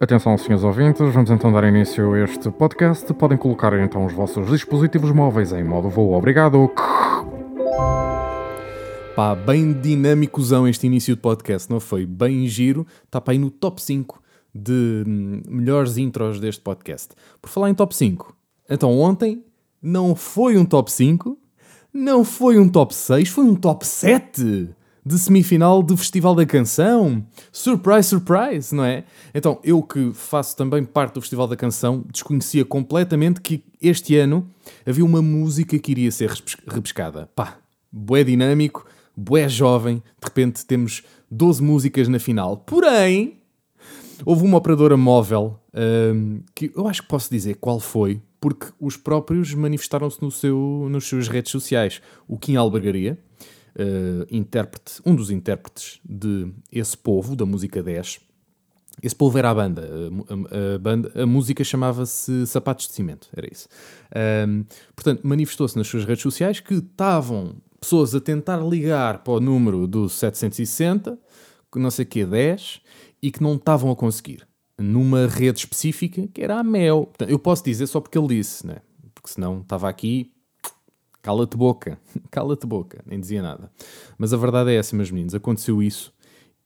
Atenção, 0.00 0.38
senhores 0.38 0.62
ouvintes, 0.62 1.12
vamos 1.12 1.28
então 1.28 1.50
dar 1.50 1.64
início 1.64 2.12
a 2.12 2.20
este 2.20 2.52
podcast. 2.52 3.12
Podem 3.14 3.36
colocar 3.36 3.76
então 3.80 4.06
os 4.06 4.12
vossos 4.12 4.48
dispositivos 4.48 5.10
móveis 5.10 5.52
em 5.52 5.64
modo 5.64 5.90
voo. 5.90 6.12
Obrigado. 6.12 6.70
Pá, 9.16 9.34
bem 9.34 9.72
dinâmicozão 9.72 10.68
este 10.68 10.86
início 10.86 11.16
de 11.16 11.20
podcast, 11.20 11.68
não 11.68 11.80
foi? 11.80 12.06
Bem 12.06 12.46
giro, 12.46 12.86
está 13.06 13.20
para 13.20 13.32
aí 13.32 13.40
no 13.40 13.50
top 13.50 13.82
5 13.82 14.22
de 14.54 15.02
hum, 15.04 15.42
melhores 15.48 15.98
intros 15.98 16.38
deste 16.38 16.62
podcast. 16.62 17.08
Por 17.42 17.50
falar 17.50 17.68
em 17.68 17.74
top 17.74 17.92
5, 17.92 18.36
então 18.70 18.96
ontem 18.96 19.44
não 19.82 20.14
foi 20.14 20.56
um 20.56 20.64
top 20.64 20.92
5, 20.92 21.36
não 21.92 22.22
foi 22.22 22.56
um 22.56 22.68
top 22.68 22.94
6, 22.94 23.30
foi 23.30 23.44
um 23.44 23.56
top 23.56 23.84
7 23.84 24.76
de 25.04 25.18
semifinal 25.18 25.82
do 25.82 25.96
Festival 25.96 26.34
da 26.34 26.44
Canção. 26.44 27.24
Surprise, 27.52 28.08
surprise, 28.08 28.74
não 28.74 28.84
é? 28.84 29.04
Então, 29.34 29.58
eu 29.62 29.82
que 29.82 30.12
faço 30.12 30.56
também 30.56 30.84
parte 30.84 31.14
do 31.14 31.20
Festival 31.20 31.46
da 31.46 31.56
Canção, 31.56 32.04
desconhecia 32.12 32.64
completamente 32.64 33.40
que 33.40 33.64
este 33.80 34.16
ano 34.16 34.48
havia 34.86 35.04
uma 35.04 35.22
música 35.22 35.78
que 35.78 35.90
iria 35.90 36.10
ser 36.10 36.30
repescada. 36.66 37.28
Pá, 37.34 37.58
bué 37.90 38.24
dinâmico, 38.24 38.86
bué 39.16 39.48
jovem, 39.48 39.96
de 39.96 40.24
repente 40.24 40.64
temos 40.64 41.02
12 41.30 41.62
músicas 41.62 42.08
na 42.08 42.18
final. 42.18 42.56
Porém, 42.56 43.38
houve 44.24 44.44
uma 44.44 44.58
operadora 44.58 44.96
móvel 44.96 45.58
um, 45.74 46.40
que 46.54 46.72
eu 46.74 46.86
acho 46.86 47.02
que 47.02 47.08
posso 47.08 47.30
dizer 47.30 47.56
qual 47.56 47.80
foi, 47.80 48.20
porque 48.40 48.66
os 48.80 48.96
próprios 48.96 49.54
manifestaram-se 49.54 50.22
no 50.22 50.30
seu, 50.30 50.86
nos 50.90 51.08
seus 51.08 51.28
redes 51.28 51.50
sociais. 51.50 52.00
O 52.26 52.38
Kim 52.38 52.56
Albergaria, 52.56 53.18
uh, 53.78 54.26
intérprete, 54.30 55.00
um 55.04 55.14
dos 55.14 55.30
intérpretes 55.30 56.00
de 56.04 56.52
Esse 56.70 56.96
Povo, 56.96 57.36
da 57.36 57.46
música 57.46 57.82
10. 57.82 58.20
Esse 59.00 59.14
povo 59.14 59.38
era 59.38 59.50
a 59.50 59.54
banda. 59.54 59.88
A, 59.88 60.34
a, 60.34 60.74
a 60.74 60.78
banda, 60.78 61.12
a 61.14 61.24
música 61.24 61.62
chamava-se 61.62 62.46
Sapatos 62.46 62.88
de 62.88 62.94
Cimento, 62.94 63.28
era 63.36 63.46
isso. 63.50 63.68
Um, 64.48 64.64
portanto, 64.94 65.26
manifestou-se 65.26 65.76
nas 65.76 65.86
suas 65.86 66.04
redes 66.04 66.22
sociais 66.22 66.58
que 66.58 66.74
estavam 66.74 67.56
pessoas 67.80 68.14
a 68.14 68.20
tentar 68.20 68.56
ligar 68.56 69.22
para 69.22 69.34
o 69.34 69.40
número 69.40 69.86
do 69.86 70.08
760, 70.08 71.16
não 71.76 71.90
sei 71.92 72.04
o 72.04 72.08
que, 72.08 72.26
10, 72.26 72.80
e 73.22 73.30
que 73.30 73.40
não 73.40 73.54
estavam 73.54 73.90
a 73.92 73.96
conseguir. 73.96 74.46
Numa 74.76 75.28
rede 75.28 75.60
específica 75.60 76.26
que 76.26 76.42
era 76.42 76.58
a 76.58 76.64
Mel. 76.64 77.06
Portanto, 77.06 77.30
eu 77.30 77.38
posso 77.38 77.64
dizer 77.64 77.86
só 77.86 78.00
porque 78.00 78.18
ele 78.18 78.28
disse, 78.28 78.66
né? 78.66 78.78
porque 79.14 79.30
senão 79.30 79.60
estava 79.60 79.88
aqui 79.88 80.32
Cala-te 81.22 81.56
boca, 81.56 81.98
cala-te 82.30 82.66
boca, 82.66 83.02
nem 83.06 83.20
dizia 83.20 83.42
nada. 83.42 83.70
Mas 84.16 84.32
a 84.32 84.36
verdade 84.36 84.70
é 84.70 84.76
essa, 84.76 84.94
meus 84.94 85.10
meninos, 85.10 85.34
aconteceu 85.34 85.82
isso 85.82 86.12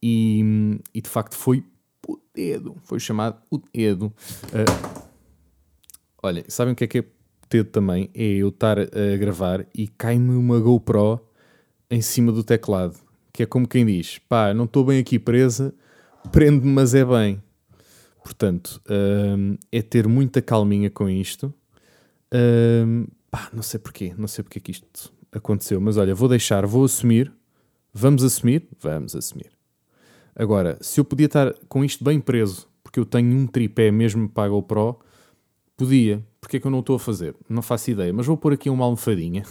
e, 0.01 0.79
e 0.93 1.01
de 1.01 1.09
facto 1.09 1.35
foi 1.35 1.63
o 2.07 2.17
dedo, 2.35 2.75
foi 2.83 2.99
chamado 2.99 3.41
o 3.49 3.57
dedo. 3.73 4.13
Uh, 4.47 5.03
olha, 6.21 6.43
sabem 6.47 6.73
o 6.73 6.75
que 6.75 6.83
é 6.83 6.87
que 6.87 6.99
é 6.99 7.05
dedo 7.49 7.69
também? 7.69 8.09
É 8.13 8.23
eu 8.23 8.49
estar 8.49 8.77
a 8.79 9.17
gravar 9.17 9.65
e 9.73 9.87
cai-me 9.87 10.35
uma 10.35 10.59
GoPro 10.59 11.19
em 11.89 12.01
cima 12.01 12.31
do 12.31 12.43
teclado, 12.43 12.97
que 13.31 13.43
é 13.43 13.45
como 13.45 13.67
quem 13.67 13.85
diz, 13.85 14.19
pá, 14.27 14.53
não 14.53 14.65
estou 14.65 14.83
bem 14.83 14.99
aqui 14.99 15.19
presa, 15.19 15.73
prende-me, 16.31 16.71
mas 16.71 16.93
é 16.93 17.05
bem. 17.05 17.41
Portanto, 18.23 18.81
uh, 18.87 19.57
é 19.71 19.81
ter 19.81 20.07
muita 20.07 20.41
calminha 20.41 20.89
com 20.89 21.09
isto. 21.09 21.53
Uh, 22.33 23.07
Pá, 23.33 23.49
não 23.51 23.63
sei 23.63 23.79
porquê, 23.79 24.13
não 24.15 24.27
sei 24.27 24.43
porque 24.43 24.59
é 24.59 24.61
que 24.61 24.69
isto 24.69 25.11
aconteceu, 25.31 25.81
mas 25.81 25.97
olha, 25.97 26.13
vou 26.13 26.29
deixar, 26.29 26.67
vou 26.67 26.85
assumir. 26.85 27.33
Vamos 27.91 28.23
assumir? 28.23 28.67
Vamos 28.79 29.15
assumir. 29.15 29.49
Agora, 30.35 30.77
se 30.81 30.99
eu 30.99 31.03
podia 31.03 31.25
estar 31.25 31.51
com 31.67 31.83
isto 31.83 32.03
bem 32.03 32.19
preso, 32.19 32.67
porque 32.83 32.99
eu 32.99 33.05
tenho 33.07 33.35
um 33.35 33.47
tripé 33.47 33.89
mesmo 33.89 34.29
para 34.29 34.43
a 34.43 34.49
GoPro, 34.49 34.99
podia. 35.75 36.23
Porque 36.39 36.57
é 36.57 36.59
que 36.59 36.67
eu 36.67 36.69
não 36.69 36.81
estou 36.81 36.95
a 36.95 36.99
fazer? 36.99 37.35
Não 37.49 37.63
faço 37.63 37.89
ideia, 37.89 38.13
mas 38.13 38.27
vou 38.27 38.37
pôr 38.37 38.53
aqui 38.53 38.69
uma 38.69 38.85
almofadinha, 38.85 39.43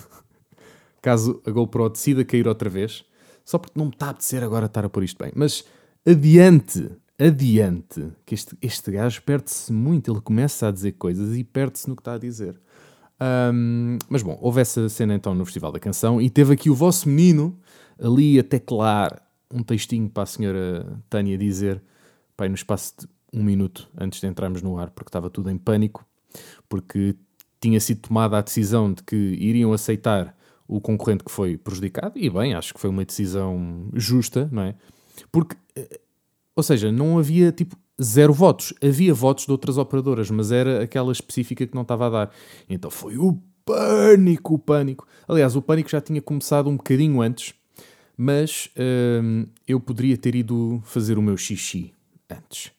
caso 1.03 1.43
a 1.45 1.51
GoPro 1.51 1.89
decida 1.89 2.25
cair 2.25 2.47
outra 2.47 2.71
vez, 2.71 3.05
só 3.45 3.59
porque 3.59 3.77
não 3.77 3.87
me 3.87 3.93
está 3.93 4.07
a 4.07 4.11
apetecer 4.11 4.45
agora 4.45 4.67
estar 4.67 4.85
a 4.85 4.89
pôr 4.89 5.03
isto 5.03 5.21
bem. 5.21 5.33
Mas 5.35 5.65
adiante, 6.07 6.89
adiante, 7.19 8.13
que 8.25 8.37
este, 8.37 8.57
este 8.63 8.93
gajo 8.93 9.21
perde-se 9.23 9.73
muito, 9.73 10.09
ele 10.09 10.21
começa 10.21 10.69
a 10.69 10.71
dizer 10.71 10.93
coisas 10.93 11.37
e 11.37 11.43
perde-se 11.43 11.89
no 11.89 11.97
que 11.97 12.03
está 12.03 12.15
a 12.15 12.19
dizer. 12.19 12.61
Um, 13.23 13.99
mas 14.09 14.23
bom, 14.23 14.37
houve 14.41 14.61
essa 14.61 14.89
cena 14.89 15.15
então 15.15 15.33
no 15.35 15.45
Festival 15.45 15.71
da 15.71 15.79
Canção 15.79 16.21
e 16.21 16.29
teve 16.29 16.55
aqui 16.55 16.69
o 16.69 16.75
vosso 16.75 17.09
menino 17.09 17.57
ali 18.01 18.39
a 18.39 18.43
teclar 18.43 19.23
um 19.53 19.63
textinho 19.63 20.09
para 20.09 20.25
a 20.25 20.27
senhora 20.27 20.99
Tânia 21.09 21.39
dizer, 21.39 21.81
pai, 22.37 22.49
no 22.49 22.55
espaço 22.55 22.95
de 22.99 23.09
um 23.33 23.45
minuto 23.45 23.89
antes 23.97 24.21
de 24.21 24.27
entrarmos 24.27 24.61
no 24.61 24.77
ar, 24.79 24.91
porque 24.91 25.09
estava 25.09 25.31
tudo 25.31 25.51
em 25.51 25.59
pânico, 25.59 26.05
porque 26.69 27.15
tinha 27.61 27.79
sido 27.79 28.01
tomada 28.09 28.39
a 28.39 28.41
decisão 28.41 28.93
de 28.93 29.03
que 29.05 29.15
iriam 29.15 29.73
aceitar 29.73 30.37
o 30.67 30.81
concorrente 30.81 31.23
que 31.23 31.31
foi 31.31 31.57
prejudicado, 31.57 32.19
e 32.19 32.29
bem, 32.29 32.55
acho 32.55 32.75
que 32.75 32.81
foi 32.81 32.91
uma 32.91 33.05
decisão 33.05 33.89
justa, 33.93 34.49
não 34.51 34.63
é? 34.63 34.75
Porque, 35.31 35.57
eh, 35.77 36.01
ou 36.57 36.63
seja, 36.63 36.91
não 36.91 37.19
havia 37.19 37.53
tipo 37.53 37.77
zero 38.03 38.33
votos. 38.33 38.75
Havia 38.83 39.15
votos 39.15 39.47
de 39.47 39.53
outras 39.53 39.79
operadoras, 39.79 40.31
mas 40.31 40.51
era 40.51 40.83
aquela 40.83 41.13
específica 41.13 41.67
que 41.67 41.75
não 41.75 41.83
estava 41.83 42.07
a 42.07 42.11
dar. 42.11 42.31
Então 42.69 42.91
foi 42.91 43.17
o 43.17 43.39
pânico, 43.65 44.55
o 44.55 44.59
pânico. 44.59 45.07
Aliás, 45.29 45.57
o 45.57 45.63
pânico 45.63 45.91
já 45.91 46.01
tinha 46.01 46.21
começado 46.21 46.69
um 46.69 46.77
bocadinho 46.77 47.21
antes, 47.21 47.55
mas 48.17 48.71
hum, 49.23 49.47
eu 49.67 49.81
poderia 49.81 50.17
ter 50.17 50.35
ido 50.35 50.83
fazer 50.85 51.19
o 51.19 51.23
meu 51.23 51.37
xixi 51.37 51.93
antes. 52.31 52.73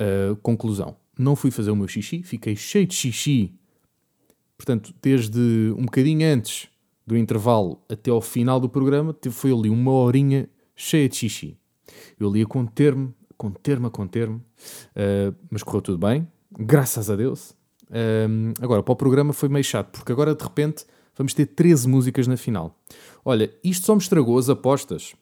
Uh, 0.00 0.36
conclusão: 0.36 0.96
não 1.18 1.34
fui 1.34 1.50
fazer 1.50 1.70
o 1.70 1.76
meu 1.76 1.88
xixi, 1.88 2.22
fiquei 2.22 2.54
cheio 2.54 2.86
de 2.86 2.94
xixi. 2.94 3.52
Portanto, 4.56 4.92
desde 5.00 5.72
um 5.76 5.84
bocadinho 5.84 6.26
antes 6.26 6.68
do 7.06 7.16
intervalo 7.16 7.80
até 7.88 8.10
ao 8.10 8.20
final 8.20 8.60
do 8.60 8.68
programa, 8.68 9.16
foi 9.30 9.52
ali 9.52 9.70
uma 9.70 9.92
horinha 9.92 10.48
cheia 10.74 11.08
de 11.08 11.16
xixi. 11.16 11.56
Eu 12.18 12.28
ali 12.28 12.42
a 12.42 12.46
conter-me 12.46 13.14
conter-me 13.38 13.86
a 13.86 13.90
conter-me, 13.90 14.36
uh, 14.36 15.34
mas 15.48 15.62
correu 15.62 15.80
tudo 15.80 15.98
bem, 15.98 16.26
graças 16.58 17.08
a 17.08 17.16
Deus. 17.16 17.52
Uh, 17.84 18.52
agora, 18.60 18.82
para 18.82 18.92
o 18.92 18.96
programa 18.96 19.32
foi 19.32 19.48
meio 19.48 19.64
chato, 19.64 19.92
porque 19.92 20.12
agora 20.12 20.34
de 20.34 20.42
repente 20.42 20.84
vamos 21.16 21.32
ter 21.32 21.46
13 21.46 21.88
músicas 21.88 22.26
na 22.26 22.36
final. 22.36 22.76
Olha, 23.24 23.50
isto 23.62 23.86
só 23.86 23.94
me 23.94 24.00
estragou 24.00 24.36
as 24.36 24.50
apostas, 24.50 25.14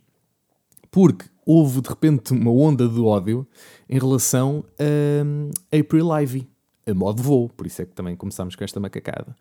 porque 0.90 1.26
houve 1.44 1.82
de 1.82 1.88
repente 1.88 2.32
uma 2.32 2.50
onda 2.50 2.88
de 2.88 3.00
ódio 3.00 3.46
em 3.88 3.98
relação 3.98 4.64
a 4.80 5.76
April 5.78 6.08
Ivy, 6.18 6.48
a 6.86 6.94
modo 6.94 7.22
voo, 7.22 7.48
por 7.50 7.66
isso 7.66 7.82
é 7.82 7.84
que 7.84 7.94
também 7.94 8.16
começámos 8.16 8.56
com 8.56 8.64
esta 8.64 8.80
macacada. 8.80 9.36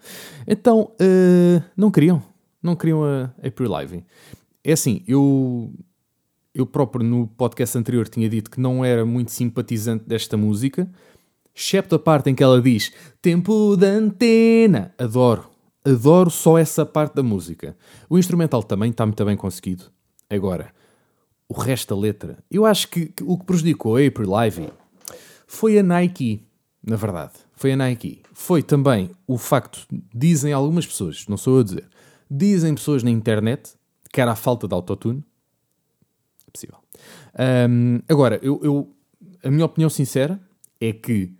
Então, 0.46 0.92
uh, 1.02 1.64
não 1.78 1.90
queriam, 1.90 2.22
não 2.62 2.76
queriam 2.76 3.04
a 3.06 3.32
April 3.42 3.80
Ivy. 3.82 4.06
É 4.64 4.74
assim, 4.74 5.04
eu 5.08 5.72
eu 6.56 6.66
próprio 6.66 7.06
no 7.06 7.28
podcast 7.28 7.78
anterior 7.78 8.08
tinha 8.08 8.30
dito 8.30 8.50
que 8.50 8.62
não 8.62 8.84
era 8.84 9.06
muito 9.06 9.30
simpatizante 9.30 10.06
desta 10.06 10.38
música, 10.38 10.90
excepto 11.54 11.96
a 11.96 12.00
parte 12.00 12.30
em 12.30 12.36
que 12.36 12.42
ela 12.42 12.62
diz 12.62 12.94
Tempo 13.22 13.76
de 13.76 13.86
antena. 13.86 14.96
Adoro, 14.98 15.50
adoro 15.84 16.30
só 16.30 16.58
essa 16.58 16.86
parte 16.86 17.16
da 17.16 17.24
música. 17.24 17.76
O 18.10 18.18
instrumental 18.18 18.64
também 18.64 18.90
está 18.90 19.06
muito 19.06 19.26
bem 19.26 19.36
conseguido. 19.36 19.92
Agora, 20.30 20.74
o 21.50 21.54
resto 21.60 21.94
da 21.94 22.02
letra, 22.02 22.38
eu 22.50 22.66
acho 22.66 22.88
que, 22.88 23.12
o 23.22 23.38
que 23.38 23.46
prejudicou 23.46 23.98
a 23.98 24.08
April 24.08 24.32
Ivy 24.46 24.70
foi 25.46 25.78
a 25.78 25.84
Nike, 25.84 26.48
na 26.82 26.96
verdade. 26.96 27.34
Foi 27.58 27.74
a 27.74 27.76
Nike. 27.76 28.22
Foi 28.34 28.64
também 28.64 29.12
o 29.28 29.38
facto, 29.38 29.86
dizem 30.14 30.54
algumas 30.54 30.88
pessoas, 30.88 31.26
não 31.28 31.36
sou 31.36 31.56
eu 31.56 31.60
a 31.60 31.64
dizer, 31.64 31.88
dizem 32.32 32.74
pessoas 32.74 33.04
na 33.04 33.12
internet 33.12 33.74
que 34.12 34.22
era 34.22 34.32
a 34.32 34.36
falta 34.36 34.70
de 34.70 34.74
autotune 34.74 35.22
possível. 36.56 36.78
Um, 37.70 38.00
agora, 38.08 38.40
eu, 38.42 38.60
eu, 38.64 38.96
a 39.44 39.52
minha 39.52 39.66
opinião 39.66 39.90
sincera 39.90 40.40
é 40.80 40.92
que 40.92 41.34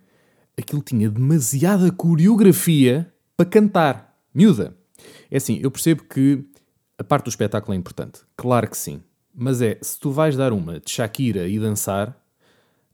aquilo 0.56 0.82
tinha 0.82 1.10
demasiada 1.10 1.90
coreografia 1.90 3.12
para 3.36 3.46
cantar. 3.46 4.18
Miúda. 4.34 4.76
É 5.30 5.36
assim, 5.36 5.58
eu 5.62 5.70
percebo 5.70 6.04
que 6.04 6.44
a 6.98 7.04
parte 7.04 7.24
do 7.24 7.30
espetáculo 7.30 7.74
é 7.74 7.76
importante. 7.76 8.20
Claro 8.36 8.68
que 8.68 8.76
sim. 8.76 9.02
Mas 9.34 9.60
é, 9.60 9.78
se 9.82 9.98
tu 10.00 10.10
vais 10.10 10.36
dar 10.36 10.52
uma 10.52 10.80
de 10.80 10.90
Shakira 10.90 11.46
e 11.46 11.58
dançar, 11.58 12.16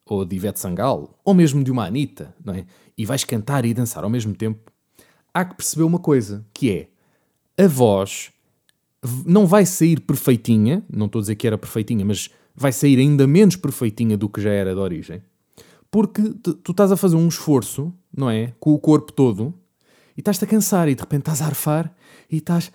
ou 0.04 0.24
de 0.24 0.36
Ivete 0.36 0.58
Sangal, 0.58 1.18
ou 1.24 1.32
mesmo 1.32 1.62
de 1.62 1.70
uma 1.70 1.86
Anitta, 1.86 2.34
não 2.44 2.54
é? 2.54 2.66
E 2.98 3.06
vais 3.06 3.24
cantar 3.24 3.64
e 3.64 3.72
dançar 3.72 4.04
ao 4.04 4.10
mesmo 4.10 4.34
tempo, 4.34 4.70
há 5.32 5.44
que 5.44 5.54
perceber 5.54 5.84
uma 5.84 5.98
coisa, 5.98 6.44
que 6.52 6.70
é 7.56 7.64
a 7.64 7.68
voz 7.68 8.32
não 9.26 9.46
vai 9.46 9.66
sair 9.66 10.00
perfeitinha, 10.00 10.84
não 10.90 11.06
estou 11.06 11.18
a 11.18 11.22
dizer 11.22 11.34
que 11.34 11.46
era 11.46 11.58
perfeitinha, 11.58 12.04
mas 12.04 12.30
vai 12.54 12.72
sair 12.72 12.98
ainda 12.98 13.26
menos 13.26 13.56
perfeitinha 13.56 14.16
do 14.16 14.28
que 14.28 14.40
já 14.40 14.50
era 14.50 14.74
de 14.74 14.80
origem, 14.80 15.22
porque 15.90 16.22
tu 16.62 16.70
estás 16.70 16.92
a 16.92 16.96
fazer 16.96 17.16
um 17.16 17.28
esforço, 17.28 17.92
não 18.16 18.30
é? 18.30 18.52
Com 18.60 18.72
o 18.72 18.78
corpo 18.78 19.12
todo 19.12 19.54
e 20.16 20.20
estás-te 20.20 20.44
a 20.44 20.46
cansar 20.46 20.88
e 20.88 20.94
de 20.94 21.00
repente 21.00 21.20
estás 21.20 21.42
a 21.42 21.46
arfar 21.46 21.92
e 22.30 22.36
estás, 22.36 22.70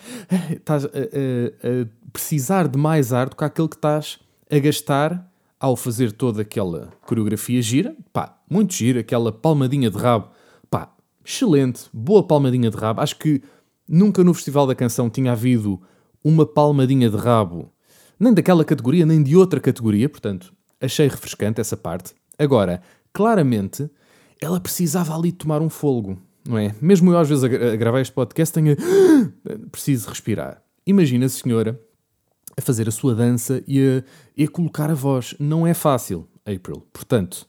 estás 0.52 0.86
a, 0.86 0.88
a, 0.88 0.92
a, 0.92 1.88
precisar 2.12 2.68
de 2.68 2.78
mais 2.78 3.14
ar 3.14 3.30
do 3.30 3.36
que 3.36 3.44
aquele 3.44 3.68
que 3.68 3.76
estás 3.76 4.20
a 4.50 4.60
gastar 4.60 5.32
ao 5.60 5.76
fazer 5.76 6.12
toda 6.12 6.42
aquela 6.42 6.90
coreografia 7.06 7.62
gira, 7.62 7.96
pá, 8.14 8.38
muito 8.50 8.74
gira, 8.74 9.00
aquela 9.00 9.32
palmadinha 9.32 9.90
de 9.90 9.98
rabo, 9.98 10.30
pá, 10.70 10.94
excelente, 11.26 11.86
boa 11.92 12.24
palmadinha 12.24 12.70
de 12.70 12.78
rabo. 12.78 13.02
Acho 13.02 13.18
que 13.18 13.42
nunca 13.88 14.24
no 14.24 14.34
Festival 14.34 14.68
da 14.68 14.76
Canção 14.76 15.10
tinha 15.10 15.32
havido 15.32 15.82
uma 16.24 16.46
palmadinha 16.46 17.10
de 17.10 17.18
rabo, 17.18 17.72
nem 18.20 18.34
daquela 18.34 18.66
categoria, 18.66 19.06
nem 19.06 19.22
de 19.22 19.36
outra 19.36 19.60
categoria, 19.60 20.10
portanto, 20.10 20.54
achei 20.82 21.08
refrescante 21.08 21.62
essa 21.62 21.78
parte. 21.78 22.14
Agora, 22.38 22.82
claramente, 23.14 23.90
ela 24.42 24.60
precisava 24.60 25.16
ali 25.16 25.32
tomar 25.32 25.62
um 25.62 25.70
folgo, 25.70 26.18
não 26.48 26.58
é? 26.58 26.74
Mesmo 26.82 27.12
eu 27.12 27.18
às 27.18 27.28
vezes 27.28 27.44
a, 27.44 27.76
gravar 27.76 28.02
este 28.02 28.14
podcast 28.14 28.54
tenho 28.54 28.76
preciso 29.72 30.10
respirar. 30.10 30.62
Imagina 30.86 31.26
a 31.26 31.30
senhora 31.30 31.80
a 32.56 32.62
fazer 32.62 32.88
a 32.88 32.92
sua 32.92 33.14
dança 33.14 33.64
e 33.68 33.80
a, 33.80 34.04
e 34.36 34.44
a 34.44 34.48
colocar 34.48 34.90
a 34.90 34.96
voz. 34.96 35.36
Não 35.40 35.68
é 35.68 35.74
fácil, 35.74 36.28
April. 36.46 36.86
Portanto, 36.92 37.48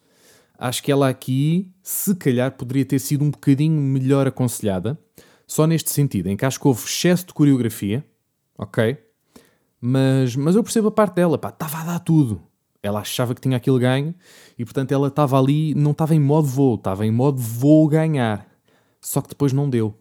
acho 0.58 0.82
que 0.82 0.92
ela 0.92 1.08
aqui, 1.08 1.70
se 1.82 2.14
calhar, 2.14 2.52
poderia 2.52 2.84
ter 2.84 2.98
sido 2.98 3.24
um 3.24 3.30
bocadinho 3.30 3.80
melhor 3.80 4.26
aconselhada, 4.26 4.98
só 5.46 5.66
neste 5.66 5.90
sentido, 5.90 6.28
em 6.28 6.36
que 6.36 6.44
acho 6.44 6.60
que 6.60 6.68
houve 6.68 6.84
excesso 6.84 7.26
de 7.26 7.32
coreografia, 7.32 8.04
ok? 8.58 8.98
Mas, 9.80 10.34
mas 10.34 10.56
eu 10.56 10.62
percebo 10.62 10.88
a 10.88 10.92
parte 10.92 11.14
dela, 11.14 11.38
pá, 11.38 11.48
estava 11.50 11.78
a 11.78 11.84
dar 11.84 11.98
tudo. 12.00 12.42
Ela 12.82 13.00
achava 13.00 13.34
que 13.34 13.40
tinha 13.40 13.56
aquele 13.56 13.78
ganho 13.78 14.14
e, 14.58 14.64
portanto, 14.64 14.92
ela 14.92 15.08
estava 15.08 15.38
ali, 15.38 15.74
não 15.74 15.92
estava 15.92 16.14
em 16.14 16.20
modo 16.20 16.46
voo, 16.46 16.74
estava 16.74 17.06
em 17.06 17.10
modo 17.10 17.38
vou 17.38 17.88
ganhar. 17.88 18.46
Só 19.00 19.20
que 19.20 19.28
depois 19.28 19.52
não 19.52 19.70
deu. 19.70 19.94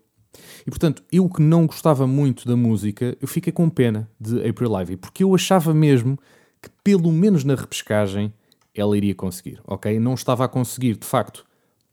E 0.66 0.70
portanto, 0.70 1.04
eu 1.12 1.28
que 1.30 1.42
não 1.42 1.66
gostava 1.66 2.06
muito 2.06 2.48
da 2.48 2.56
música, 2.56 3.18
eu 3.22 3.28
fiquei 3.28 3.52
com 3.52 3.70
pena 3.70 4.10
de 4.20 4.48
April 4.48 4.80
Ivy, 4.82 4.98
porque 4.98 5.24
eu 5.24 5.34
achava 5.34 5.74
mesmo 5.74 6.18
que 6.62 6.70
pelo 6.84 7.12
menos 7.12 7.44
na 7.44 7.56
repescagem 7.56 8.34
ela 8.76 8.96
iria 8.96 9.16
conseguir, 9.16 9.60
ok? 9.66 10.00
Não 10.00 10.14
estava 10.14 10.46
a 10.46 10.48
conseguir, 10.48 10.98
de 10.98 11.08
facto, 11.08 11.46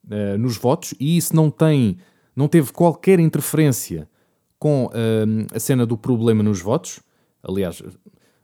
uh, 0.06 0.37
nos 0.38 0.56
votos, 0.56 0.93
e 1.00 1.17
isso 1.17 1.34
não 1.34 1.50
tem, 1.50 1.96
não 2.37 2.49
teve 2.49 2.72
qualquer 2.72 3.20
interferência 3.20 4.08
com 4.64 4.87
uh, 4.87 4.90
a 5.55 5.61
cena 5.61 5.84
do 5.84 5.94
problema 5.94 6.43
nos 6.43 6.62
votos. 6.62 6.99
Aliás, 7.43 7.82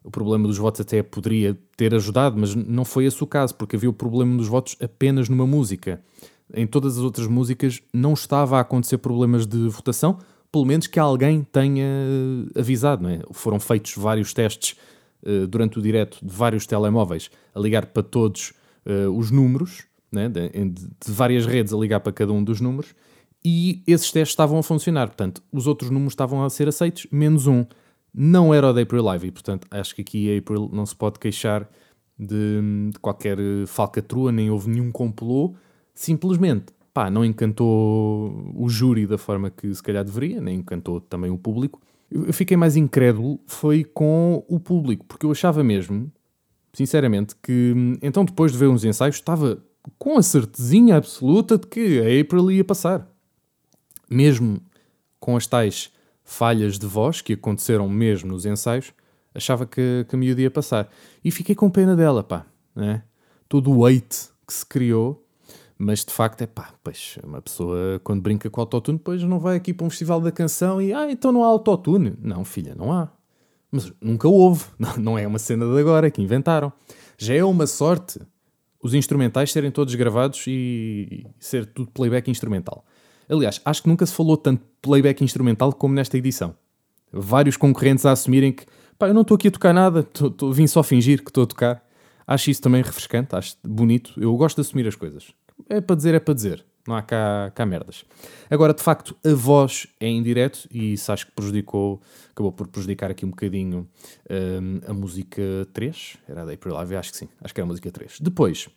o 0.04 0.10
problema 0.10 0.46
dos 0.46 0.58
votos 0.58 0.82
até 0.82 1.02
poderia 1.02 1.58
ter 1.78 1.94
ajudado, 1.94 2.38
mas 2.38 2.54
não 2.54 2.84
foi 2.84 3.06
esse 3.06 3.24
o 3.24 3.26
caso, 3.26 3.54
porque 3.54 3.74
havia 3.74 3.88
o 3.88 3.92
problema 3.94 4.36
dos 4.36 4.46
votos 4.46 4.76
apenas 4.82 5.30
numa 5.30 5.46
música 5.46 5.98
em 6.52 6.66
todas 6.66 6.98
as 6.98 7.02
outras 7.02 7.26
músicas 7.26 7.80
não 7.90 8.12
estava 8.12 8.58
a 8.58 8.60
acontecer 8.60 8.98
problemas 8.98 9.46
de 9.46 9.66
votação, 9.68 10.18
pelo 10.52 10.66
menos 10.66 10.86
que 10.86 11.00
alguém 11.00 11.42
tenha 11.42 11.86
avisado. 12.54 13.02
Não 13.02 13.08
é? 13.08 13.22
Foram 13.32 13.58
feitos 13.58 13.94
vários 13.96 14.34
testes 14.34 14.76
uh, 15.22 15.46
durante 15.46 15.78
o 15.78 15.82
direto 15.82 16.18
de 16.22 16.30
vários 16.30 16.66
telemóveis 16.66 17.30
a 17.54 17.60
ligar 17.60 17.86
para 17.86 18.02
todos 18.02 18.52
uh, 18.84 19.10
os 19.16 19.30
números, 19.30 19.84
de, 20.12 20.28
de, 20.28 20.68
de, 20.68 21.12
várias 21.12 21.46
redes 21.46 21.72
a 21.72 21.78
ligar 21.78 22.00
para 22.00 22.12
cada 22.12 22.30
um 22.30 22.44
dos 22.44 22.60
números, 22.60 22.94
e 23.44 23.82
esses 23.86 24.10
testes 24.10 24.32
estavam 24.32 24.58
a 24.58 24.62
funcionar. 24.62 25.08
Portanto, 25.08 25.42
os 25.52 25.66
outros 25.66 25.90
números 25.90 26.12
estavam 26.12 26.44
a 26.44 26.50
ser 26.50 26.68
aceitos, 26.68 27.06
menos 27.10 27.46
um. 27.46 27.64
Não 28.12 28.52
era 28.52 28.70
o 28.70 28.72
da 28.72 28.82
April 28.82 29.04
Live, 29.04 29.28
e 29.28 29.30
portanto 29.30 29.66
acho 29.70 29.94
que 29.94 30.02
aqui 30.02 30.34
a 30.34 30.38
April 30.38 30.68
não 30.72 30.84
se 30.84 30.96
pode 30.96 31.18
queixar 31.18 31.68
de, 32.18 32.60
de 32.92 32.98
qualquer 32.98 33.38
falcatrua, 33.66 34.32
nem 34.32 34.50
houve 34.50 34.68
nenhum 34.68 34.90
complô 34.90 35.54
simplesmente 35.94 36.72
pá, 36.92 37.10
não 37.10 37.24
encantou 37.24 38.52
o 38.54 38.68
júri 38.68 39.06
da 39.06 39.18
forma 39.18 39.50
que 39.50 39.72
se 39.74 39.82
calhar 39.82 40.04
deveria, 40.04 40.40
nem 40.40 40.58
encantou 40.58 41.00
também 41.00 41.30
o 41.30 41.38
público. 41.38 41.80
Eu 42.10 42.32
fiquei 42.32 42.56
mais 42.56 42.76
incrédulo 42.76 43.40
foi 43.46 43.84
com 43.84 44.44
o 44.48 44.58
público, 44.58 45.04
porque 45.06 45.24
eu 45.24 45.30
achava 45.30 45.62
mesmo, 45.62 46.10
sinceramente, 46.72 47.34
que 47.42 47.74
então 48.02 48.24
depois 48.24 48.52
de 48.52 48.58
ver 48.58 48.68
uns 48.68 48.84
ensaios 48.84 49.16
estava 49.16 49.62
com 49.98 50.18
a 50.18 50.22
certezinha 50.22 50.96
absoluta 50.96 51.56
de 51.56 51.66
que 51.66 52.00
a 52.00 52.20
April 52.20 52.50
ia 52.50 52.64
passar. 52.64 53.08
Mesmo 54.10 54.60
com 55.18 55.36
as 55.36 55.46
tais 55.46 55.92
falhas 56.24 56.78
de 56.78 56.86
voz 56.86 57.20
que 57.20 57.34
aconteceram 57.34 57.88
mesmo 57.88 58.32
nos 58.32 58.44
ensaios, 58.44 58.92
achava 59.34 59.66
que, 59.66 60.04
que 60.08 60.14
a 60.14 60.18
miúda 60.18 60.42
ia 60.42 60.50
passar. 60.50 60.90
E 61.24 61.30
fiquei 61.30 61.54
com 61.54 61.70
pena 61.70 61.94
dela, 61.94 62.22
pá. 62.22 62.44
Né? 62.74 63.02
Todo 63.48 63.70
o 63.72 63.86
hate 63.86 64.30
que 64.46 64.52
se 64.52 64.66
criou 64.66 65.24
mas 65.82 66.04
de 66.04 66.12
facto 66.12 66.42
é 66.42 66.46
pá, 66.46 66.74
pois 66.84 67.18
uma 67.24 67.40
pessoa 67.40 67.98
quando 68.04 68.20
brinca 68.20 68.50
com 68.50 68.60
autotune, 68.60 68.98
depois 68.98 69.22
não 69.22 69.38
vai 69.38 69.56
aqui 69.56 69.72
para 69.72 69.86
um 69.86 69.88
festival 69.88 70.20
da 70.20 70.30
canção 70.30 70.80
e 70.80 70.92
ah, 70.92 71.10
então 71.10 71.32
não 71.32 71.42
há 71.42 71.46
autotune. 71.46 72.12
Não, 72.20 72.44
filha, 72.44 72.74
não 72.74 72.92
há. 72.92 73.10
Mas 73.72 73.90
nunca 73.98 74.28
houve. 74.28 74.66
Não, 74.78 74.96
não 74.98 75.18
é 75.18 75.26
uma 75.26 75.38
cena 75.38 75.64
de 75.64 75.80
agora 75.80 76.10
que 76.10 76.20
inventaram. 76.20 76.70
Já 77.16 77.34
é 77.34 77.42
uma 77.42 77.66
sorte 77.66 78.20
os 78.82 78.92
instrumentais 78.92 79.52
serem 79.52 79.70
todos 79.70 79.94
gravados 79.94 80.44
e 80.46 81.26
ser 81.38 81.64
tudo 81.64 81.90
playback 81.92 82.30
instrumental. 82.30 82.84
Aliás, 83.30 83.60
acho 83.64 83.82
que 83.82 83.88
nunca 83.88 84.04
se 84.04 84.12
falou 84.12 84.36
tanto 84.36 84.62
playback 84.82 85.22
instrumental 85.22 85.72
como 85.72 85.94
nesta 85.94 86.18
edição. 86.18 86.54
Vários 87.12 87.56
concorrentes 87.56 88.04
a 88.04 88.12
assumirem 88.12 88.52
que 88.52 88.66
pá, 88.98 89.08
eu 89.08 89.14
não 89.14 89.22
estou 89.22 89.34
aqui 89.34 89.48
a 89.48 89.50
tocar 89.50 89.72
nada, 89.72 90.02
tô, 90.02 90.30
tô, 90.30 90.52
vim 90.52 90.66
só 90.66 90.82
fingir 90.82 91.22
que 91.22 91.30
estou 91.30 91.44
a 91.44 91.46
tocar. 91.46 91.84
Acho 92.26 92.50
isso 92.50 92.62
também 92.62 92.82
refrescante, 92.82 93.34
acho 93.34 93.56
bonito. 93.64 94.12
Eu 94.16 94.36
gosto 94.36 94.56
de 94.56 94.60
assumir 94.62 94.86
as 94.86 94.94
coisas 94.94 95.32
é 95.68 95.80
para 95.80 95.96
dizer, 95.96 96.14
é 96.14 96.20
para 96.20 96.34
dizer. 96.34 96.64
Não 96.86 96.96
há 96.96 97.02
cá, 97.02 97.52
cá 97.54 97.66
merdas. 97.66 98.04
Agora, 98.50 98.72
de 98.72 98.82
facto, 98.82 99.14
a 99.24 99.34
voz 99.34 99.86
é 100.00 100.06
em 100.06 100.24
e 100.70 100.94
isso 100.94 101.12
acho 101.12 101.26
que 101.26 101.32
prejudicou, 101.32 102.00
acabou 102.30 102.50
por 102.50 102.66
prejudicar 102.66 103.10
aqui 103.10 103.26
um 103.26 103.30
bocadinho 103.30 103.86
um, 104.28 104.90
a 104.90 104.92
música 104.92 105.42
3. 105.72 106.16
Era 106.26 106.44
da 106.44 106.52
April 106.52 106.74
Live, 106.74 106.96
acho 106.96 107.12
que 107.12 107.18
sim. 107.18 107.28
Acho 107.42 107.54
que 107.54 107.60
era 107.60 107.66
a 107.66 107.68
música 107.68 107.90
3. 107.90 108.18
Depois, 108.20 108.68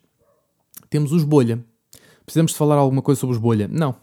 temos 0.90 1.12
os 1.12 1.24
Bolha. 1.24 1.64
Precisamos 2.26 2.52
de 2.52 2.58
falar 2.58 2.76
alguma 2.76 3.02
coisa 3.02 3.20
sobre 3.20 3.36
os 3.36 3.42
Bolha? 3.42 3.68
Não. 3.68 3.96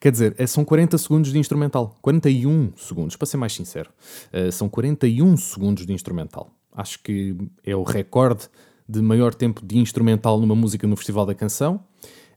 Quer 0.00 0.12
dizer, 0.12 0.34
é, 0.38 0.46
são 0.46 0.64
40 0.64 0.98
segundos 0.98 1.32
de 1.32 1.38
instrumental. 1.38 1.96
41 2.02 2.72
segundos, 2.76 3.16
para 3.16 3.26
ser 3.26 3.36
mais 3.36 3.52
sincero. 3.52 3.90
Uh, 4.32 4.50
são 4.52 4.68
41 4.68 5.36
segundos 5.36 5.86
de 5.86 5.92
instrumental. 5.92 6.50
Acho 6.72 7.02
que 7.02 7.36
é 7.64 7.74
o 7.74 7.82
recorde 7.82 8.48
de 8.88 9.00
maior 9.00 9.34
tempo 9.34 9.64
de 9.64 9.78
instrumental 9.78 10.38
numa 10.38 10.54
música 10.54 10.86
no 10.86 10.96
Festival 10.96 11.26
da 11.26 11.34
Canção. 11.34 11.80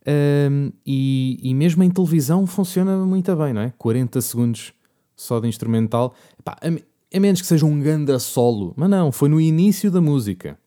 Um, 0.07 0.71
e, 0.86 1.38
e, 1.44 1.53
mesmo 1.53 1.83
em 1.83 1.89
televisão 1.91 2.47
funciona 2.47 2.97
muito 3.06 3.36
bem, 3.36 3.53
não 3.53 3.62
é? 3.62 3.74
40 3.77 4.21
segundos 4.21 4.74
só 5.15 5.39
de 5.39 5.47
instrumental. 5.47 6.15
Epá, 6.39 6.57
a, 6.62 7.18
a, 7.18 7.19
menos 7.19 7.41
que 7.41 7.47
seja 7.47 7.65
um 7.65 7.80
ganda 7.80 8.18
solo. 8.18 8.74
Mas 8.75 8.89
não, 8.89 9.12
foi 9.12 9.30
no 9.30 9.39
início 9.39 9.91
da 9.91 10.01
música. 10.01 10.57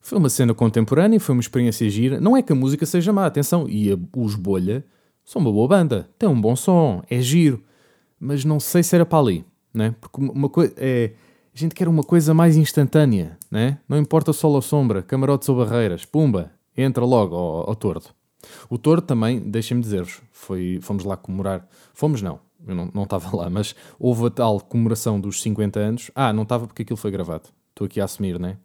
Foi 0.00 0.16
uma 0.18 0.30
cena 0.30 0.54
contemporânea, 0.54 1.20
foi 1.20 1.34
uma 1.34 1.40
experiência 1.40 1.88
gira. 1.90 2.20
Não 2.20 2.36
é 2.36 2.42
que 2.42 2.52
a 2.52 2.56
música 2.56 2.86
seja 2.86 3.12
má, 3.12 3.26
atenção. 3.26 3.68
E 3.68 3.92
a, 3.92 3.98
os 4.16 4.34
Bolha 4.34 4.84
são 5.24 5.40
uma 5.40 5.52
boa 5.52 5.68
banda. 5.68 6.08
Tem 6.18 6.28
um 6.28 6.40
bom 6.40 6.54
som, 6.56 7.02
é 7.08 7.20
giro. 7.20 7.62
Mas 8.18 8.44
não 8.44 8.60
sei 8.60 8.82
se 8.82 8.94
era 8.94 9.06
para 9.06 9.18
ali, 9.18 9.44
né? 9.72 9.94
Porque 10.00 10.20
uma 10.20 10.48
coisa 10.48 10.74
é 10.76 11.12
a 11.54 11.58
gente 11.58 11.74
quer 11.74 11.88
uma 11.88 12.02
coisa 12.02 12.32
mais 12.32 12.56
instantânea, 12.56 13.36
né? 13.50 13.78
Não 13.88 13.98
importa 13.98 14.32
sol 14.32 14.52
ou 14.52 14.62
sombra, 14.62 15.02
camarotes 15.02 15.48
ou 15.48 15.56
barreiras, 15.56 16.04
pumba, 16.04 16.52
entra 16.76 17.04
logo 17.04 17.34
ao, 17.34 17.68
ao 17.70 17.74
tordo. 17.74 18.10
O 18.68 18.78
tordo 18.78 19.02
também, 19.02 19.40
deixem-me 19.40 19.82
dizer-vos, 19.82 20.22
foi, 20.30 20.78
fomos 20.80 21.04
lá 21.04 21.16
comemorar, 21.16 21.68
fomos 21.92 22.22
não, 22.22 22.40
eu 22.66 22.74
não, 22.74 23.02
estava 23.02 23.36
lá, 23.36 23.50
mas 23.50 23.74
houve 23.98 24.26
a 24.26 24.30
tal 24.30 24.60
comemoração 24.60 25.20
dos 25.20 25.42
50 25.42 25.80
anos. 25.80 26.10
Ah, 26.14 26.32
não 26.32 26.44
estava 26.44 26.66
porque 26.66 26.82
aquilo 26.82 26.96
foi 26.96 27.10
gravado. 27.10 27.48
Estou 27.70 27.86
aqui 27.86 28.00
a 28.00 28.04
assumir, 28.04 28.38
né? 28.38 28.56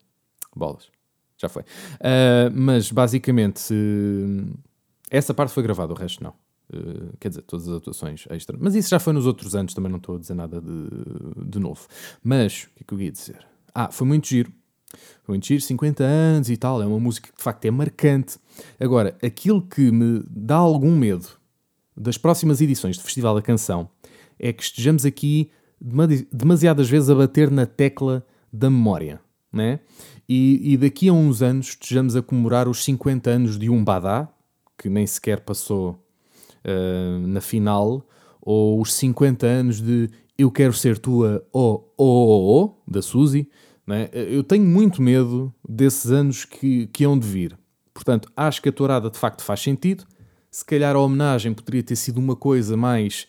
Bolas. 0.55 0.89
Já 1.37 1.49
foi. 1.49 1.63
Uh, 1.63 2.51
mas 2.53 2.91
basicamente, 2.91 3.73
essa 5.09 5.33
parte 5.33 5.53
foi 5.53 5.63
gravada, 5.63 5.93
o 5.93 5.95
resto 5.95 6.23
não. 6.23 6.33
Uh, 6.73 7.15
quer 7.19 7.29
dizer, 7.29 7.43
todas 7.43 7.67
as 7.67 7.75
atuações 7.75 8.25
extra. 8.29 8.57
Mas 8.59 8.75
isso 8.75 8.89
já 8.89 8.99
foi 8.99 9.13
nos 9.13 9.25
outros 9.25 9.55
anos, 9.55 9.73
também 9.73 9.91
não 9.91 9.97
estou 9.97 10.15
a 10.15 10.19
dizer 10.19 10.33
nada 10.33 10.59
de, 10.59 11.49
de 11.49 11.59
novo. 11.59 11.87
Mas, 12.23 12.63
o 12.63 12.75
que 12.75 12.81
é 12.81 12.83
que 12.87 12.93
eu 12.93 13.01
ia 13.01 13.11
dizer? 13.11 13.45
Ah, 13.73 13.91
foi 13.91 14.07
muito 14.07 14.27
giro. 14.27 14.51
Foi 15.23 15.33
muito 15.33 15.45
giro, 15.45 15.61
50 15.61 16.03
anos 16.03 16.49
e 16.49 16.57
tal. 16.57 16.81
É 16.81 16.85
uma 16.85 16.99
música 16.99 17.29
que 17.29 17.37
de 17.37 17.43
facto 17.43 17.65
é 17.65 17.71
marcante. 17.71 18.37
Agora, 18.79 19.17
aquilo 19.21 19.61
que 19.61 19.91
me 19.91 20.23
dá 20.29 20.55
algum 20.55 20.95
medo 20.95 21.27
das 21.95 22.17
próximas 22.17 22.61
edições 22.61 22.97
do 22.97 23.03
Festival 23.03 23.35
da 23.35 23.41
Canção 23.41 23.89
é 24.39 24.51
que 24.51 24.63
estejamos 24.63 25.05
aqui 25.05 25.51
demasiadas 26.31 26.89
vezes 26.89 27.09
a 27.09 27.15
bater 27.15 27.51
na 27.51 27.65
tecla 27.65 28.25
da 28.51 28.69
memória. 28.69 29.21
Né? 29.51 29.79
E, 30.27 30.73
e 30.73 30.77
daqui 30.77 31.07
a 31.07 31.13
uns 31.13 31.41
anos 31.41 31.69
estejamos 31.69 32.15
a 32.15 32.21
comemorar 32.21 32.67
os 32.67 32.83
50 32.83 33.29
anos 33.29 33.59
de 33.59 33.69
um 33.69 33.83
Badá, 33.83 34.27
que 34.77 34.89
nem 34.89 35.05
sequer 35.07 35.41
passou 35.41 36.04
uh, 36.65 37.27
na 37.27 37.41
final, 37.41 38.05
ou 38.41 38.81
os 38.81 38.93
50 38.93 39.45
anos 39.45 39.81
de 39.81 40.09
Eu 40.37 40.51
Quero 40.51 40.73
Ser 40.73 40.97
Tua, 40.97 41.45
oh, 41.53 41.83
oh, 41.97 42.03
oh, 42.03 42.63
oh 42.63 42.91
da 42.91 43.01
Suzy. 43.01 43.49
Né? 43.85 44.09
Eu 44.13 44.43
tenho 44.43 44.65
muito 44.65 45.01
medo 45.01 45.53
desses 45.67 46.11
anos 46.11 46.43
que, 46.45 46.87
que 46.87 47.05
hão 47.05 47.17
de 47.17 47.27
vir. 47.27 47.57
Portanto, 47.93 48.29
acho 48.35 48.61
que 48.61 48.69
a 48.69 48.71
tourada 48.71 49.09
de 49.09 49.17
facto 49.17 49.41
faz 49.41 49.61
sentido. 49.61 50.05
Se 50.51 50.65
calhar 50.65 50.95
a 50.95 50.99
homenagem 50.99 51.53
poderia 51.53 51.83
ter 51.83 51.95
sido 51.95 52.17
uma 52.17 52.35
coisa 52.35 52.75
mais 52.75 53.27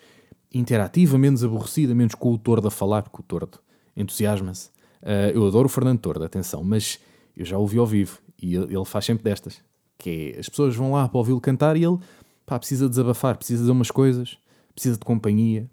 interativa, 0.53 1.19
menos 1.19 1.45
aborrecida, 1.45 1.95
menos 1.95 2.15
com 2.15 2.33
o 2.33 2.39
Tordo 2.39 2.69
a 2.69 2.71
falar, 2.71 3.03
porque 3.03 3.21
o 3.21 3.23
Tordo 3.23 3.59
entusiasma-se. 3.97 4.69
Uh, 5.03 5.31
eu 5.35 5.47
adoro 5.47 5.67
o 5.67 5.69
Fernando 5.69 6.01
Tordo, 6.01 6.25
atenção, 6.25 6.65
mas 6.65 6.99
Eu 7.37 7.45
já 7.45 7.59
ouvi 7.59 7.79
ao 7.79 7.87
vivo 7.87 8.19
e 8.41 8.55
ele 8.55 8.75
ele 8.75 8.85
faz 8.85 9.05
sempre 9.05 9.25
destas. 9.25 9.63
Que 9.99 10.35
é, 10.37 10.41
as 10.41 10.49
pessoas 10.49 10.75
vão 10.75 10.93
lá 10.93 11.09
para 11.09 11.19
ouvi-lo 11.19 11.41
cantar 11.41 11.77
e 11.77 11.85
ele 11.85 11.99
pá, 12.47 12.59
precisa 12.59 12.89
desabafar, 12.89 13.37
precisa 13.37 13.61
dizer 13.61 13.73
umas 13.73 13.91
coisas, 13.91 14.39
precisa 14.75 14.97
de 14.97 15.05
companhia. 15.05 15.69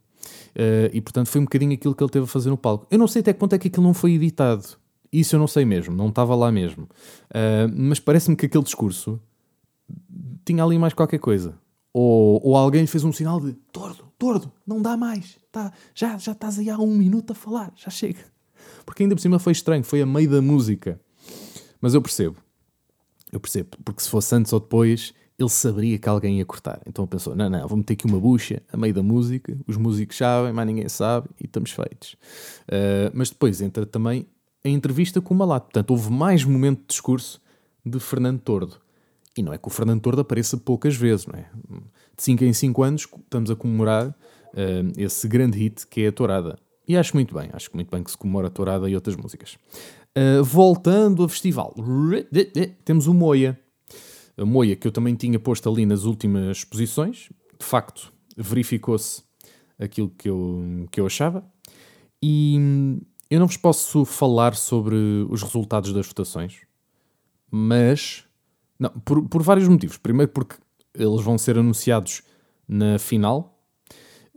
Eh, 0.55 0.91
e 0.93 1.01
portanto 1.01 1.27
foi 1.27 1.39
um 1.41 1.43
bocadinho 1.43 1.73
aquilo 1.73 1.93
que 1.93 2.03
ele 2.03 2.11
teve 2.11 2.25
a 2.25 2.27
fazer 2.27 2.49
no 2.49 2.57
palco. 2.57 2.87
Eu 2.89 2.97
não 2.97 3.07
sei 3.07 3.21
até 3.21 3.31
que 3.31 3.39
ponto 3.39 3.53
é 3.53 3.59
que 3.59 3.67
aquilo 3.67 3.83
não 3.83 3.93
foi 3.93 4.13
editado. 4.13 4.65
Isso 5.11 5.35
eu 5.35 5.39
não 5.39 5.47
sei 5.47 5.63
mesmo, 5.63 5.95
não 5.95 6.09
estava 6.09 6.35
lá 6.35 6.51
mesmo. 6.51 6.89
Eh, 7.33 7.67
mas 7.67 7.99
parece-me 7.99 8.35
que 8.35 8.47
aquele 8.47 8.63
discurso 8.63 9.21
tinha 10.43 10.63
ali 10.63 10.77
mais 10.77 10.93
qualquer 10.93 11.19
coisa. 11.19 11.57
Ou, 11.93 12.41
ou 12.43 12.57
alguém 12.57 12.87
fez 12.87 13.03
um 13.03 13.13
sinal 13.13 13.39
de 13.39 13.53
tordo, 13.71 14.05
tordo, 14.17 14.51
não 14.65 14.81
dá 14.81 14.97
mais. 14.97 15.37
Tá, 15.51 15.71
já, 15.93 16.17
já 16.17 16.31
estás 16.31 16.57
aí 16.57 16.69
há 16.69 16.77
um 16.79 16.95
minuto 16.95 17.31
a 17.31 17.35
falar, 17.35 17.71
já 17.75 17.91
chega. 17.91 18.25
Porque 18.83 19.03
ainda 19.03 19.15
por 19.15 19.21
cima 19.21 19.37
foi 19.37 19.51
estranho, 19.51 19.83
foi 19.83 20.01
a 20.01 20.05
meio 20.05 20.29
da 20.29 20.41
música. 20.41 20.99
Mas 21.79 21.93
eu 21.93 22.01
percebo. 22.01 22.37
Eu 23.31 23.39
percebo, 23.39 23.77
porque 23.83 24.01
se 24.01 24.09
fosse 24.09 24.35
antes 24.35 24.53
ou 24.53 24.59
depois, 24.59 25.13
ele 25.37 25.49
saberia 25.49 25.97
que 25.97 26.07
alguém 26.07 26.37
ia 26.37 26.45
cortar. 26.45 26.81
Então 26.85 27.05
pensou: 27.07 27.35
não, 27.35 27.49
não, 27.49 27.67
vou 27.67 27.77
meter 27.77 27.93
aqui 27.93 28.05
uma 28.05 28.19
bucha 28.19 28.61
a 28.71 28.77
meio 28.77 28.93
da 28.93 29.03
música, 29.03 29.57
os 29.67 29.77
músicos 29.77 30.17
sabem, 30.17 30.53
mais 30.53 30.67
ninguém 30.67 30.87
sabe 30.89 31.27
e 31.39 31.45
estamos 31.45 31.71
feitos. 31.71 32.13
Uh, 32.67 33.11
mas 33.13 33.29
depois 33.29 33.61
entra 33.61 33.85
também 33.85 34.27
a 34.63 34.69
entrevista 34.69 35.19
com 35.21 35.33
o 35.33 35.37
Malato. 35.37 35.65
Portanto, 35.65 35.91
houve 35.91 36.11
mais 36.11 36.43
momento 36.43 36.81
de 36.81 36.87
discurso 36.87 37.41
de 37.85 37.99
Fernando 37.99 38.39
Tordo. 38.39 38.77
E 39.35 39.41
não 39.41 39.51
é 39.51 39.57
que 39.57 39.67
o 39.67 39.71
Fernando 39.71 40.01
Tordo 40.01 40.21
apareça 40.21 40.57
poucas 40.57 40.95
vezes, 40.95 41.25
não 41.25 41.37
é? 41.37 41.45
De 42.15 42.23
5 42.23 42.43
em 42.43 42.53
5 42.53 42.83
anos 42.83 43.01
estamos 43.01 43.49
a 43.49 43.55
comemorar 43.55 44.09
uh, 44.09 44.13
esse 44.95 45.27
grande 45.27 45.57
hit 45.57 45.87
que 45.87 46.01
é 46.01 46.07
a 46.07 46.11
Tourada. 46.11 46.57
E 46.87 46.95
acho 46.95 47.15
muito 47.15 47.33
bem, 47.33 47.49
acho 47.53 47.69
muito 47.73 47.89
bem 47.89 48.03
que 48.03 48.11
se 48.11 48.17
comemora 48.17 48.47
a 48.47 48.51
Tourada 48.51 48.89
e 48.89 48.95
outras 48.95 49.15
músicas. 49.15 49.57
Uh, 50.15 50.43
voltando 50.43 51.23
ao 51.23 51.29
festival, 51.29 51.73
temos 52.85 53.07
o 53.07 53.13
Moia. 53.13 53.59
Moia, 54.37 54.75
que 54.75 54.87
eu 54.87 54.91
também 54.91 55.15
tinha 55.15 55.39
posto 55.39 55.69
ali 55.69 55.85
nas 55.85 56.03
últimas 56.03 56.63
posições, 56.63 57.29
de 57.59 57.65
facto, 57.65 58.11
verificou-se 58.35 59.23
aquilo 59.79 60.09
que 60.09 60.29
eu, 60.29 60.87
que 60.91 60.99
eu 60.99 61.05
achava. 61.05 61.45
E 62.21 62.57
hum, 62.59 63.01
eu 63.29 63.39
não 63.39 63.47
vos 63.47 63.57
posso 63.57 64.05
falar 64.05 64.55
sobre 64.55 64.95
os 65.29 65.41
resultados 65.41 65.93
das 65.93 66.07
votações, 66.07 66.61
mas 67.51 68.25
não, 68.79 68.89
por, 68.89 69.27
por 69.27 69.41
vários 69.43 69.67
motivos. 69.67 69.97
Primeiro, 69.97 70.31
porque 70.31 70.55
eles 70.93 71.21
vão 71.21 71.37
ser 71.37 71.57
anunciados 71.57 72.23
na 72.67 72.97
final, 72.99 73.52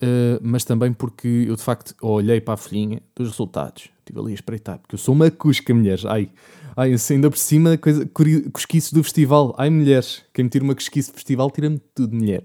uh, 0.02 0.40
mas 0.42 0.64
também 0.64 0.92
porque 0.92 1.46
eu 1.48 1.56
de 1.56 1.62
facto 1.62 1.94
olhei 2.00 2.40
para 2.40 2.54
a 2.54 2.56
folhinha 2.56 3.02
dos 3.14 3.30
resultados. 3.30 3.88
Estive 4.00 4.20
ali 4.20 4.32
a 4.32 4.34
espreitar, 4.34 4.78
porque 4.78 4.94
eu 4.94 4.98
sou 4.98 5.14
uma 5.14 5.30
cusca, 5.30 5.74
mulheres. 5.74 6.04
Ai, 6.04 6.30
ai 6.76 6.94
ainda 7.10 7.30
por 7.30 7.38
cima, 7.38 7.76
coisa, 7.76 8.08
cosquice 8.52 8.94
do 8.94 9.02
festival. 9.02 9.54
Ai, 9.58 9.68
mulheres, 9.68 10.22
quem 10.32 10.44
me 10.44 10.50
tira 10.50 10.64
uma 10.64 10.74
cosquice 10.74 11.10
do 11.10 11.14
festival 11.14 11.50
tira-me 11.50 11.80
tudo, 11.94 12.14
mulher. 12.14 12.44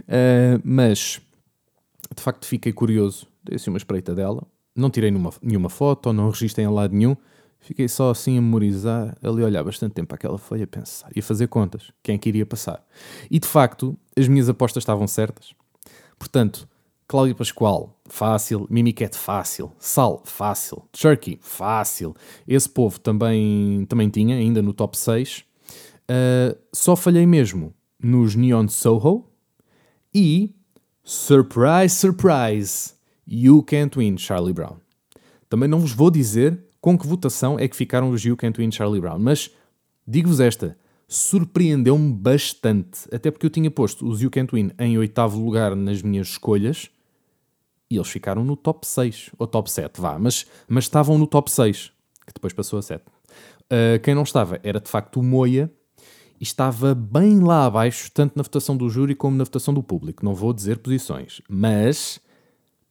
Uh, 0.00 0.60
mas, 0.64 1.20
de 2.14 2.22
facto, 2.22 2.46
fiquei 2.46 2.72
curioso. 2.72 3.26
Dei 3.42 3.56
assim 3.56 3.70
uma 3.70 3.76
espreita 3.76 4.14
dela. 4.14 4.46
Não 4.74 4.90
tirei 4.90 5.10
nenhuma, 5.10 5.30
nenhuma 5.42 5.68
foto, 5.68 6.12
não 6.12 6.30
registrei 6.30 6.64
em 6.64 6.70
lado 6.70 6.94
nenhum. 6.94 7.16
Fiquei 7.64 7.88
só 7.88 8.10
assim 8.10 8.36
a 8.36 8.42
memorizar, 8.42 9.16
ali 9.22 9.42
a 9.42 9.46
olhar 9.46 9.64
bastante 9.64 9.94
tempo 9.94 10.14
aquela 10.14 10.36
folha, 10.36 10.64
a 10.64 10.66
pensar 10.66 11.10
e 11.16 11.20
a 11.20 11.22
fazer 11.22 11.46
contas. 11.46 11.92
Quem 12.02 12.16
é 12.16 12.18
que 12.18 12.28
iria 12.28 12.44
passar? 12.44 12.86
E 13.30 13.38
de 13.38 13.46
facto, 13.46 13.96
as 14.14 14.28
minhas 14.28 14.50
apostas 14.50 14.82
estavam 14.82 15.06
certas. 15.06 15.54
Portanto, 16.18 16.68
Cláudio 17.06 17.34
Pascoal, 17.34 18.00
fácil. 18.06 18.66
Mimiquete, 18.70 19.16
fácil. 19.16 19.72
Sal, 19.78 20.22
fácil. 20.24 20.84
Turkey, 20.90 21.38
fácil. 21.42 22.14
Esse 22.48 22.68
povo 22.68 22.98
também, 22.98 23.84
também 23.88 24.08
tinha, 24.08 24.36
ainda 24.36 24.62
no 24.62 24.72
top 24.72 24.96
6. 24.96 25.38
Uh, 25.38 25.44
ah, 26.08 26.56
só 26.72 26.96
falhei 26.96 27.26
mesmo 27.26 27.74
nos 28.02 28.34
Neon 28.34 28.68
Soho 28.68 29.26
e, 30.14 30.54
surprise, 31.02 31.94
surprise, 31.94 32.94
You 33.26 33.62
Can't 33.62 33.98
Win, 33.98 34.16
Charlie 34.18 34.52
Brown. 34.52 34.76
Também 35.48 35.68
não 35.68 35.80
vos 35.80 35.92
vou 35.92 36.10
dizer 36.10 36.58
com 36.80 36.98
que 36.98 37.06
votação 37.06 37.58
é 37.58 37.68
que 37.68 37.76
ficaram 37.76 38.10
os 38.10 38.24
You 38.24 38.36
Can't 38.36 38.58
Win 38.58 38.70
Charlie 38.70 39.00
Brown. 39.00 39.18
Mas 39.18 39.50
digo-vos 40.06 40.40
esta, 40.40 40.76
surpreendeu-me 41.06 42.12
bastante. 42.12 43.00
Até 43.12 43.30
porque 43.30 43.46
eu 43.46 43.50
tinha 43.50 43.70
posto 43.70 44.06
os 44.06 44.22
You 44.22 44.30
Can't 44.30 44.54
Win 44.54 44.70
em 44.78 44.98
oitavo 44.98 45.42
lugar 45.42 45.76
nas 45.76 46.02
minhas 46.02 46.28
escolhas 46.28 46.90
e 47.94 47.96
eles 47.96 48.08
ficaram 48.08 48.44
no 48.44 48.56
top 48.56 48.86
6, 48.86 49.30
ou 49.38 49.46
top 49.46 49.70
7, 49.70 50.00
vá, 50.00 50.18
mas, 50.18 50.46
mas 50.68 50.84
estavam 50.84 51.16
no 51.16 51.26
top 51.26 51.50
6, 51.50 51.92
que 52.26 52.34
depois 52.34 52.52
passou 52.52 52.78
a 52.78 52.82
7. 52.82 53.02
Uh, 53.02 53.06
ah, 53.70 53.98
quem 54.00 54.14
não 54.14 54.22
estava 54.22 54.60
era 54.62 54.80
de 54.80 54.90
facto 54.90 55.20
o 55.20 55.22
Moia 55.22 55.72
e 56.40 56.42
estava 56.42 56.94
bem 56.94 57.40
lá 57.40 57.66
abaixo, 57.66 58.10
tanto 58.12 58.36
na 58.36 58.42
votação 58.42 58.76
do 58.76 58.90
júri 58.90 59.14
como 59.14 59.36
na 59.36 59.44
votação 59.44 59.72
do 59.72 59.82
público. 59.82 60.24
Não 60.24 60.34
vou 60.34 60.52
dizer 60.52 60.78
posições, 60.78 61.40
mas 61.48 62.20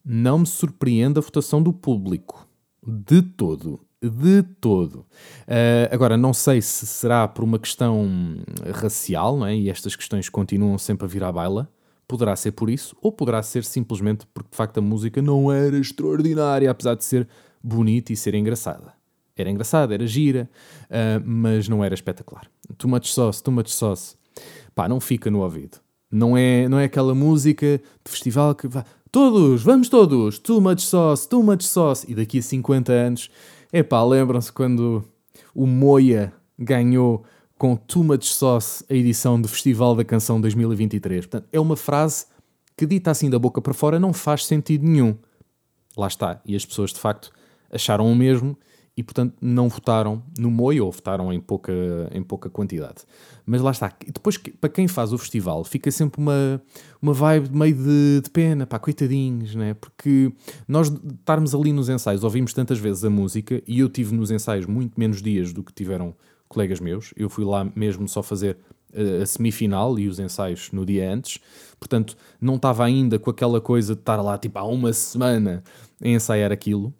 não 0.03 0.39
me 0.39 0.45
surpreende 0.45 1.19
a 1.19 1.21
votação 1.21 1.61
do 1.61 1.73
público. 1.73 2.47
De 2.85 3.21
todo. 3.21 3.81
De 4.01 4.43
todo. 4.59 5.05
Uh, 5.47 5.87
agora, 5.91 6.17
não 6.17 6.33
sei 6.33 6.61
se 6.61 6.85
será 6.85 7.27
por 7.27 7.43
uma 7.43 7.59
questão 7.59 8.09
racial, 8.73 9.37
não 9.37 9.45
é? 9.45 9.55
e 9.55 9.69
estas 9.69 9.95
questões 9.95 10.29
continuam 10.29 10.77
sempre 10.77 11.05
a 11.05 11.07
vir 11.07 11.23
à 11.23 11.31
baila. 11.31 11.69
Poderá 12.13 12.35
ser 12.35 12.51
por 12.51 12.69
isso, 12.69 12.95
ou 13.01 13.11
poderá 13.11 13.41
ser 13.41 13.65
simplesmente 13.65 14.27
porque 14.31 14.51
de 14.51 14.55
facto 14.55 14.77
a 14.77 14.81
música 14.81 15.19
não 15.19 15.51
era 15.51 15.75
extraordinária, 15.79 16.69
apesar 16.69 16.93
de 16.93 17.03
ser 17.03 17.27
bonita 17.63 18.13
e 18.13 18.15
ser 18.15 18.35
engraçada. 18.35 18.93
Era 19.35 19.49
engraçada, 19.49 19.95
era 19.95 20.05
gira, 20.05 20.47
uh, 20.91 21.23
mas 21.25 21.67
não 21.67 21.83
era 21.83 21.95
espetacular. 21.95 22.45
Too 22.77 22.87
much 22.87 23.11
sauce, 23.11 23.41
too 23.41 23.51
much 23.51 23.71
sauce. 23.71 24.15
Pá, 24.75 24.87
não 24.87 24.99
fica 24.99 25.31
no 25.31 25.41
ouvido. 25.41 25.79
Não 26.11 26.37
é, 26.37 26.69
não 26.69 26.77
é 26.77 26.83
aquela 26.83 27.15
música 27.15 27.81
de 28.05 28.11
festival 28.11 28.53
que 28.53 28.67
vai 28.67 28.85
Todos, 29.11 29.63
vamos 29.63 29.89
todos, 29.89 30.37
too 30.37 30.61
much 30.61 30.81
sauce, 30.81 31.27
too 31.27 31.41
much 31.41 31.63
sauce. 31.63 32.05
E 32.07 32.13
daqui 32.13 32.37
a 32.37 32.43
50 32.43 32.93
anos, 32.93 33.31
epá, 33.73 34.03
lembram-se 34.03 34.53
quando 34.53 35.03
o 35.55 35.65
Moia 35.65 36.31
ganhou 36.59 37.23
com 37.63 37.77
Too 37.77 38.03
Much 38.03 38.25
Sauce 38.25 38.83
a 38.89 38.93
edição 38.93 39.39
do 39.39 39.47
Festival 39.47 39.95
da 39.95 40.03
Canção 40.03 40.41
2023. 40.41 41.27
Portanto, 41.27 41.47
é 41.49 41.57
uma 41.57 41.77
frase 41.77 42.25
que, 42.75 42.85
dita 42.85 43.09
assim 43.09 43.29
da 43.29 43.39
boca 43.39 43.61
para 43.61 43.73
fora, 43.73 43.97
não 43.97 44.11
faz 44.11 44.45
sentido 44.45 44.85
nenhum. 44.85 45.15
Lá 45.95 46.07
está. 46.07 46.41
E 46.45 46.57
as 46.57 46.65
pessoas, 46.65 46.91
de 46.91 46.99
facto, 46.99 47.31
acharam 47.71 48.11
o 48.11 48.13
mesmo 48.13 48.57
e, 48.97 49.01
portanto, 49.01 49.35
não 49.39 49.69
votaram 49.69 50.21
no 50.37 50.51
Moio 50.51 50.85
ou 50.85 50.91
votaram 50.91 51.31
em 51.31 51.39
pouca, 51.39 51.71
em 52.11 52.21
pouca 52.21 52.49
quantidade. 52.49 53.05
Mas 53.45 53.61
lá 53.61 53.71
está. 53.71 53.93
Depois, 54.07 54.35
para 54.35 54.69
quem 54.69 54.85
faz 54.89 55.13
o 55.13 55.17
festival, 55.17 55.63
fica 55.63 55.89
sempre 55.89 56.19
uma, 56.19 56.61
uma 57.01 57.13
vibe 57.13 57.55
meio 57.55 57.75
de, 57.75 58.21
de 58.25 58.29
pena, 58.29 58.67
pá, 58.67 58.77
coitadinhos, 58.77 59.55
né? 59.55 59.73
Porque 59.73 60.33
nós 60.67 60.89
estarmos 60.89 61.55
ali 61.55 61.71
nos 61.71 61.87
ensaios, 61.87 62.25
ouvimos 62.25 62.53
tantas 62.53 62.77
vezes 62.77 63.05
a 63.05 63.09
música 63.09 63.63
e 63.65 63.79
eu 63.79 63.87
tive 63.87 64.13
nos 64.13 64.31
ensaios 64.31 64.65
muito 64.65 64.99
menos 64.99 65.21
dias 65.21 65.53
do 65.53 65.63
que 65.63 65.71
tiveram 65.71 66.13
colegas 66.53 66.79
meus. 66.79 67.13
Eu 67.15 67.29
fui 67.29 67.43
lá 67.43 67.69
mesmo 67.75 68.07
só 68.07 68.23
fazer 68.23 68.57
a 69.21 69.25
semifinal 69.25 69.97
e 69.97 70.07
os 70.07 70.19
ensaios 70.19 70.71
no 70.71 70.85
dia 70.85 71.11
antes, 71.11 71.39
portanto 71.79 72.15
não 72.39 72.57
estava 72.57 72.85
ainda 72.85 73.17
com 73.17 73.31
aquela 73.31 73.59
coisa 73.59 73.95
de 73.95 74.01
estar 74.01 74.21
lá 74.21 74.37
tipo 74.37 74.59
há 74.59 74.63
uma 74.63 74.93
semana 74.93 75.63
a 75.99 76.07
ensaiar 76.07 76.51
aquilo 76.51 76.93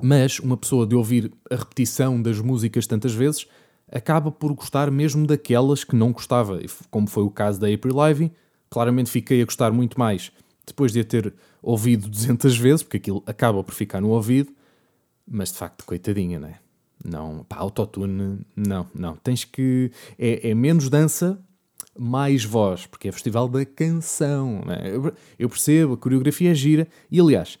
mas 0.00 0.38
uma 0.38 0.56
pessoa 0.56 0.86
de 0.86 0.94
ouvir 0.94 1.32
a 1.50 1.56
repetição 1.56 2.20
das 2.20 2.38
músicas 2.40 2.86
tantas 2.86 3.14
vezes 3.14 3.46
acaba 3.90 4.30
por 4.30 4.52
gostar 4.52 4.90
mesmo 4.90 5.26
daquelas 5.26 5.84
que 5.84 5.96
não 5.96 6.12
gostava, 6.12 6.60
como 6.90 7.06
foi 7.06 7.22
o 7.22 7.30
caso 7.30 7.60
da 7.60 7.68
April 7.72 8.04
Ivy. 8.06 8.32
Claramente 8.68 9.10
fiquei 9.10 9.40
a 9.40 9.44
gostar 9.44 9.72
muito 9.72 9.98
mais 9.98 10.32
depois 10.66 10.92
de 10.92 11.00
a 11.00 11.04
ter 11.04 11.32
ouvido 11.62 12.08
200 12.08 12.58
vezes, 12.58 12.82
porque 12.82 12.96
aquilo 12.96 13.22
acaba 13.24 13.62
por 13.62 13.72
ficar 13.72 14.00
no 14.00 14.10
ouvido, 14.10 14.52
mas 15.26 15.52
de 15.52 15.58
facto, 15.58 15.84
coitadinha, 15.84 16.40
não 16.40 16.48
é? 16.48 16.58
Não, 17.04 17.44
pá, 17.44 17.56
autotune, 17.56 18.40
não, 18.54 18.86
não. 18.94 19.16
Tens 19.16 19.44
que. 19.44 19.90
É, 20.18 20.50
é, 20.50 20.54
menos 20.54 20.88
dança, 20.88 21.38
mais 21.98 22.44
voz, 22.44 22.86
porque 22.86 23.08
é 23.08 23.12
festival 23.12 23.48
da 23.48 23.64
canção. 23.64 24.62
É? 24.68 24.94
Eu, 24.94 25.12
eu, 25.38 25.48
percebo, 25.48 25.94
a 25.94 25.96
coreografia 25.96 26.50
é 26.50 26.54
gira, 26.54 26.88
e 27.10 27.20
aliás, 27.20 27.58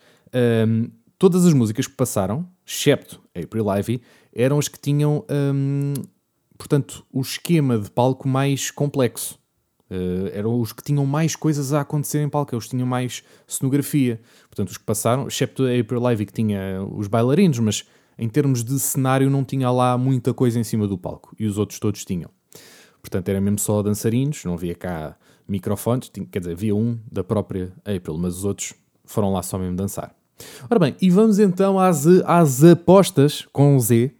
hum, 0.68 0.88
todas 1.18 1.44
as 1.44 1.52
músicas 1.52 1.86
que 1.86 1.94
passaram, 1.94 2.48
excepto 2.66 3.20
April 3.34 3.66
Ivy, 3.78 4.02
eram 4.34 4.58
as 4.58 4.68
que 4.68 4.78
tinham, 4.78 5.24
hum, 5.30 5.94
portanto, 6.58 7.04
o 7.12 7.20
esquema 7.20 7.78
de 7.78 7.90
palco 7.90 8.28
mais 8.28 8.70
complexo. 8.70 9.38
Uh, 9.88 10.26
eram 10.32 10.60
os 10.60 10.72
que 10.72 10.82
tinham 10.82 11.06
mais 11.06 11.36
coisas 11.36 11.72
a 11.72 11.80
acontecer 11.80 12.20
em 12.20 12.28
palco, 12.28 12.52
eles 12.52 12.68
tinham 12.68 12.86
mais 12.86 13.22
cenografia. 13.46 14.20
Portanto, 14.50 14.70
os 14.70 14.76
que 14.76 14.84
passaram, 14.84 15.28
excepto 15.28 15.62
a 15.62 15.78
April 15.78 16.10
Ivy, 16.10 16.26
que 16.26 16.32
tinha 16.32 16.82
os 16.82 17.06
bailarinos, 17.06 17.60
mas 17.60 17.84
em 18.18 18.28
termos 18.28 18.64
de 18.64 18.78
cenário 18.78 19.28
não 19.28 19.44
tinha 19.44 19.70
lá 19.70 19.96
muita 19.98 20.32
coisa 20.32 20.58
em 20.58 20.64
cima 20.64 20.86
do 20.86 20.96
palco. 20.96 21.34
E 21.38 21.46
os 21.46 21.58
outros 21.58 21.78
todos 21.78 22.04
tinham. 22.04 22.30
Portanto, 23.00 23.28
era 23.28 23.40
mesmo 23.40 23.58
só 23.58 23.82
dançarinos, 23.82 24.44
não 24.44 24.54
havia 24.54 24.74
cá 24.74 25.16
microfones, 25.46 26.10
quer 26.30 26.40
dizer, 26.40 26.52
havia 26.52 26.74
um 26.74 26.98
da 27.10 27.22
própria 27.22 27.72
April, 27.84 28.18
mas 28.18 28.38
os 28.38 28.44
outros 28.44 28.74
foram 29.04 29.32
lá 29.32 29.42
só 29.42 29.58
mesmo 29.58 29.76
dançar. 29.76 30.14
Ora 30.68 30.78
bem, 30.78 30.96
e 31.00 31.08
vamos 31.08 31.38
então 31.38 31.78
às, 31.78 32.06
às 32.24 32.64
apostas 32.64 33.46
com 33.52 33.78
Z 33.78 34.10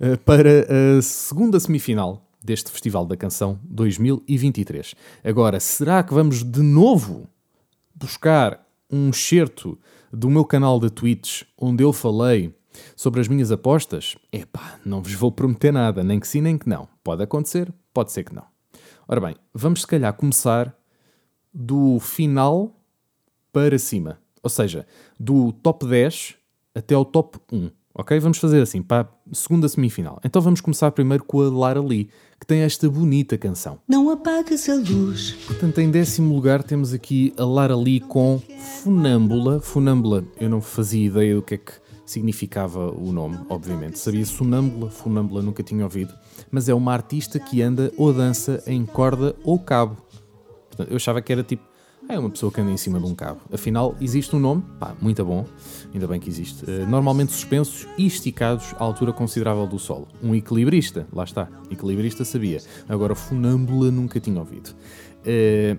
uh, 0.00 0.18
para 0.24 0.66
a 0.98 1.02
segunda 1.02 1.60
semifinal 1.60 2.26
deste 2.42 2.70
Festival 2.70 3.04
da 3.04 3.16
Canção 3.16 3.60
2023. 3.64 4.94
Agora, 5.22 5.60
será 5.60 6.02
que 6.02 6.14
vamos 6.14 6.42
de 6.42 6.62
novo 6.62 7.28
buscar 7.94 8.66
um 8.90 9.10
excerto 9.10 9.78
do 10.12 10.30
meu 10.30 10.44
canal 10.44 10.80
de 10.80 10.90
Twitch 10.90 11.42
onde 11.56 11.84
eu 11.84 11.92
falei 11.92 12.54
sobre 12.96 13.20
as 13.20 13.28
minhas 13.28 13.50
apostas? 13.50 14.16
Epá, 14.32 14.78
não 14.84 15.02
vos 15.02 15.12
vou 15.14 15.32
prometer 15.32 15.72
nada, 15.72 16.02
nem 16.02 16.20
que 16.20 16.28
sim, 16.28 16.40
nem 16.40 16.56
que 16.58 16.68
não. 16.68 16.88
Pode 17.02 17.22
acontecer, 17.22 17.72
pode 17.92 18.12
ser 18.12 18.24
que 18.24 18.34
não. 18.34 18.44
Ora 19.08 19.20
bem, 19.20 19.36
vamos 19.52 19.80
se 19.80 19.86
calhar 19.86 20.12
começar 20.12 20.74
do 21.52 21.98
final 21.98 22.76
para 23.52 23.78
cima. 23.78 24.18
Ou 24.42 24.50
seja, 24.50 24.86
do 25.18 25.52
top 25.52 25.86
10 25.86 26.36
até 26.74 26.94
ao 26.94 27.04
top 27.04 27.38
1. 27.52 27.70
Ok? 27.92 28.18
Vamos 28.20 28.38
fazer 28.38 28.62
assim, 28.62 28.80
para 28.82 29.02
a 29.02 29.34
segunda 29.34 29.68
semifinal. 29.68 30.20
Então 30.24 30.40
vamos 30.40 30.60
começar 30.60 30.90
primeiro 30.92 31.24
com 31.24 31.40
a 31.40 31.50
Lara 31.50 31.82
Lee, 31.82 32.08
que 32.38 32.46
tem 32.46 32.60
esta 32.60 32.88
bonita 32.88 33.36
canção. 33.36 33.80
Não 33.88 34.08
apagues 34.10 34.68
a 34.68 34.76
luz. 34.76 35.32
Portanto, 35.46 35.80
em 35.80 35.90
décimo 35.90 36.34
lugar 36.34 36.62
temos 36.62 36.94
aqui 36.94 37.34
a 37.36 37.44
Lara 37.44 37.76
Lee 37.76 38.00
com 38.00 38.40
Funâmbula. 38.82 39.60
Funâmbula, 39.60 40.24
eu 40.38 40.48
não 40.48 40.60
fazia 40.60 41.06
ideia 41.06 41.34
do 41.34 41.42
que 41.42 41.54
é 41.54 41.58
que 41.58 41.72
significava 42.10 42.90
o 42.90 43.12
nome, 43.12 43.38
obviamente. 43.48 43.98
Sabia 43.98 44.26
sonâmbula, 44.26 44.90
funâmbula 44.90 45.42
nunca 45.42 45.62
tinha 45.62 45.84
ouvido, 45.84 46.12
mas 46.50 46.68
é 46.68 46.74
uma 46.74 46.92
artista 46.92 47.38
que 47.38 47.62
anda 47.62 47.92
ou 47.96 48.12
dança 48.12 48.62
em 48.66 48.84
corda 48.84 49.34
ou 49.44 49.58
cabo. 49.58 49.96
Portanto, 50.68 50.90
eu 50.90 50.96
achava 50.96 51.22
que 51.22 51.32
era 51.32 51.42
tipo 51.42 51.70
é 52.08 52.18
uma 52.18 52.28
pessoa 52.28 52.50
que 52.50 52.60
anda 52.60 52.72
em 52.72 52.76
cima 52.76 52.98
de 52.98 53.06
um 53.06 53.14
cabo. 53.14 53.40
Afinal, 53.52 53.94
existe 54.00 54.34
um 54.34 54.40
nome, 54.40 54.64
pá, 54.80 54.96
muito 55.00 55.24
bom, 55.24 55.46
ainda 55.94 56.08
bem 56.08 56.18
que 56.18 56.28
existe, 56.28 56.64
uh, 56.68 56.84
normalmente 56.88 57.30
suspensos 57.30 57.86
e 57.96 58.04
esticados 58.04 58.74
à 58.80 58.82
altura 58.82 59.12
considerável 59.12 59.64
do 59.64 59.78
solo. 59.78 60.08
Um 60.20 60.34
equilibrista, 60.34 61.06
lá 61.12 61.22
está, 61.22 61.48
equilibrista 61.70 62.24
sabia. 62.24 62.60
Agora, 62.88 63.14
funâmbula 63.14 63.92
nunca 63.92 64.18
tinha 64.18 64.40
ouvido. 64.40 64.74
Uh, 65.20 65.78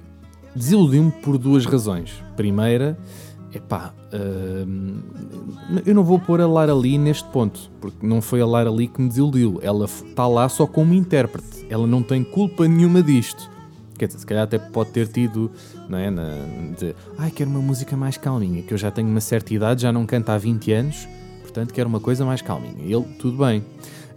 Desiludiu-me 0.54 1.12
por 1.12 1.38
duas 1.38 1.66
razões. 1.66 2.22
Primeira, 2.36 2.98
epá, 3.54 3.94
uh, 4.14 5.82
eu 5.86 5.96
não 5.96 6.04
vou 6.04 6.20
pôr 6.20 6.42
a 6.42 6.48
Lara 6.48 6.74
Lee 6.74 6.98
neste 6.98 7.28
ponto, 7.30 7.72
porque 7.80 8.06
não 8.06 8.22
foi 8.22 8.42
a 8.42 8.46
Lara 8.46 8.72
Lee 8.72 8.88
que 8.88 9.02
me 9.02 9.08
desiludiu. 9.08 9.60
Ela 9.62 9.86
está 9.86 10.28
lá 10.28 10.48
só 10.50 10.66
como 10.66 10.94
intérprete. 10.94 11.66
Ela 11.70 11.88
não 11.88 12.02
tem 12.02 12.24
culpa 12.24 12.68
nenhuma 12.68 13.02
disto. 13.02 13.50
Quer 13.98 14.08
dizer, 14.08 14.20
se 14.20 14.26
calhar 14.26 14.44
até 14.44 14.58
pode 14.58 14.92
ter 14.92 15.08
tido, 15.08 15.52
não 15.88 15.98
é? 15.98 16.10
Na, 16.10 16.30
de, 16.78 16.96
ai, 17.18 17.30
quero 17.30 17.50
uma 17.50 17.62
música 17.62 17.96
mais 17.96 18.18
calminha, 18.18 18.64
que 18.64 18.74
eu 18.74 18.78
já 18.78 18.90
tenho 18.90 19.08
uma 19.08 19.22
certa 19.22 19.54
idade, 19.54 19.84
já 19.84 19.92
não 19.92 20.06
canto 20.06 20.30
há 20.30 20.38
20 20.38 20.72
anos, 20.72 21.08
portanto 21.42 21.74
quero 21.74 21.88
uma 21.88 22.00
coisa 22.00 22.26
mais 22.26 22.42
calminha. 22.42 22.84
Ele, 22.84 23.04
tudo 23.20 23.38
bem. 23.38 23.64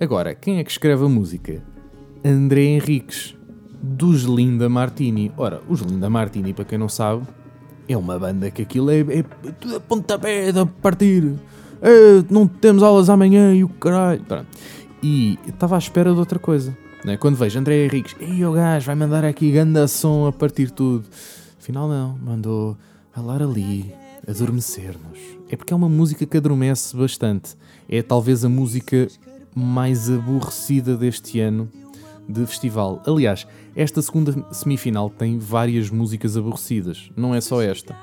Agora, 0.01 0.35
quem 0.35 0.59
é 0.59 0.65
que 0.65 0.71
escreve 0.71 1.05
a 1.05 1.09
música? 1.09 1.63
André 2.25 2.63
Henriques, 2.63 3.37
dos 3.83 4.23
Linda 4.23 4.69
Martini. 4.69 5.31
Ora, 5.37 5.61
os 5.69 5.81
Linda 5.81 6.09
Martini, 6.09 6.55
para 6.55 6.65
quem 6.65 6.79
não 6.79 6.89
sabe, 6.89 7.27
é 7.89 7.97
uma 7.97 8.19
banda 8.19 8.51
que 8.51 8.63
aquilo 8.63 8.91
é, 8.91 9.01
é 9.01 9.23
tudo 9.61 9.77
a 9.77 9.81
pontapé 9.81 10.53
de 10.53 10.65
partir. 10.81 11.35
É, 11.83 12.25
não 12.31 12.47
temos 12.47 12.83
aulas 12.83 13.11
amanhã 13.11 13.55
e 13.55 13.63
o 13.63 13.69
caralho. 13.69 14.23
Pronto. 14.25 14.47
E 15.03 15.39
estava 15.47 15.77
à 15.77 15.79
espera 15.79 16.13
de 16.13 16.19
outra 16.19 16.39
coisa. 16.39 16.77
Né? 17.05 17.19
Quando 17.19 17.37
vejo 17.37 17.59
André 17.59 17.85
Henriques, 17.85 18.17
ei 18.19 18.45
o 18.45 18.53
gajo 18.53 18.87
vai 18.87 18.95
mandar 18.95 19.25
aqui 19.25 19.53
ganda 19.53 19.87
som 19.87 20.27
a 20.27 20.33
partir 20.33 20.71
tudo. 20.71 21.05
Afinal 21.61 21.87
não, 21.89 22.17
mandou 22.19 22.77
a 23.15 23.21
Lara 23.21 23.45
ali, 23.45 23.95
adormecer-nos. 24.27 25.19
É 25.51 25.57
porque 25.57 25.73
é 25.73 25.77
uma 25.77 25.89
música 25.89 26.25
que 26.25 26.37
adormece 26.39 26.97
bastante. 26.97 27.55
É 27.89 28.03
talvez 28.03 28.45
a 28.45 28.49
música 28.49 29.09
mais 29.55 30.11
aborrecida 30.11 30.97
deste 30.97 31.39
ano 31.41 31.69
de 32.29 32.47
festival. 32.47 33.03
Aliás, 33.07 33.47
esta 33.77 34.01
segunda 34.03 34.47
semifinal 34.53 35.11
tem 35.11 35.39
várias 35.39 35.91
músicas 35.91 36.37
aborrecidas, 36.37 37.11
não 37.17 37.35
é 37.35 37.41
só 37.41 37.63
esta. 37.63 37.97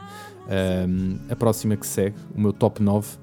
Um, 0.88 1.18
a 1.30 1.36
próxima 1.36 1.76
que 1.76 1.88
segue, 1.88 2.18
o 2.36 2.42
meu 2.42 2.52
top 2.52 2.82
9, 2.82 3.18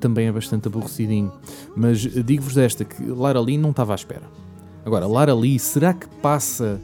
também 0.00 0.26
é 0.26 0.32
bastante 0.32 0.68
aborrecidinho. 0.68 1.32
Mas 1.74 2.00
digo-vos 2.00 2.58
esta, 2.58 2.84
que 2.84 3.02
Lara 3.04 3.40
Lee 3.40 3.56
não 3.56 3.70
estava 3.70 3.92
à 3.92 3.96
espera. 3.96 4.24
Agora, 4.84 5.06
Lara 5.06 5.34
Lee, 5.34 5.58
será 5.58 5.94
que 5.94 6.06
passa 6.20 6.80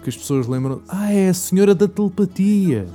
porque 0.00 0.08
as 0.08 0.16
pessoas 0.16 0.46
lembram. 0.46 0.80
Ah, 0.88 1.12
é 1.12 1.28
a 1.28 1.34
senhora 1.34 1.74
da 1.74 1.86
telepatia. 1.86 2.86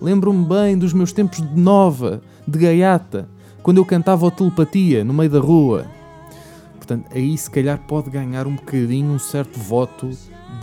Lembro-me 0.00 0.44
bem 0.44 0.76
dos 0.76 0.92
meus 0.92 1.12
tempos 1.12 1.40
de 1.40 1.60
nova, 1.60 2.20
de 2.46 2.58
gaiata, 2.58 3.28
quando 3.62 3.78
eu 3.78 3.84
cantava 3.84 4.26
o 4.26 4.30
telepatia 4.30 5.04
no 5.04 5.14
meio 5.14 5.30
da 5.30 5.38
rua. 5.38 5.86
Portanto, 6.76 7.06
aí 7.12 7.38
se 7.38 7.48
calhar 7.48 7.78
pode 7.86 8.10
ganhar 8.10 8.46
um 8.46 8.56
bocadinho 8.56 9.12
um 9.12 9.18
certo 9.18 9.58
voto 9.58 10.10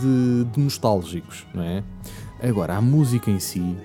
de, 0.00 0.44
de 0.52 0.60
nostálgicos, 0.60 1.46
não 1.54 1.62
é? 1.62 1.82
Agora, 2.42 2.76
a 2.76 2.80
música 2.80 3.30
em 3.30 3.38
si. 3.38 3.76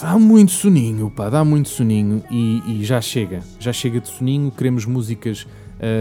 Dá 0.00 0.18
muito 0.18 0.52
soninho, 0.52 1.10
pá, 1.10 1.28
dá 1.28 1.44
muito 1.44 1.68
soninho 1.68 2.22
e, 2.30 2.62
e 2.66 2.84
já 2.84 3.00
chega, 3.00 3.42
já 3.58 3.72
chega 3.72 4.00
de 4.00 4.08
soninho. 4.08 4.50
Queremos 4.50 4.86
músicas 4.86 5.46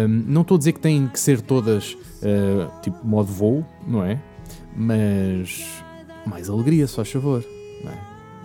não 0.07 0.41
estou 0.41 0.55
a 0.55 0.57
dizer 0.57 0.73
que 0.73 0.79
têm 0.79 1.07
que 1.07 1.19
ser 1.19 1.41
todas 1.41 1.93
uh, 1.93 2.71
tipo 2.81 3.05
modo 3.05 3.31
voo, 3.31 3.65
não 3.87 4.03
é? 4.03 4.19
Mas 4.75 5.65
mais 6.25 6.49
alegria, 6.49 6.87
se 6.87 6.95
faz 6.95 7.11
favor. 7.11 7.43
Não 7.83 7.91
é? 7.91 7.97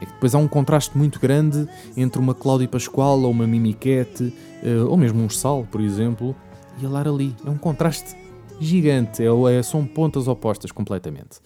é 0.02 0.06
que 0.06 0.12
depois 0.12 0.34
há 0.34 0.38
um 0.38 0.48
contraste 0.48 0.96
muito 0.96 1.20
grande 1.20 1.68
entre 1.96 2.20
uma 2.20 2.34
Cláudia 2.34 2.68
Pascoal 2.68 3.20
ou 3.20 3.30
uma 3.30 3.46
Mimiquete, 3.46 4.32
uh, 4.62 4.88
ou 4.88 4.96
mesmo 4.96 5.22
um 5.22 5.28
Sal, 5.28 5.66
por 5.70 5.80
exemplo, 5.80 6.34
e 6.80 6.86
a 6.86 6.88
Lara 6.88 7.12
Lee. 7.12 7.34
É 7.44 7.50
um 7.50 7.58
contraste 7.58 8.16
gigante, 8.60 9.22
é, 9.22 9.26
é, 9.26 9.62
são 9.62 9.84
pontas 9.84 10.28
opostas 10.28 10.72
completamente. 10.72 11.38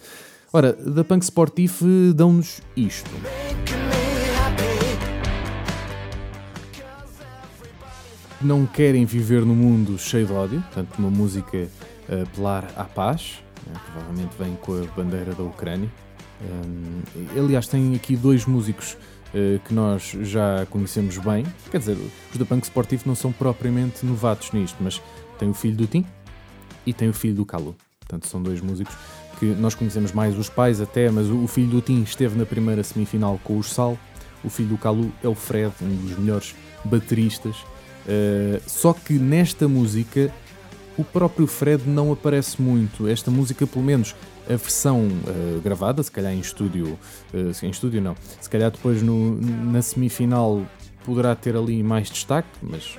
Ora, 0.52 0.72
da 0.72 1.02
Punk 1.02 1.22
Sportif 1.24 1.82
dão-nos 2.14 2.60
isto. 2.76 3.10
não 8.44 8.66
querem 8.66 9.04
viver 9.04 9.44
num 9.44 9.54
mundo 9.54 9.98
cheio 9.98 10.26
de 10.26 10.32
ódio, 10.32 10.60
portanto, 10.62 10.98
uma 10.98 11.10
música 11.10 11.68
a 12.08 12.22
apelar 12.22 12.68
à 12.76 12.84
paz, 12.84 13.42
né, 13.66 13.74
provavelmente 13.86 14.36
vem 14.38 14.56
com 14.56 14.82
a 14.82 14.84
bandeira 14.96 15.32
da 15.34 15.42
Ucrânia. 15.42 15.88
Um, 16.42 17.38
aliás, 17.38 17.68
tem 17.68 17.94
aqui 17.94 18.16
dois 18.16 18.44
músicos 18.44 18.94
uh, 18.94 19.60
que 19.60 19.72
nós 19.72 20.16
já 20.22 20.66
conhecemos 20.68 21.18
bem, 21.18 21.46
quer 21.70 21.78
dizer, 21.78 21.96
os 22.32 22.36
da 22.36 22.44
Punk 22.44 22.64
Sportivo 22.64 23.04
não 23.06 23.14
são 23.14 23.30
propriamente 23.30 24.04
novatos 24.04 24.50
nisto, 24.52 24.76
mas 24.80 25.00
tem 25.38 25.48
o 25.48 25.54
filho 25.54 25.76
do 25.76 25.86
Tim 25.86 26.04
e 26.86 26.92
tem 26.92 27.08
o 27.08 27.14
filho 27.14 27.34
do 27.34 27.46
Calu. 27.46 27.74
Portanto, 28.00 28.26
são 28.26 28.42
dois 28.42 28.60
músicos 28.60 28.94
que 29.38 29.46
nós 29.46 29.74
conhecemos 29.74 30.12
mais 30.12 30.36
os 30.38 30.48
pais 30.48 30.80
até, 30.80 31.10
mas 31.10 31.28
o 31.28 31.46
filho 31.46 31.68
do 31.68 31.80
Tim 31.80 32.02
esteve 32.02 32.38
na 32.38 32.44
primeira 32.44 32.82
semifinal 32.82 33.40
com 33.42 33.58
os 33.58 33.72
Sal. 33.72 33.98
O 34.44 34.50
filho 34.50 34.70
do 34.70 34.78
Calu 34.78 35.12
é 35.22 35.28
o 35.28 35.34
Fred, 35.34 35.72
um 35.80 35.96
dos 35.96 36.18
melhores 36.18 36.54
bateristas 36.84 37.56
Uh, 38.02 38.60
só 38.66 38.92
que 38.92 39.14
nesta 39.14 39.68
música 39.68 40.32
o 40.96 41.04
próprio 41.04 41.46
Fred 41.46 41.88
não 41.88 42.12
aparece 42.12 42.60
muito. 42.60 43.08
Esta 43.08 43.30
música, 43.30 43.66
pelo 43.66 43.84
menos 43.84 44.14
a 44.46 44.56
versão 44.56 45.06
uh, 45.06 45.60
gravada, 45.62 46.02
se 46.02 46.10
calhar 46.10 46.32
em 46.32 46.40
estúdio, 46.40 46.98
uh, 47.32 47.64
em 47.64 47.70
estúdio 47.70 48.00
não, 48.00 48.16
se 48.40 48.50
calhar 48.50 48.70
depois 48.70 49.02
no, 49.02 49.40
na 49.40 49.80
semifinal 49.80 50.62
poderá 51.04 51.34
ter 51.34 51.56
ali 51.56 51.82
mais 51.82 52.10
destaque, 52.10 52.48
mas 52.60 52.96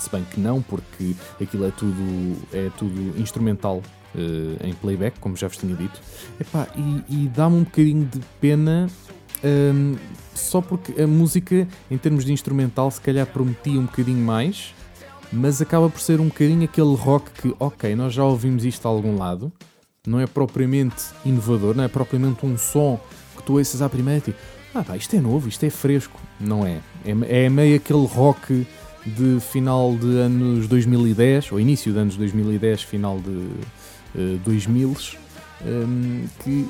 se 0.00 0.10
bem 0.10 0.24
que 0.24 0.40
não, 0.40 0.62
porque 0.62 1.14
aquilo 1.40 1.66
é 1.66 1.70
tudo, 1.70 2.36
é 2.52 2.70
tudo 2.78 3.20
instrumental 3.20 3.82
uh, 4.14 4.66
em 4.66 4.72
playback, 4.74 5.18
como 5.20 5.36
já 5.36 5.48
vos 5.48 5.56
tinha 5.56 5.74
dito. 5.74 6.00
Epá, 6.40 6.66
e, 6.76 7.24
e 7.24 7.28
dá-me 7.28 7.56
um 7.56 7.64
bocadinho 7.64 8.06
de 8.06 8.20
pena 8.40 8.88
um, 9.44 9.96
só 10.34 10.60
porque 10.60 11.00
a 11.00 11.06
música, 11.06 11.66
em 11.90 11.98
termos 11.98 12.24
de 12.24 12.32
instrumental, 12.32 12.90
se 12.90 13.00
calhar 13.00 13.26
prometia 13.26 13.78
um 13.78 13.84
bocadinho 13.84 14.24
mais, 14.24 14.74
mas 15.32 15.62
acaba 15.62 15.88
por 15.88 16.00
ser 16.00 16.20
um 16.20 16.26
bocadinho 16.28 16.64
aquele 16.64 16.94
rock 16.94 17.30
que, 17.30 17.54
ok, 17.58 17.94
nós 17.94 18.12
já 18.12 18.24
ouvimos 18.24 18.64
isto 18.64 18.86
a 18.86 18.90
algum 18.90 19.16
lado, 19.16 19.52
não 20.06 20.18
é 20.18 20.26
propriamente 20.26 21.04
inovador, 21.24 21.74
não 21.74 21.84
é 21.84 21.88
propriamente 21.88 22.44
um 22.44 22.56
som 22.56 22.98
que 23.36 23.42
tu 23.42 23.58
ouças 23.58 23.82
à 23.82 23.88
primeira 23.88 24.30
e 24.30 24.34
ah 24.74 24.84
pá, 24.84 24.96
isto 24.96 25.14
é 25.16 25.20
novo, 25.20 25.48
isto 25.48 25.64
é 25.64 25.70
fresco. 25.70 26.18
Não 26.38 26.66
é. 26.66 26.80
É, 27.04 27.44
é 27.44 27.50
meio 27.50 27.76
aquele 27.76 28.06
rock 28.06 28.66
de 29.06 29.40
final 29.40 29.96
de 29.96 30.18
anos 30.18 30.66
2010, 30.68 31.52
ou 31.52 31.60
início 31.60 31.92
de 31.92 31.98
anos 31.98 32.16
2010, 32.16 32.82
final 32.82 33.18
de 33.18 33.30
uh, 33.30 34.38
2000, 34.44 34.96
um, 35.66 36.24
que 36.42 36.66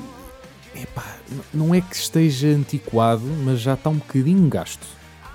epá, 0.75 1.17
não 1.53 1.73
é 1.73 1.81
que 1.81 1.95
esteja 1.95 2.47
antiquado, 2.47 3.23
mas 3.43 3.59
já 3.59 3.73
está 3.73 3.89
um 3.89 3.97
bocadinho 3.97 4.47
gasto. 4.47 4.85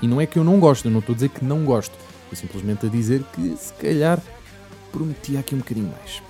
E 0.02 0.06
não 0.06 0.20
é 0.20 0.26
que 0.26 0.38
eu 0.38 0.44
não 0.44 0.58
gosto, 0.58 0.86
eu 0.86 0.90
não 0.90 1.00
estou 1.00 1.12
a 1.12 1.16
dizer 1.16 1.28
que 1.30 1.44
não 1.44 1.64
gosto. 1.64 1.94
Estou 2.24 2.36
simplesmente 2.38 2.86
a 2.86 2.88
dizer 2.88 3.22
que 3.34 3.56
se 3.56 3.72
calhar 3.74 4.20
prometia 4.92 5.40
aqui 5.40 5.54
um 5.54 5.58
bocadinho 5.58 5.88
mais. 5.88 6.22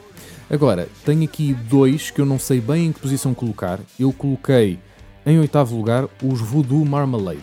Agora, 0.49 0.89
tenho 1.05 1.25
aqui 1.25 1.55
dois 1.55 2.11
que 2.11 2.21
eu 2.21 2.27
não 2.27 2.39
sei 2.39 2.61
bem 2.61 2.87
em 2.87 2.93
que 2.93 3.01
posição 3.01 3.35
colocar. 3.35 3.81
Eu 3.99 4.13
coloquei 4.13 4.79
em 5.25 5.39
oitavo 5.41 5.77
lugar 5.77 6.09
os 6.23 6.41
Voodoo 6.41 6.85
Marmalade. 6.85 7.43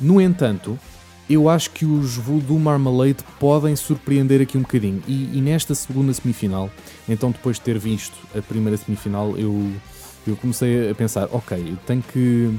No 0.00 0.20
entanto, 0.20 0.78
eu 1.28 1.48
acho 1.48 1.70
que 1.70 1.84
os 1.84 2.16
Voodoo 2.16 2.58
Marmalade 2.58 3.18
podem 3.38 3.76
surpreender 3.76 4.40
aqui 4.40 4.56
um 4.56 4.62
bocadinho. 4.62 5.02
E, 5.06 5.36
e, 5.36 5.40
nesta 5.40 5.74
segunda 5.74 6.12
semifinal, 6.14 6.70
então 7.08 7.30
depois 7.30 7.56
de 7.56 7.62
ter 7.62 7.78
visto 7.78 8.16
a 8.36 8.40
primeira 8.40 8.76
semifinal, 8.76 9.36
eu, 9.36 9.70
eu 10.26 10.36
comecei 10.36 10.90
a 10.90 10.94
pensar: 10.94 11.28
ok, 11.30 11.58
eu 11.58 11.76
tenho 11.86 12.02
que. 12.02 12.54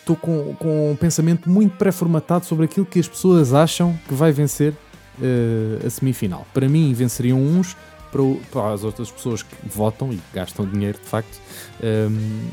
Estou 0.00 0.16
com, 0.16 0.54
com 0.58 0.92
um 0.92 0.96
pensamento 0.96 1.48
muito 1.48 1.78
pré-formatado 1.78 2.44
sobre 2.44 2.66
aquilo 2.66 2.84
que 2.84 3.00
as 3.00 3.08
pessoas 3.08 3.54
acham 3.54 3.98
que 4.06 4.12
vai 4.12 4.32
vencer 4.32 4.74
uh, 5.18 5.86
a 5.86 5.88
semifinal. 5.88 6.46
Para 6.52 6.68
mim, 6.68 6.92
venceriam 6.92 7.40
uns, 7.40 7.74
para, 8.12 8.20
para, 8.52 8.74
as 8.74 8.84
outras 8.84 9.10
pessoas 9.10 9.42
que 9.42 9.56
votam 9.64 10.12
e 10.12 10.20
gastam 10.34 10.66
dinheiro 10.66 10.98
de 10.98 11.08
facto, 11.08 11.40
um, 11.82 11.86
ehm, 11.86 12.50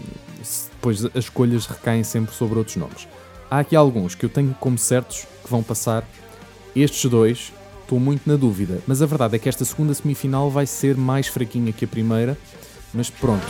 depois 0.71 1.03
as 1.03 1.25
escolhas 1.25 1.65
recaem 1.65 2.05
sempre 2.05 2.33
sobre 2.33 2.57
outros 2.57 2.77
nomes. 2.77 3.05
Há 3.51 3.59
aqui 3.59 3.75
alguns 3.75 4.15
que 4.15 4.25
eu 4.25 4.29
tenho 4.29 4.55
como 4.61 4.77
certos 4.77 5.27
que 5.41 5.49
vão 5.49 5.63
passar. 5.63 6.08
Estes 6.75 7.10
dois, 7.10 7.51
estou 7.82 7.99
muito 7.99 8.30
na 8.30 8.36
dúvida. 8.36 8.80
Mas 8.88 9.01
a 9.01 9.06
verdade 9.06 9.36
é 9.36 9.39
que 9.39 9.49
esta 9.49 9.65
segunda 9.65 9.93
semifinal 9.93 10.49
vai 10.49 10.65
ser 10.65 10.95
mais 10.95 11.27
fraquinha 11.27 11.73
que 11.73 11.86
a 11.86 11.88
primeira. 11.88 12.38
Mas 12.93 13.10
pronto. 13.10 13.45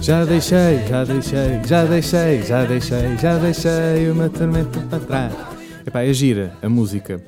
Já 0.00 0.24
deixei, 0.24 0.86
já 0.88 1.04
deixei, 1.04 1.64
já 1.64 1.84
deixei, 1.84 2.42
já 2.42 2.64
deixei, 2.64 3.16
já 3.18 3.38
deixei 3.38 4.10
uma 4.10 4.28
tormenta 4.28 4.80
para 4.80 4.98
trás. 4.98 5.49
Epá, 5.86 6.02
é 6.02 6.12
gira 6.12 6.56
a 6.62 6.68
música. 6.68 7.22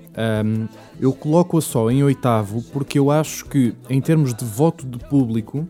Um, 0.44 0.68
eu 1.00 1.12
coloco-a 1.12 1.60
só 1.60 1.90
em 1.90 2.02
oitavo 2.04 2.62
porque 2.72 2.98
eu 2.98 3.10
acho 3.10 3.46
que, 3.46 3.74
em 3.88 4.00
termos 4.00 4.34
de 4.34 4.44
voto 4.44 4.86
de 4.86 4.98
público, 4.98 5.66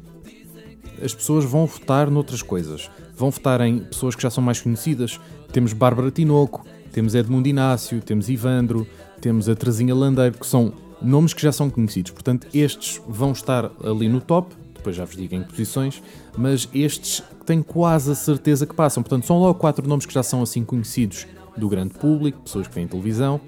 as 1.03 1.14
pessoas 1.14 1.45
vão 1.45 1.66
votar 1.66 2.11
noutras 2.11 2.42
coisas. 2.42 2.90
Vão 3.16 3.31
votar 3.31 3.61
em 3.61 3.79
pessoas 3.79 4.14
que 4.14 4.23
já 4.23 4.31
são 4.31 4.42
mais 4.42 4.61
conhecidas. 4.61 5.21
Temos 5.53 5.73
Bárbara 5.73 6.11
Tinoco, 6.11 6.64
temos 6.92 7.14
Edmundo 7.14 7.49
Inácio, 7.49 8.01
temos 8.01 8.29
Ivandro, 8.29 8.87
temos 9.21 9.49
a 9.49 9.55
Trazinha 9.55 9.95
Landeiro, 9.95 10.38
que 10.38 10.47
são 10.47 10.73
nomes 11.01 11.33
que 11.33 11.42
já 11.42 11.53
são 11.53 11.71
conhecidos. 11.71 12.11
Portanto, 12.11 12.47
estes 12.53 13.01
vão 13.07 13.33
estar 13.33 13.71
ali 13.85 14.09
no 14.09 14.21
top, 14.21 14.55
depois 14.75 14.97
já 14.97 15.05
vos 15.05 15.16
digo 15.16 15.35
em 15.35 15.42
que 15.42 15.51
posições, 15.51 16.03
mas 16.37 16.68
estes 16.75 17.23
tenho 17.47 17.62
quase 17.62 18.11
a 18.11 18.14
certeza 18.14 18.66
que 18.66 18.75
passam. 18.75 19.03
Portanto, 19.03 19.27
são 19.27 19.38
logo 19.38 19.59
quatro 19.59 19.87
nomes 19.88 20.07
que 20.07 20.14
já 20.14 20.23
são 20.23 20.42
assim 20.42 20.64
conhecidos 20.64 21.27
do 21.57 21.69
grande 21.69 21.95
público, 21.95 22.41
pessoas 22.41 22.67
que 22.67 22.75
vêm 22.75 22.87
televisão 22.87 23.41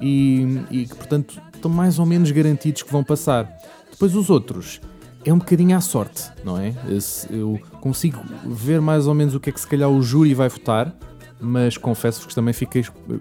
e, 0.00 0.60
e 0.70 0.86
que, 0.86 0.94
portanto, 0.94 1.40
estão 1.54 1.70
mais 1.70 1.98
ou 1.98 2.06
menos 2.06 2.30
garantidos 2.30 2.82
que 2.82 2.92
vão 2.92 3.04
passar. 3.04 3.48
Depois 3.90 4.14
os 4.14 4.30
outros 4.30 4.80
é 5.24 5.32
um 5.32 5.38
bocadinho 5.38 5.76
à 5.76 5.80
sorte, 5.80 6.30
não 6.44 6.58
é? 6.58 6.74
Eu 7.30 7.60
consigo 7.80 8.18
ver 8.44 8.80
mais 8.80 9.06
ou 9.06 9.14
menos 9.14 9.34
o 9.34 9.40
que 9.40 9.50
é 9.50 9.52
que 9.52 9.60
se 9.60 9.66
calhar 9.66 9.88
o 9.88 10.02
júri 10.02 10.34
vai 10.34 10.48
votar, 10.48 10.94
mas 11.40 11.76
confesso-vos 11.76 12.26
que 12.26 12.34
também 12.34 12.52
fiquei 12.52 12.82
eh, 12.82 13.14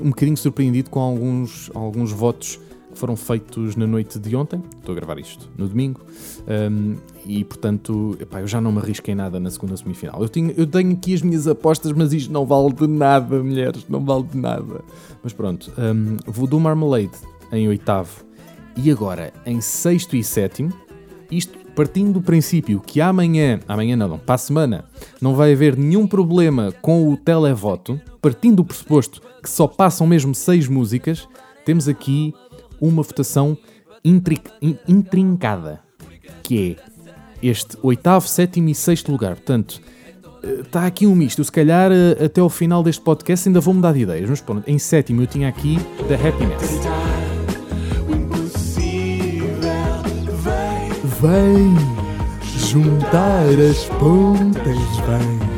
um 0.00 0.10
bocadinho 0.10 0.36
surpreendido 0.36 0.90
com 0.90 1.00
alguns, 1.00 1.70
alguns 1.74 2.12
votos 2.12 2.58
foram 3.00 3.16
feitos 3.16 3.74
na 3.76 3.86
noite 3.86 4.18
de 4.18 4.36
ontem. 4.36 4.62
Estou 4.78 4.92
a 4.92 4.94
gravar 4.94 5.18
isto 5.18 5.48
no 5.56 5.66
domingo. 5.66 6.00
Um, 6.46 6.96
e 7.26 7.42
portanto, 7.44 8.16
epá, 8.20 8.40
eu 8.40 8.46
já 8.46 8.60
não 8.60 8.70
me 8.70 8.78
arrisquei 8.78 9.14
nada 9.14 9.40
na 9.40 9.50
segunda 9.50 9.76
semifinal. 9.76 10.22
Eu, 10.22 10.30
eu 10.56 10.66
tenho 10.66 10.92
aqui 10.92 11.14
as 11.14 11.22
minhas 11.22 11.48
apostas, 11.48 11.92
mas 11.92 12.12
isto 12.12 12.32
não 12.32 12.44
vale 12.44 12.72
de 12.72 12.86
nada, 12.86 13.42
mulheres, 13.42 13.86
não 13.88 14.04
vale 14.04 14.24
de 14.24 14.36
nada. 14.36 14.84
Mas 15.22 15.32
pronto, 15.32 15.72
um, 15.78 16.18
Voodoo 16.30 16.60
Marmalade 16.60 17.16
em 17.50 17.66
oitavo 17.68 18.24
e 18.76 18.90
agora 18.90 19.32
em 19.46 19.60
sexto 19.60 20.14
e 20.14 20.22
sétimo. 20.22 20.72
Isto 21.30 21.58
partindo 21.74 22.14
do 22.14 22.22
princípio 22.22 22.80
que 22.80 23.00
amanhã, 23.00 23.60
amanhã 23.66 23.96
não, 23.96 24.08
não, 24.08 24.18
para 24.18 24.34
a 24.34 24.38
semana, 24.38 24.84
não 25.20 25.34
vai 25.34 25.52
haver 25.52 25.76
nenhum 25.76 26.06
problema 26.06 26.72
com 26.82 27.10
o 27.10 27.16
televoto, 27.16 27.98
partindo 28.20 28.56
do 28.56 28.64
pressuposto 28.64 29.22
que 29.42 29.48
só 29.48 29.66
passam 29.66 30.06
mesmo 30.06 30.34
seis 30.34 30.68
músicas, 30.68 31.26
temos 31.64 31.88
aqui 31.88 32.34
uma 32.80 33.02
votação 33.02 33.56
intrincada, 34.88 35.80
que 36.42 36.76
é 36.80 36.90
este 37.42 37.76
oitavo, 37.82 38.26
sétimo 38.28 38.68
e 38.68 38.74
sexto 38.74 39.10
lugar. 39.10 39.34
Portanto, 39.36 39.80
está 40.42 40.84
eh, 40.84 40.86
aqui 40.86 41.06
um 41.06 41.14
misto. 41.14 41.42
Se 41.44 41.52
calhar 41.52 41.90
eh, 41.92 42.24
até 42.24 42.40
ao 42.40 42.48
final 42.48 42.82
deste 42.82 43.02
podcast 43.02 43.48
ainda 43.48 43.60
vou 43.60 43.74
mudar 43.74 43.92
de 43.92 44.00
ideias. 44.00 44.28
Mas 44.28 44.40
pronto, 44.40 44.68
em 44.68 44.78
sétimo 44.78 45.22
eu 45.22 45.26
tinha 45.26 45.48
aqui 45.48 45.78
The 46.08 46.14
Happiness. 46.14 46.80
Vem 51.20 52.00
juntar 52.70 53.44
as 53.68 53.84
pontas, 53.98 54.64
vem 55.04 55.50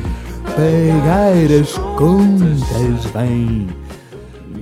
pegar 0.56 1.60
as 1.60 1.72
contas, 1.96 3.04
vem. 3.12 3.68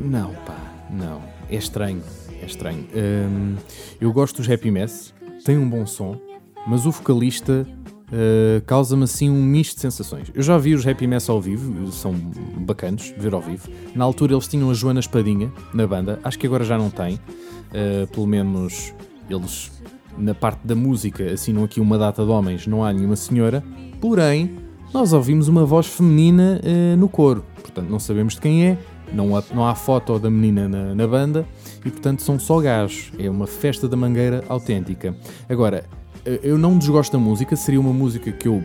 Não, 0.04 0.30
pá, 0.46 0.56
não. 0.90 1.22
É 1.48 1.56
estranho, 1.56 2.02
estranho. 2.50 2.86
Hum, 2.94 3.56
eu 4.00 4.12
gosto 4.12 4.36
dos 4.36 4.50
Happy 4.50 4.70
Mess, 4.70 5.14
tem 5.44 5.56
um 5.56 5.68
bom 5.68 5.86
som 5.86 6.18
mas 6.66 6.86
o 6.86 6.90
vocalista 6.90 7.66
uh, 8.12 8.62
causa-me 8.66 9.04
assim 9.04 9.30
um 9.30 9.42
misto 9.42 9.76
de 9.76 9.80
sensações. 9.80 10.30
Eu 10.34 10.42
já 10.42 10.58
vi 10.58 10.74
os 10.74 10.86
Happy 10.86 11.06
Mess 11.06 11.28
ao 11.28 11.40
vivo, 11.40 11.90
são 11.92 12.12
bacanos 12.58 13.14
ver 13.18 13.32
ao 13.34 13.40
vivo. 13.40 13.68
Na 13.94 14.04
altura 14.04 14.34
eles 14.34 14.46
tinham 14.46 14.70
a 14.70 14.74
Joana 14.74 15.00
Espadinha 15.00 15.52
na 15.72 15.86
banda, 15.86 16.20
acho 16.22 16.38
que 16.38 16.46
agora 16.46 16.64
já 16.64 16.76
não 16.76 16.90
tem, 16.90 17.14
uh, 17.14 18.06
pelo 18.08 18.26
menos 18.26 18.94
eles 19.28 19.70
na 20.18 20.34
parte 20.34 20.66
da 20.66 20.74
música 20.74 21.32
assinam 21.32 21.64
aqui 21.64 21.80
uma 21.80 21.96
data 21.96 22.24
de 22.24 22.30
homens, 22.30 22.66
não 22.66 22.84
há 22.84 22.92
nenhuma 22.92 23.16
senhora, 23.16 23.64
porém 24.00 24.58
nós 24.92 25.12
ouvimos 25.12 25.48
uma 25.48 25.64
voz 25.64 25.86
feminina 25.86 26.60
uh, 26.62 26.96
no 26.96 27.08
coro, 27.08 27.44
portanto 27.62 27.88
não 27.88 27.98
sabemos 27.98 28.34
de 28.34 28.40
quem 28.40 28.66
é, 28.66 28.78
não 29.12 29.36
há, 29.36 29.42
não 29.54 29.66
há 29.66 29.74
foto 29.74 30.18
da 30.18 30.28
menina 30.28 30.68
na, 30.68 30.94
na 30.94 31.06
banda 31.06 31.46
e 31.84 31.90
portanto 31.90 32.22
são 32.22 32.38
só 32.38 32.60
gajos, 32.60 33.12
é 33.18 33.28
uma 33.28 33.46
festa 33.46 33.88
da 33.88 33.96
mangueira 33.96 34.44
autêntica. 34.48 35.14
Agora, 35.48 35.84
eu 36.24 36.58
não 36.58 36.76
desgosto 36.76 37.12
da 37.12 37.18
música, 37.18 37.56
seria 37.56 37.80
uma 37.80 37.92
música 37.92 38.30
que 38.30 38.48
eu 38.48 38.62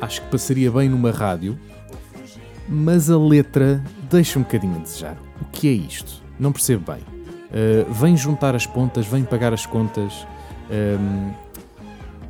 acho 0.00 0.22
que 0.22 0.28
passaria 0.28 0.70
bem 0.70 0.88
numa 0.88 1.10
rádio, 1.10 1.58
mas 2.68 3.10
a 3.10 3.18
letra 3.18 3.82
deixa 4.10 4.38
um 4.38 4.42
bocadinho 4.42 4.76
a 4.76 4.78
desejar. 4.78 5.16
O 5.40 5.44
que 5.46 5.68
é 5.68 5.72
isto? 5.72 6.22
Não 6.38 6.52
percebo 6.52 6.92
bem. 6.92 7.02
Uh, 7.02 7.92
vem 7.92 8.16
juntar 8.16 8.54
as 8.54 8.66
pontas, 8.66 9.06
vem 9.06 9.22
pagar 9.22 9.52
as 9.52 9.64
contas. 9.64 10.26
Um, 10.70 11.32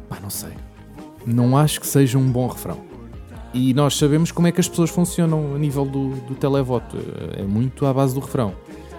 pá, 0.08 0.18
não 0.22 0.30
sei. 0.30 0.52
Não 1.24 1.56
acho 1.56 1.80
que 1.80 1.86
seja 1.86 2.18
um 2.18 2.30
bom 2.30 2.46
refrão. 2.46 2.78
E 3.54 3.72
nós 3.72 3.96
sabemos 3.96 4.30
como 4.30 4.46
é 4.46 4.52
que 4.52 4.60
as 4.60 4.68
pessoas 4.68 4.90
funcionam 4.90 5.54
a 5.54 5.58
nível 5.58 5.86
do, 5.86 6.10
do 6.10 6.34
televoto. 6.34 6.98
É 7.36 7.42
muito 7.42 7.86
à 7.86 7.94
base 7.94 8.14
do 8.14 8.20
refrão. 8.20 8.54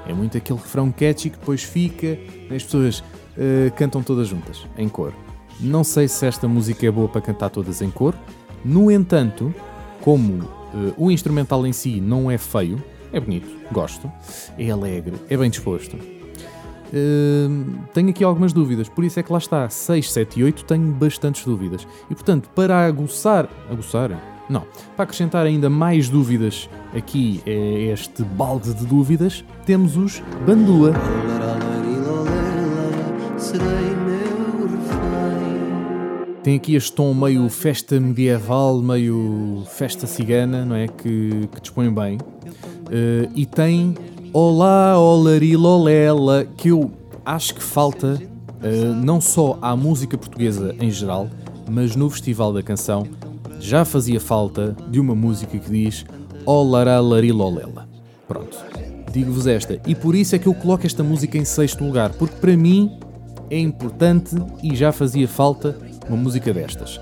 É 0.08 0.14
muito 0.14 0.38
aquele 0.38 0.60
refrão 0.60 0.92
catchy 0.92 1.30
que 1.30 1.38
depois 1.38 1.64
fica, 1.64 2.18
as 2.54 2.64
pessoas 2.64 3.00
uh, 3.00 3.72
cantam 3.76 4.02
todas 4.02 4.28
juntas, 4.28 4.66
em 4.78 4.88
cor. 4.88 5.14
Não 5.60 5.84
sei 5.84 6.08
se 6.08 6.26
esta 6.26 6.48
música 6.48 6.86
é 6.86 6.92
boa 6.92 7.10
para 7.10 7.22
cantar 7.22 7.50
todas 7.50 7.82
em 7.82 7.90
cor. 7.90 8.16
No 8.64 8.90
entanto, 8.92 9.54
como 10.02 10.44
uh, 10.44 10.94
o 10.98 11.12
instrumental 11.12 11.66
em 11.66 11.74
si 11.74 12.00
não 12.00 12.30
é 12.32 12.38
feio, 12.38 12.82
é 13.12 13.20
bonito, 13.20 13.50
gosto, 13.72 14.12
é 14.58 14.70
alegre, 14.70 15.16
é 15.30 15.36
bem 15.36 15.50
disposto. 15.50 15.96
Uh, 15.96 17.80
tenho 17.94 18.10
aqui 18.10 18.24
algumas 18.24 18.54
dúvidas, 18.54 18.88
por 18.88 19.04
isso 19.04 19.20
é 19.20 19.24
que 19.24 19.32
lá 19.32 19.40
está, 19.40 19.68
6, 19.68 20.12
7 20.12 20.40
e 20.40 20.44
8 20.44 20.64
tenho 20.64 20.92
bastantes 20.94 21.44
dúvidas. 21.44 21.86
E 22.10 22.16
portanto, 22.16 22.50
para 22.56 22.86
aguçar, 22.86 23.50
aguçar? 23.70 24.37
Não, 24.50 24.64
para 24.96 25.04
acrescentar 25.04 25.46
ainda 25.46 25.70
mais 25.70 26.08
dúvidas 26.08 26.70
aqui 26.96 27.42
a 27.46 27.92
este 27.92 28.24
balde 28.24 28.74
de 28.74 28.86
dúvidas, 28.86 29.44
temos 29.66 29.98
os 29.98 30.22
Bandua. 30.46 30.94
Tem 36.44 36.56
aqui 36.56 36.76
este 36.76 36.94
tom 36.94 37.14
meio 37.14 37.50
festa 37.50 38.00
medieval, 38.00 38.82
meio 38.82 39.64
festa 39.68 40.08
cigana, 40.08 40.64
não 40.64 40.78
é? 40.78 40.88
Que, 40.88 41.50
que 41.54 41.62
dispõe 41.62 41.94
bem. 41.94 42.18
Uh, 42.18 43.30
e 43.36 43.46
tem 43.46 43.96
Olá, 44.32 44.98
Olari, 44.98 45.58
Lolela, 45.58 46.46
que 46.56 46.70
eu 46.70 46.90
acho 47.26 47.54
que 47.54 47.62
falta 47.62 48.18
uh, 48.18 48.94
não 49.04 49.20
só 49.20 49.58
à 49.62 49.76
música 49.76 50.18
portuguesa 50.18 50.74
em 50.80 50.90
geral, 50.90 51.30
mas 51.70 51.98
no 51.98 52.10
Festival 52.10 52.54
da 52.54 52.64
Canção 52.64 53.06
já 53.60 53.86
fazia 53.86 54.20
falta 54.20 54.76
de 54.90 55.00
uma 55.00 55.16
música 55.16 55.58
que 55.58 55.70
diz 55.70 56.06
Olará, 56.46 57.00
Lari, 57.00 57.32
Lolela. 57.32 57.88
Pronto, 58.28 58.58
digo-vos 59.12 59.48
esta. 59.48 59.80
E 59.86 59.96
por 59.96 60.16
isso 60.16 60.36
é 60.36 60.40
que 60.40 60.48
eu 60.48 60.54
coloco 60.54 60.86
esta 60.86 61.04
música 61.04 61.38
em 61.38 61.46
sexto 61.46 61.84
lugar, 61.84 62.12
porque 62.14 62.36
para 62.36 62.56
mim 62.56 62.98
é 63.50 63.60
importante 63.60 64.36
e 64.62 64.76
já 64.76 64.92
fazia 64.92 65.28
falta 65.28 65.78
uma 66.08 66.18
música 66.18 66.54
destas. 66.54 67.00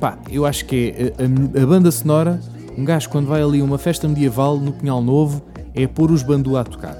Pá, 0.00 0.18
eu 0.30 0.44
acho 0.44 0.64
que 0.66 0.94
é 0.96 1.22
a, 1.22 1.62
a, 1.62 1.66
banda 1.66 1.90
sonora, 1.90 2.40
um 2.76 2.84
gajo 2.84 3.08
quando 3.08 3.26
vai 3.26 3.42
ali 3.42 3.60
a 3.60 3.64
uma 3.64 3.78
festa 3.78 4.08
medieval 4.08 4.58
no 4.58 4.72
Pinhal 4.72 5.02
Novo, 5.02 5.42
é 5.74 5.86
pôr 5.86 6.10
os 6.10 6.22
bandu 6.22 6.56
a 6.56 6.64
tocar. 6.64 6.96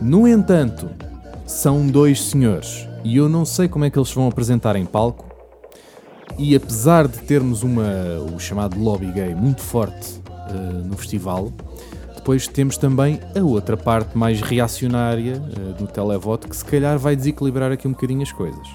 No 0.00 0.26
entanto, 0.26 0.88
são 1.46 1.86
dois 1.86 2.22
senhores 2.22 2.88
e 3.04 3.16
eu 3.16 3.28
não 3.28 3.44
sei 3.44 3.68
como 3.68 3.84
é 3.84 3.90
que 3.90 3.98
eles 3.98 4.12
vão 4.12 4.28
apresentar 4.28 4.76
em 4.76 4.84
palco. 4.84 5.29
E 6.38 6.54
apesar 6.54 7.06
de 7.06 7.18
termos 7.18 7.62
uma, 7.62 7.82
o 8.34 8.38
chamado 8.38 8.78
lobby 8.78 9.12
gay 9.12 9.34
muito 9.34 9.60
forte 9.60 10.20
uh, 10.28 10.84
no 10.84 10.96
festival, 10.96 11.52
depois 12.16 12.46
temos 12.46 12.76
também 12.76 13.20
a 13.36 13.42
outra 13.42 13.76
parte 13.76 14.16
mais 14.16 14.40
reacionária 14.40 15.36
uh, 15.36 15.74
do 15.74 15.86
televoto 15.86 16.48
que 16.48 16.56
se 16.56 16.64
calhar 16.64 16.98
vai 16.98 17.14
desequilibrar 17.14 17.72
aqui 17.72 17.86
um 17.86 17.92
bocadinho 17.92 18.22
as 18.22 18.32
coisas. 18.32 18.68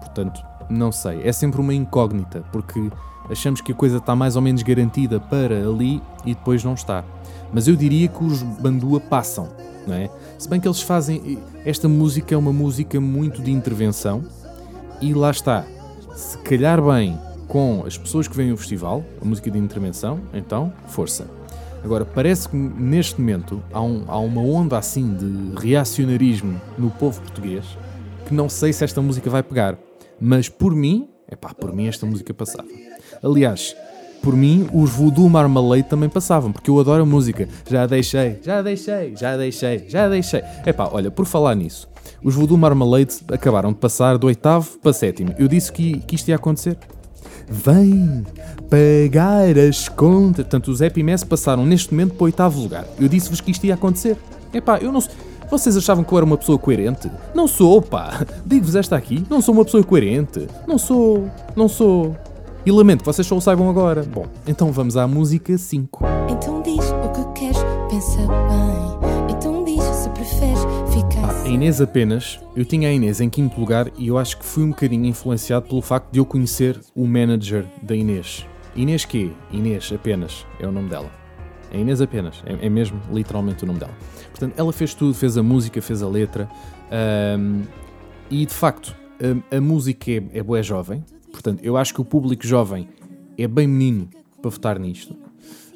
Portanto, 0.00 0.40
não 0.68 0.90
sei. 0.90 1.20
É 1.24 1.32
sempre 1.32 1.60
uma 1.60 1.74
incógnita, 1.74 2.42
porque 2.52 2.90
achamos 3.30 3.60
que 3.60 3.72
a 3.72 3.74
coisa 3.74 3.98
está 3.98 4.14
mais 4.14 4.36
ou 4.36 4.42
menos 4.42 4.62
garantida 4.62 5.20
para 5.20 5.56
ali 5.68 6.02
e 6.24 6.34
depois 6.34 6.64
não 6.64 6.74
está. 6.74 7.04
Mas 7.52 7.68
eu 7.68 7.76
diria 7.76 8.08
que 8.08 8.24
os 8.24 8.42
Bandua 8.42 9.00
passam, 9.00 9.48
não 9.86 9.94
é? 9.94 10.10
Se 10.38 10.48
bem 10.48 10.60
que 10.60 10.66
eles 10.66 10.80
fazem. 10.80 11.38
Esta 11.64 11.88
música 11.88 12.34
é 12.34 12.38
uma 12.38 12.52
música 12.52 13.00
muito 13.00 13.42
de 13.42 13.50
intervenção 13.50 14.24
e 15.00 15.14
lá 15.14 15.30
está. 15.30 15.64
Se 16.14 16.38
calhar 16.38 16.80
bem 16.80 17.18
com 17.48 17.84
as 17.86 17.98
pessoas 17.98 18.28
que 18.28 18.36
vêm 18.36 18.50
ao 18.50 18.56
festival, 18.56 19.04
a 19.20 19.24
música 19.24 19.50
de 19.50 19.58
intervenção, 19.58 20.20
então, 20.32 20.72
força. 20.86 21.26
Agora, 21.82 22.04
parece 22.04 22.48
que 22.48 22.56
neste 22.56 23.20
momento 23.20 23.62
há, 23.72 23.82
um, 23.82 24.04
há 24.06 24.18
uma 24.18 24.40
onda 24.40 24.78
assim 24.78 25.14
de 25.14 25.60
reacionarismo 25.60 26.60
no 26.78 26.90
povo 26.90 27.20
português 27.20 27.64
que 28.26 28.32
não 28.32 28.48
sei 28.48 28.72
se 28.72 28.84
esta 28.84 29.02
música 29.02 29.28
vai 29.28 29.42
pegar. 29.42 29.76
Mas 30.20 30.48
por 30.48 30.74
mim, 30.74 31.08
é 31.28 31.36
pá, 31.36 31.52
por 31.52 31.74
mim 31.74 31.88
esta 31.88 32.06
música 32.06 32.32
passava. 32.32 32.68
Aliás, 33.22 33.76
por 34.22 34.34
mim, 34.34 34.68
os 34.72 34.90
Voodoo 34.90 35.28
Marmalade 35.28 35.82
também 35.82 36.08
passavam, 36.08 36.50
porque 36.50 36.70
eu 36.70 36.80
adoro 36.80 37.02
a 37.02 37.06
música. 37.06 37.46
Já 37.68 37.86
deixei, 37.86 38.38
já 38.42 38.62
deixei, 38.62 39.14
já 39.14 39.36
deixei, 39.36 39.84
já 39.88 40.08
deixei. 40.08 40.42
Epá, 40.64 40.88
olha, 40.90 41.10
por 41.10 41.26
falar 41.26 41.54
nisso, 41.54 41.88
os 42.22 42.34
Voodoo 42.34 42.56
Marmalade 42.56 43.16
acabaram 43.30 43.72
de 43.72 43.78
passar 43.78 44.18
do 44.18 44.26
oitavo 44.26 44.78
para 44.78 44.92
sétimo. 44.92 45.34
Eu 45.38 45.48
disse 45.48 45.72
que, 45.72 46.00
que 46.00 46.14
isto 46.14 46.28
ia 46.28 46.36
acontecer. 46.36 46.76
Vem 47.48 48.24
pagar 48.70 49.58
as 49.58 49.88
contas. 49.88 50.44
Portanto, 50.44 50.68
os 50.68 50.80
Happy 50.80 51.02
Mess 51.02 51.24
passaram 51.24 51.64
neste 51.66 51.92
momento 51.92 52.14
para 52.14 52.22
o 52.22 52.26
oitavo 52.26 52.60
lugar. 52.60 52.86
Eu 52.98 53.08
disse-vos 53.08 53.40
que 53.40 53.50
isto 53.50 53.64
ia 53.64 53.74
acontecer. 53.74 54.16
Epá, 54.52 54.78
eu 54.78 54.90
não 54.90 55.00
Vocês 55.50 55.76
achavam 55.76 56.04
que 56.04 56.12
eu 56.12 56.18
era 56.18 56.24
uma 56.24 56.38
pessoa 56.38 56.58
coerente? 56.58 57.10
Não 57.34 57.46
sou, 57.46 57.82
pá. 57.82 58.24
Digo-vos 58.46 58.74
esta 58.74 58.96
aqui. 58.96 59.24
Não 59.28 59.40
sou 59.40 59.54
uma 59.54 59.64
pessoa 59.64 59.82
coerente. 59.82 60.46
Não 60.66 60.78
sou. 60.78 61.28
Não 61.54 61.68
sou. 61.68 62.16
E 62.66 62.72
lamento 62.72 63.00
que 63.00 63.06
vocês 63.06 63.26
só 63.26 63.36
o 63.36 63.40
saibam 63.40 63.68
agora. 63.68 64.02
Bom, 64.02 64.26
então 64.46 64.72
vamos 64.72 64.96
à 64.96 65.06
música 65.06 65.58
5. 65.58 66.02
Então 66.30 66.62
diz 66.62 66.78
o 66.78 67.08
que 67.10 67.40
queres, 67.40 67.58
pensa 67.90 68.18
bem. 68.18 68.73
Inês 71.54 71.80
apenas, 71.80 72.40
eu 72.56 72.64
tinha 72.64 72.88
a 72.88 72.92
Inês 72.92 73.20
em 73.20 73.30
quinto 73.30 73.60
lugar 73.60 73.90
e 73.96 74.08
eu 74.08 74.18
acho 74.18 74.36
que 74.38 74.44
fui 74.44 74.64
um 74.64 74.70
bocadinho 74.70 75.06
influenciado 75.06 75.68
pelo 75.68 75.80
facto 75.80 76.10
de 76.10 76.18
eu 76.18 76.26
conhecer 76.26 76.80
o 76.94 77.06
manager 77.06 77.64
da 77.80 77.94
Inês. 77.94 78.44
Inês 78.74 79.04
quê? 79.04 79.30
Inês 79.52 79.92
apenas, 79.92 80.44
é 80.58 80.66
o 80.66 80.72
nome 80.72 80.88
dela. 80.88 81.10
É 81.70 81.78
Inês 81.78 82.00
apenas, 82.00 82.42
é, 82.44 82.66
é 82.66 82.68
mesmo 82.68 83.00
literalmente 83.12 83.62
o 83.62 83.66
nome 83.66 83.78
dela. 83.78 83.94
Portanto, 84.30 84.54
ela 84.56 84.72
fez 84.72 84.94
tudo, 84.94 85.14
fez 85.14 85.38
a 85.38 85.42
música, 85.42 85.80
fez 85.80 86.02
a 86.02 86.08
letra 86.08 86.48
um, 87.38 87.62
e 88.28 88.44
de 88.44 88.52
facto 88.52 88.94
a, 89.50 89.56
a 89.56 89.60
música 89.60 90.10
é, 90.10 90.22
é 90.32 90.42
boa 90.42 90.62
jovem, 90.62 91.04
Portanto, 91.34 91.64
eu 91.64 91.76
acho 91.76 91.92
que 91.92 92.00
o 92.00 92.04
público 92.04 92.46
jovem 92.46 92.88
é 93.36 93.48
bem 93.48 93.66
menino 93.66 94.08
para 94.40 94.50
votar 94.50 94.78
nisto. 94.78 95.16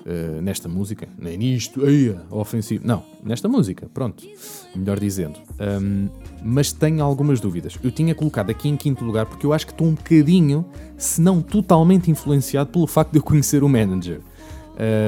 Uh, 0.08 0.40
nesta 0.40 0.70
música, 0.70 1.06
nem 1.18 1.36
nisto, 1.36 1.84
aí, 1.84 2.16
ofensivo. 2.30 2.82
Não, 2.86 3.04
nesta 3.22 3.46
música, 3.46 3.90
pronto, 3.92 4.26
melhor 4.74 4.98
dizendo. 4.98 5.38
Um, 5.60 6.08
mas 6.42 6.72
tenho 6.72 7.04
algumas 7.04 7.40
dúvidas. 7.40 7.78
Eu 7.84 7.90
tinha 7.90 8.14
colocado 8.14 8.48
aqui 8.48 8.70
em 8.70 8.76
quinto 8.76 9.04
lugar 9.04 9.26
porque 9.26 9.44
eu 9.44 9.52
acho 9.52 9.66
que 9.66 9.72
estou 9.72 9.86
um 9.86 9.94
bocadinho, 9.94 10.64
se 10.96 11.20
não 11.20 11.42
totalmente 11.42 12.10
influenciado 12.10 12.70
pelo 12.70 12.86
facto 12.86 13.12
de 13.12 13.18
eu 13.18 13.22
conhecer 13.22 13.62
o 13.62 13.68
manager. 13.68 14.22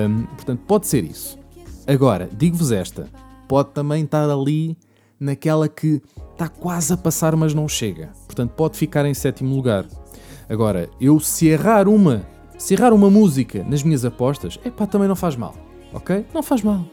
Um, 0.06 0.24
portanto, 0.36 0.60
pode 0.66 0.86
ser 0.86 1.02
isso. 1.02 1.38
Agora, 1.86 2.28
digo-vos 2.30 2.70
esta, 2.70 3.08
pode 3.48 3.70
também 3.70 4.04
estar 4.04 4.28
ali 4.28 4.76
naquela 5.18 5.66
que 5.66 6.02
está 6.32 6.46
quase 6.46 6.92
a 6.92 6.96
passar, 6.98 7.34
mas 7.36 7.54
não 7.54 7.66
chega. 7.66 8.10
Portanto, 8.26 8.50
pode 8.50 8.76
ficar 8.76 9.06
em 9.06 9.14
sétimo 9.14 9.54
lugar. 9.54 9.86
Agora, 10.46 10.90
eu 11.00 11.18
se 11.20 11.46
errar 11.46 11.88
uma, 11.88 12.22
se 12.60 12.74
errar 12.74 12.92
uma 12.92 13.08
música 13.08 13.64
nas 13.66 13.82
minhas 13.82 14.04
apostas, 14.04 14.60
é 14.62 14.68
pá, 14.70 14.86
também 14.86 15.08
não 15.08 15.16
faz 15.16 15.34
mal, 15.34 15.54
ok? 15.94 16.26
Não 16.34 16.42
faz 16.42 16.62
mal. 16.62 16.84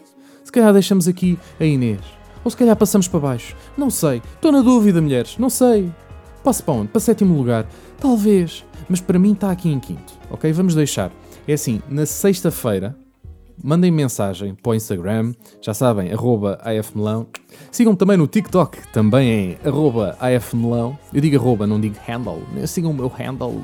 Se 0.41 0.49
calhar 0.49 0.71
deixamos 0.71 1.09
aqui 1.09 1.37
a 1.59 1.65
Inês. 1.65 1.99
Ou 2.41 2.49
se 2.49 2.55
calhar 2.55 2.73
passamos 2.77 3.09
para 3.09 3.19
baixo. 3.19 3.53
Não 3.77 3.89
sei. 3.89 4.21
Estou 4.35 4.49
na 4.49 4.61
dúvida, 4.61 5.01
mulheres. 5.01 5.37
Não 5.37 5.49
sei. 5.49 5.91
Passo 6.41 6.63
para 6.63 6.73
onde? 6.73 6.87
Para 6.87 7.01
sétimo 7.01 7.35
lugar? 7.35 7.67
Talvez. 7.99 8.63
Mas 8.87 9.01
para 9.01 9.19
mim 9.19 9.33
está 9.33 9.51
aqui 9.51 9.69
em 9.69 9.77
quinto. 9.77 10.13
Ok? 10.31 10.49
Vamos 10.53 10.73
deixar. 10.73 11.11
É 11.45 11.51
assim, 11.51 11.81
na 11.89 12.05
sexta-feira, 12.05 12.95
mandem 13.61 13.91
mensagem 13.91 14.55
para 14.55 14.69
o 14.71 14.75
Instagram, 14.75 15.33
já 15.61 15.73
sabem, 15.73 16.13
arroba 16.13 16.61
afmelão. 16.63 17.27
Sigam 17.69 17.93
também 17.93 18.15
no 18.15 18.25
TikTok, 18.25 18.87
também 18.93 19.29
em 19.29 19.57
arroba 19.67 20.17
afmelão. 20.21 20.97
Eu 21.13 21.19
digo 21.19 21.35
arroba, 21.37 21.67
não 21.67 21.77
digo 21.77 21.97
handle. 22.07 22.41
Sigam 22.65 22.91
o 22.91 22.93
meu 22.93 23.09
handle. 23.09 23.61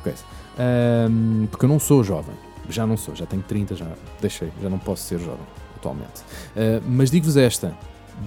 Okay. 0.00 0.14
Um, 0.60 1.46
porque 1.46 1.64
eu 1.64 1.68
não 1.68 1.78
sou 1.78 2.04
jovem. 2.04 2.34
Já 2.68 2.86
não 2.86 2.96
sou, 2.96 3.16
já 3.16 3.26
tenho 3.26 3.42
30, 3.42 3.74
já 3.74 3.86
deixei, 4.20 4.52
já 4.62 4.68
não 4.68 4.78
posso 4.78 5.02
ser 5.04 5.18
jovem 5.18 5.46
atualmente. 5.76 6.20
Uh, 6.54 6.82
mas 6.86 7.10
digo-vos 7.10 7.36
esta. 7.36 7.74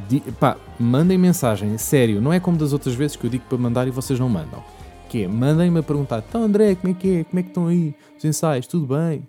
Di, 0.09 0.21
pá, 0.39 0.57
mandem 0.79 1.17
mensagem, 1.17 1.77
sério, 1.77 2.19
não 2.19 2.33
é 2.33 2.39
como 2.39 2.57
das 2.57 2.73
outras 2.73 2.95
vezes 2.95 3.15
que 3.15 3.25
eu 3.25 3.29
digo 3.29 3.43
para 3.47 3.57
mandar 3.57 3.87
e 3.87 3.91
vocês 3.91 4.19
não 4.19 4.27
mandam. 4.27 4.63
Que 5.07 5.23
é, 5.23 5.27
mandem-me 5.27 5.79
a 5.79 5.83
perguntar, 5.83 6.23
então 6.27 6.43
André, 6.43 6.73
como 6.75 6.91
é 6.91 6.97
que 6.97 7.17
é? 7.17 7.23
Como 7.23 7.39
é 7.39 7.43
que 7.43 7.49
estão 7.49 7.67
aí? 7.67 7.95
Os 8.17 8.25
ensaios, 8.25 8.65
tudo 8.65 8.87
bem? 8.87 9.19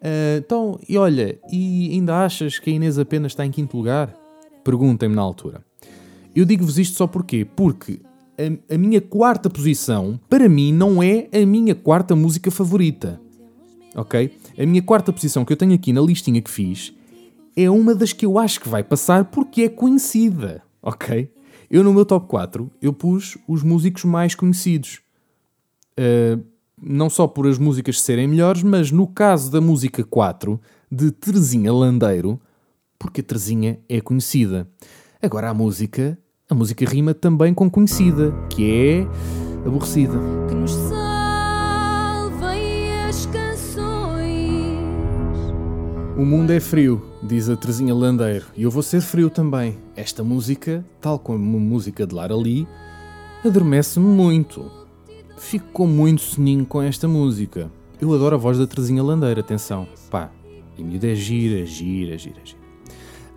Uh, 0.00 0.38
então, 0.38 0.78
e 0.88 0.96
olha, 0.96 1.38
e 1.50 1.90
ainda 1.92 2.24
achas 2.24 2.58
que 2.58 2.70
a 2.70 2.72
Inês 2.72 2.98
apenas 2.98 3.32
está 3.32 3.44
em 3.44 3.50
quinto 3.50 3.76
lugar? 3.76 4.14
Perguntem-me 4.62 5.16
na 5.16 5.22
altura. 5.22 5.60
Eu 6.34 6.44
digo-vos 6.44 6.78
isto 6.78 6.96
só 6.96 7.06
porquê? 7.06 7.44
Porque 7.44 8.00
a, 8.38 8.74
a, 8.74 8.78
minha 8.78 9.00
quarta 9.00 9.50
posição, 9.50 10.18
para 10.28 10.48
mim, 10.48 10.72
não 10.72 11.02
é 11.02 11.28
a 11.32 11.44
minha 11.46 11.74
quarta 11.74 12.16
música 12.16 12.50
favorita. 12.50 13.20
Ok? 13.94 14.36
A 14.58 14.66
minha 14.66 14.82
quarta 14.82 15.12
posição 15.12 15.44
que 15.44 15.52
eu 15.52 15.56
tenho 15.56 15.74
aqui 15.74 15.92
na 15.92 16.00
listinha 16.00 16.40
que 16.40 16.50
fiz 16.50 16.94
é 17.54 17.68
uma 17.68 17.94
das 17.94 18.12
que 18.12 18.24
eu 18.24 18.38
acho 18.38 18.60
que 18.60 18.68
vai 18.68 18.82
passar 18.82 19.26
porque 19.26 19.62
é 19.62 19.68
conhecida. 19.68 20.62
Ok? 20.82 21.30
Eu 21.70 21.84
no 21.84 21.92
meu 21.92 22.04
top 22.04 22.26
4 22.26 22.70
eu 22.80 22.92
pus 22.92 23.36
os 23.46 23.62
músicos 23.62 24.04
mais 24.04 24.34
conhecidos. 24.34 25.00
Uh, 25.98 26.42
não 26.80 27.08
só 27.08 27.26
por 27.26 27.46
as 27.46 27.58
músicas 27.58 28.00
serem 28.00 28.26
melhores, 28.26 28.62
mas 28.62 28.90
no 28.90 29.06
caso 29.06 29.50
da 29.50 29.60
música 29.60 30.02
4, 30.02 30.60
de 30.90 31.10
Terezinha 31.10 31.72
Landeiro, 31.72 32.40
porque 32.98 33.20
a 33.20 33.24
Terezinha 33.24 33.78
é 33.88 34.00
conhecida. 34.00 34.68
Agora 35.20 35.50
a 35.50 35.54
música, 35.54 36.18
a 36.52 36.54
música 36.54 36.84
rima 36.84 37.14
também 37.14 37.52
com 37.54 37.68
conhecida, 37.70 38.32
que 38.48 38.70
é 38.70 39.06
aborrecida. 39.66 40.18
Que 40.48 40.54
nos 40.54 40.72
salvem 40.72 42.12
as 43.08 43.26
canções. 43.26 43.82
O 46.16 46.24
mundo 46.24 46.52
é 46.52 46.60
frio, 46.60 47.02
diz 47.22 47.48
a 47.48 47.56
Terezinha 47.56 47.94
Landeiro, 47.94 48.44
e 48.54 48.62
eu 48.62 48.70
vou 48.70 48.82
ser 48.82 49.00
frio 49.00 49.30
também. 49.30 49.78
Esta 49.96 50.22
música, 50.22 50.84
tal 51.00 51.18
como 51.18 51.56
a 51.56 51.60
música 51.60 52.06
de 52.06 52.14
Lara 52.14 52.36
Lee, 52.36 52.68
adormece-me 53.44 54.06
muito 54.06 54.70
fico 55.42 55.66
com 55.72 55.86
muito 55.86 56.22
soninho 56.22 56.64
com 56.64 56.80
esta 56.80 57.08
música. 57.08 57.70
Eu 58.00 58.12
adoro 58.14 58.36
a 58.36 58.38
voz 58.38 58.58
da 58.58 58.66
Terezinha 58.66 59.02
Landeira, 59.02 59.40
atenção. 59.40 59.88
Pá, 60.10 60.30
e 60.78 60.82
miúda 60.82 61.08
é 61.08 61.14
gira, 61.14 61.66
gira, 61.66 62.16
gira, 62.16 62.40
gira. 62.44 62.60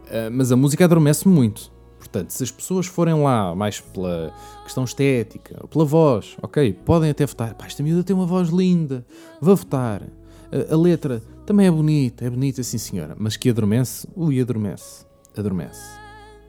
Uh, 0.05 0.31
mas 0.31 0.51
a 0.51 0.55
música 0.55 0.85
adormece 0.85 1.27
muito. 1.27 1.74
Portanto, 2.15 2.29
se 2.29 2.43
as 2.45 2.51
pessoas 2.51 2.87
forem 2.87 3.13
lá 3.21 3.53
mais 3.53 3.81
pela 3.81 4.33
questão 4.63 4.85
estética, 4.85 5.67
pela 5.67 5.83
voz, 5.83 6.37
ok, 6.41 6.71
podem 6.85 7.09
até 7.09 7.25
votar. 7.25 7.53
Pá, 7.55 7.65
esta 7.65 7.83
miúda 7.83 8.05
tem 8.05 8.15
uma 8.15 8.25
voz 8.25 8.47
linda, 8.47 9.05
vou 9.41 9.53
votar. 9.53 10.01
A, 10.49 10.73
a 10.73 10.77
letra 10.77 11.21
também 11.45 11.67
é 11.67 11.71
bonita, 11.71 12.23
é 12.23 12.29
bonita, 12.29 12.63
sim 12.63 12.77
senhora. 12.77 13.17
Mas 13.19 13.35
que 13.35 13.49
adormece? 13.49 14.07
Ui, 14.15 14.39
adormece. 14.39 15.05
Adormece. 15.35 15.99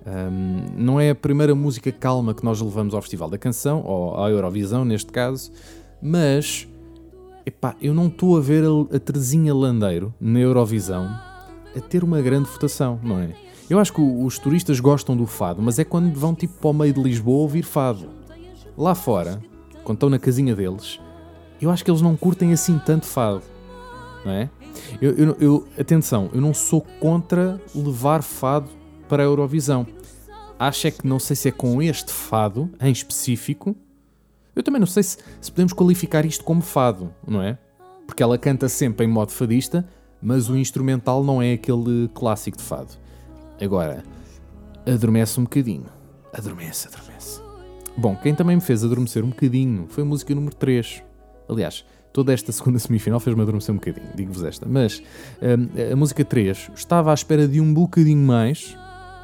Um, 0.06 0.80
não 0.80 1.00
é 1.00 1.10
a 1.10 1.16
primeira 1.16 1.52
música 1.52 1.90
calma 1.90 2.32
que 2.32 2.44
nós 2.44 2.60
levamos 2.60 2.94
ao 2.94 3.02
Festival 3.02 3.28
da 3.28 3.36
Canção, 3.36 3.82
ou 3.84 4.22
à 4.22 4.30
Eurovisão 4.30 4.84
neste 4.84 5.10
caso, 5.10 5.50
mas 6.00 6.68
epá, 7.44 7.74
eu 7.82 7.92
não 7.92 8.06
estou 8.06 8.36
a 8.36 8.40
ver 8.40 8.62
a, 8.62 8.94
a 8.94 9.00
Terezinha 9.00 9.52
Landeiro 9.52 10.14
na 10.20 10.38
Eurovisão 10.38 11.06
a 11.76 11.80
ter 11.80 12.04
uma 12.04 12.22
grande 12.22 12.48
votação, 12.48 13.00
não 13.02 13.18
é? 13.18 13.45
Eu 13.68 13.80
acho 13.80 13.92
que 13.92 14.00
os 14.00 14.38
turistas 14.38 14.78
gostam 14.78 15.16
do 15.16 15.26
fado, 15.26 15.60
mas 15.60 15.78
é 15.78 15.84
quando 15.84 16.14
vão 16.16 16.34
tipo 16.34 16.54
para 16.54 16.70
o 16.70 16.72
meio 16.72 16.92
de 16.92 17.02
Lisboa 17.02 17.38
ouvir 17.38 17.64
fado. 17.64 18.08
Lá 18.78 18.94
fora, 18.94 19.42
quando 19.82 19.96
estão 19.96 20.08
na 20.08 20.20
casinha 20.20 20.54
deles, 20.54 21.00
eu 21.60 21.70
acho 21.70 21.84
que 21.84 21.90
eles 21.90 22.02
não 22.02 22.16
curtem 22.16 22.52
assim 22.52 22.78
tanto 22.78 23.06
fado, 23.06 23.42
não 24.24 24.32
é? 24.32 24.50
Eu, 25.00 25.12
eu, 25.14 25.36
eu, 25.40 25.68
atenção, 25.78 26.30
eu 26.32 26.40
não 26.40 26.54
sou 26.54 26.80
contra 27.00 27.60
levar 27.74 28.22
fado 28.22 28.70
para 29.08 29.22
a 29.22 29.26
Eurovisão. 29.26 29.84
acho 30.58 30.86
é 30.86 30.90
que 30.92 31.06
não 31.06 31.18
sei 31.18 31.34
se 31.34 31.48
é 31.48 31.52
com 31.52 31.82
este 31.82 32.12
fado 32.12 32.70
em 32.80 32.92
específico. 32.92 33.74
Eu 34.54 34.62
também 34.62 34.78
não 34.78 34.86
sei 34.86 35.02
se, 35.02 35.18
se 35.40 35.50
podemos 35.50 35.72
qualificar 35.72 36.24
isto 36.24 36.44
como 36.44 36.62
fado, 36.62 37.12
não 37.26 37.42
é? 37.42 37.58
Porque 38.06 38.22
ela 38.22 38.38
canta 38.38 38.68
sempre 38.68 39.06
em 39.06 39.08
modo 39.08 39.32
fadista, 39.32 39.86
mas 40.22 40.48
o 40.48 40.56
instrumental 40.56 41.24
não 41.24 41.42
é 41.42 41.54
aquele 41.54 42.08
clássico 42.14 42.56
de 42.56 42.62
fado. 42.62 43.05
Agora, 43.60 44.04
adormece 44.86 45.40
um 45.40 45.44
bocadinho. 45.44 45.86
Adormece, 46.32 46.88
adormece. 46.88 47.40
Bom, 47.96 48.14
quem 48.16 48.34
também 48.34 48.56
me 48.56 48.62
fez 48.62 48.84
adormecer 48.84 49.24
um 49.24 49.30
bocadinho 49.30 49.86
foi 49.88 50.02
a 50.02 50.06
música 50.06 50.34
número 50.34 50.54
3. 50.54 51.02
Aliás, 51.48 51.84
toda 52.12 52.32
esta 52.32 52.52
segunda 52.52 52.78
semifinal 52.78 53.18
fez-me 53.18 53.42
adormecer 53.42 53.74
um 53.74 53.78
bocadinho, 53.78 54.08
digo-vos 54.14 54.44
esta. 54.44 54.66
Mas 54.68 55.02
hum, 55.40 55.92
a 55.92 55.96
música 55.96 56.24
3 56.24 56.70
estava 56.74 57.10
à 57.10 57.14
espera 57.14 57.48
de 57.48 57.60
um 57.60 57.72
bocadinho 57.72 58.24
mais. 58.24 58.76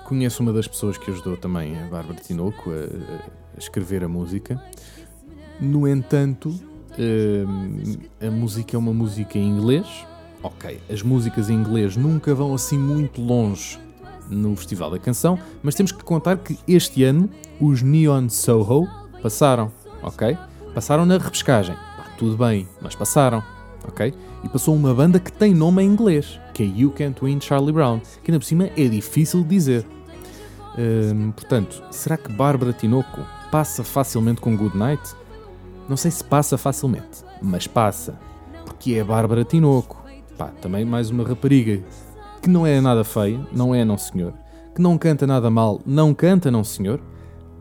Conheço 0.06 0.42
uma 0.42 0.52
das 0.52 0.66
pessoas 0.66 0.96
que 0.96 1.10
ajudou 1.10 1.36
também, 1.36 1.78
a 1.78 1.86
Bárbara 1.86 2.18
Tinoco, 2.20 2.70
a, 2.70 3.56
a 3.56 3.58
escrever 3.58 4.02
a 4.02 4.08
música. 4.08 4.62
No 5.60 5.86
entanto, 5.86 6.48
hum, 6.98 7.98
a 8.26 8.30
música 8.30 8.74
é 8.74 8.78
uma 8.78 8.94
música 8.94 9.38
em 9.38 9.46
inglês. 9.46 9.86
Ok, 10.42 10.80
as 10.90 11.02
músicas 11.02 11.50
em 11.50 11.54
inglês 11.54 11.96
nunca 11.96 12.34
vão 12.34 12.54
assim 12.54 12.78
muito 12.78 13.20
longe 13.20 13.78
no 14.32 14.56
Festival 14.56 14.90
da 14.90 14.98
Canção, 14.98 15.38
mas 15.62 15.74
temos 15.74 15.92
que 15.92 16.02
contar 16.02 16.38
que 16.38 16.58
este 16.66 17.04
ano 17.04 17.28
os 17.60 17.82
Neon 17.82 18.28
Soho 18.28 18.88
passaram, 19.22 19.70
ok? 20.02 20.36
Passaram 20.74 21.06
na 21.06 21.18
repescagem. 21.18 21.74
Pá, 21.74 22.06
tudo 22.18 22.36
bem, 22.36 22.68
mas 22.80 22.94
passaram, 22.94 23.42
ok? 23.86 24.12
E 24.42 24.48
passou 24.48 24.74
uma 24.74 24.94
banda 24.94 25.20
que 25.20 25.30
tem 25.30 25.54
nome 25.54 25.82
em 25.82 25.86
inglês, 25.86 26.40
que 26.52 26.62
é 26.62 26.66
You 26.66 26.90
Can't 26.90 27.24
Win 27.24 27.40
Charlie 27.40 27.72
Brown, 27.72 28.00
que 28.22 28.30
ainda 28.30 28.40
por 28.40 28.46
cima 28.46 28.70
é 28.76 28.88
difícil 28.88 29.42
de 29.42 29.48
dizer. 29.48 29.86
Hum, 30.78 31.32
portanto, 31.32 31.82
será 31.90 32.16
que 32.16 32.32
Bárbara 32.32 32.72
Tinoco 32.72 33.20
passa 33.50 33.84
facilmente 33.84 34.40
com 34.40 34.56
Good 34.56 34.76
Night? 34.76 35.14
Não 35.88 35.96
sei 35.96 36.10
se 36.10 36.24
passa 36.24 36.56
facilmente, 36.56 37.22
mas 37.40 37.66
passa. 37.66 38.18
Porque 38.64 38.94
é 38.94 39.04
Bárbara 39.04 39.44
Tinoco. 39.44 40.02
Pá, 40.38 40.46
também 40.60 40.84
mais 40.84 41.10
uma 41.10 41.24
rapariga 41.24 41.82
que 42.42 42.50
não 42.50 42.66
é 42.66 42.80
nada 42.80 43.04
feia, 43.04 43.40
não 43.52 43.72
é 43.72 43.84
não 43.84 43.96
senhor. 43.96 44.34
Que 44.74 44.82
não 44.82 44.98
canta 44.98 45.28
nada 45.28 45.48
mal, 45.48 45.80
não 45.86 46.12
canta 46.12 46.50
não 46.50 46.64
senhor. 46.64 47.00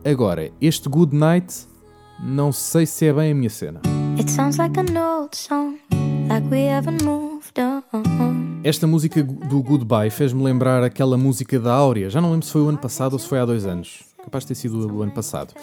Agora, 0.04 0.50
este 0.60 0.88
Good 0.88 1.14
Night, 1.14 1.54
não 2.20 2.50
sei 2.50 2.84
se 2.84 3.06
é 3.06 3.12
bem 3.12 3.30
a 3.30 3.34
minha 3.34 3.48
cena. 3.48 3.80
Esta 8.64 8.86
música 8.88 9.22
do 9.22 9.62
Goodbye 9.62 10.10
fez-me 10.10 10.42
lembrar 10.42 10.82
aquela 10.82 11.16
música 11.16 11.60
da 11.60 11.72
Áurea. 11.72 12.10
Já 12.10 12.20
não 12.20 12.32
lembro 12.32 12.44
se 12.44 12.52
foi 12.52 12.62
o 12.62 12.68
ano 12.68 12.78
passado 12.78 13.12
ou 13.12 13.20
se 13.20 13.28
foi 13.28 13.38
há 13.38 13.44
dois 13.44 13.64
anos. 13.64 14.02
Capaz 14.24 14.42
de 14.42 14.48
ter 14.48 14.54
sido 14.56 14.92
o 14.92 15.02
ano 15.02 15.12
passado. 15.12 15.54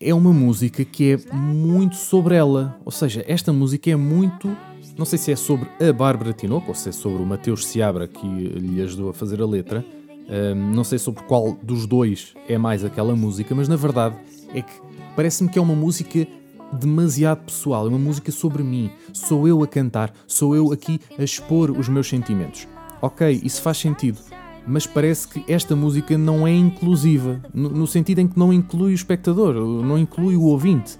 É 0.00 0.12
uma 0.12 0.32
música 0.32 0.84
que 0.84 1.12
é 1.12 1.32
muito 1.32 1.94
sobre 1.94 2.34
ela. 2.34 2.76
Ou 2.84 2.90
seja, 2.90 3.24
esta 3.28 3.52
música 3.52 3.88
é 3.88 3.96
muito. 3.96 4.50
Não 4.98 5.04
sei 5.04 5.16
se 5.16 5.30
é 5.30 5.36
sobre 5.36 5.68
a 5.80 5.92
Bárbara 5.92 6.32
Tinoco 6.32 6.70
ou 6.70 6.74
se 6.74 6.88
é 6.88 6.92
sobre 6.92 7.22
o 7.22 7.24
Mateus 7.24 7.64
Seabra 7.64 8.08
que 8.08 8.26
lhe 8.26 8.82
ajudou 8.82 9.10
a 9.10 9.14
fazer 9.14 9.40
a 9.40 9.46
letra. 9.46 9.86
Ahm, 10.28 10.74
não 10.74 10.82
sei 10.82 10.98
sobre 10.98 11.22
qual 11.22 11.56
dos 11.62 11.86
dois 11.86 12.34
é 12.48 12.58
mais 12.58 12.84
aquela 12.84 13.14
música, 13.14 13.54
mas 13.54 13.68
na 13.68 13.76
verdade 13.76 14.16
é 14.52 14.60
que 14.60 14.72
parece-me 15.14 15.48
que 15.48 15.56
é 15.56 15.62
uma 15.62 15.76
música 15.76 16.26
demasiado 16.72 17.44
pessoal, 17.44 17.86
é 17.86 17.88
uma 17.88 17.98
música 17.98 18.32
sobre 18.32 18.64
mim. 18.64 18.90
Sou 19.12 19.46
eu 19.46 19.62
a 19.62 19.68
cantar, 19.68 20.12
sou 20.26 20.56
eu 20.56 20.72
aqui 20.72 21.00
a 21.16 21.22
expor 21.22 21.70
os 21.70 21.88
meus 21.88 22.08
sentimentos. 22.08 22.66
Ok, 23.00 23.40
isso 23.44 23.62
faz 23.62 23.78
sentido, 23.78 24.18
mas 24.66 24.84
parece 24.84 25.28
que 25.28 25.44
esta 25.46 25.76
música 25.76 26.18
não 26.18 26.44
é 26.44 26.52
inclusiva, 26.52 27.40
no, 27.54 27.68
no 27.68 27.86
sentido 27.86 28.18
em 28.18 28.26
que 28.26 28.36
não 28.36 28.52
inclui 28.52 28.90
o 28.90 28.94
espectador, 28.94 29.54
não 29.54 29.96
inclui 29.96 30.34
o 30.34 30.42
ouvinte. 30.42 30.98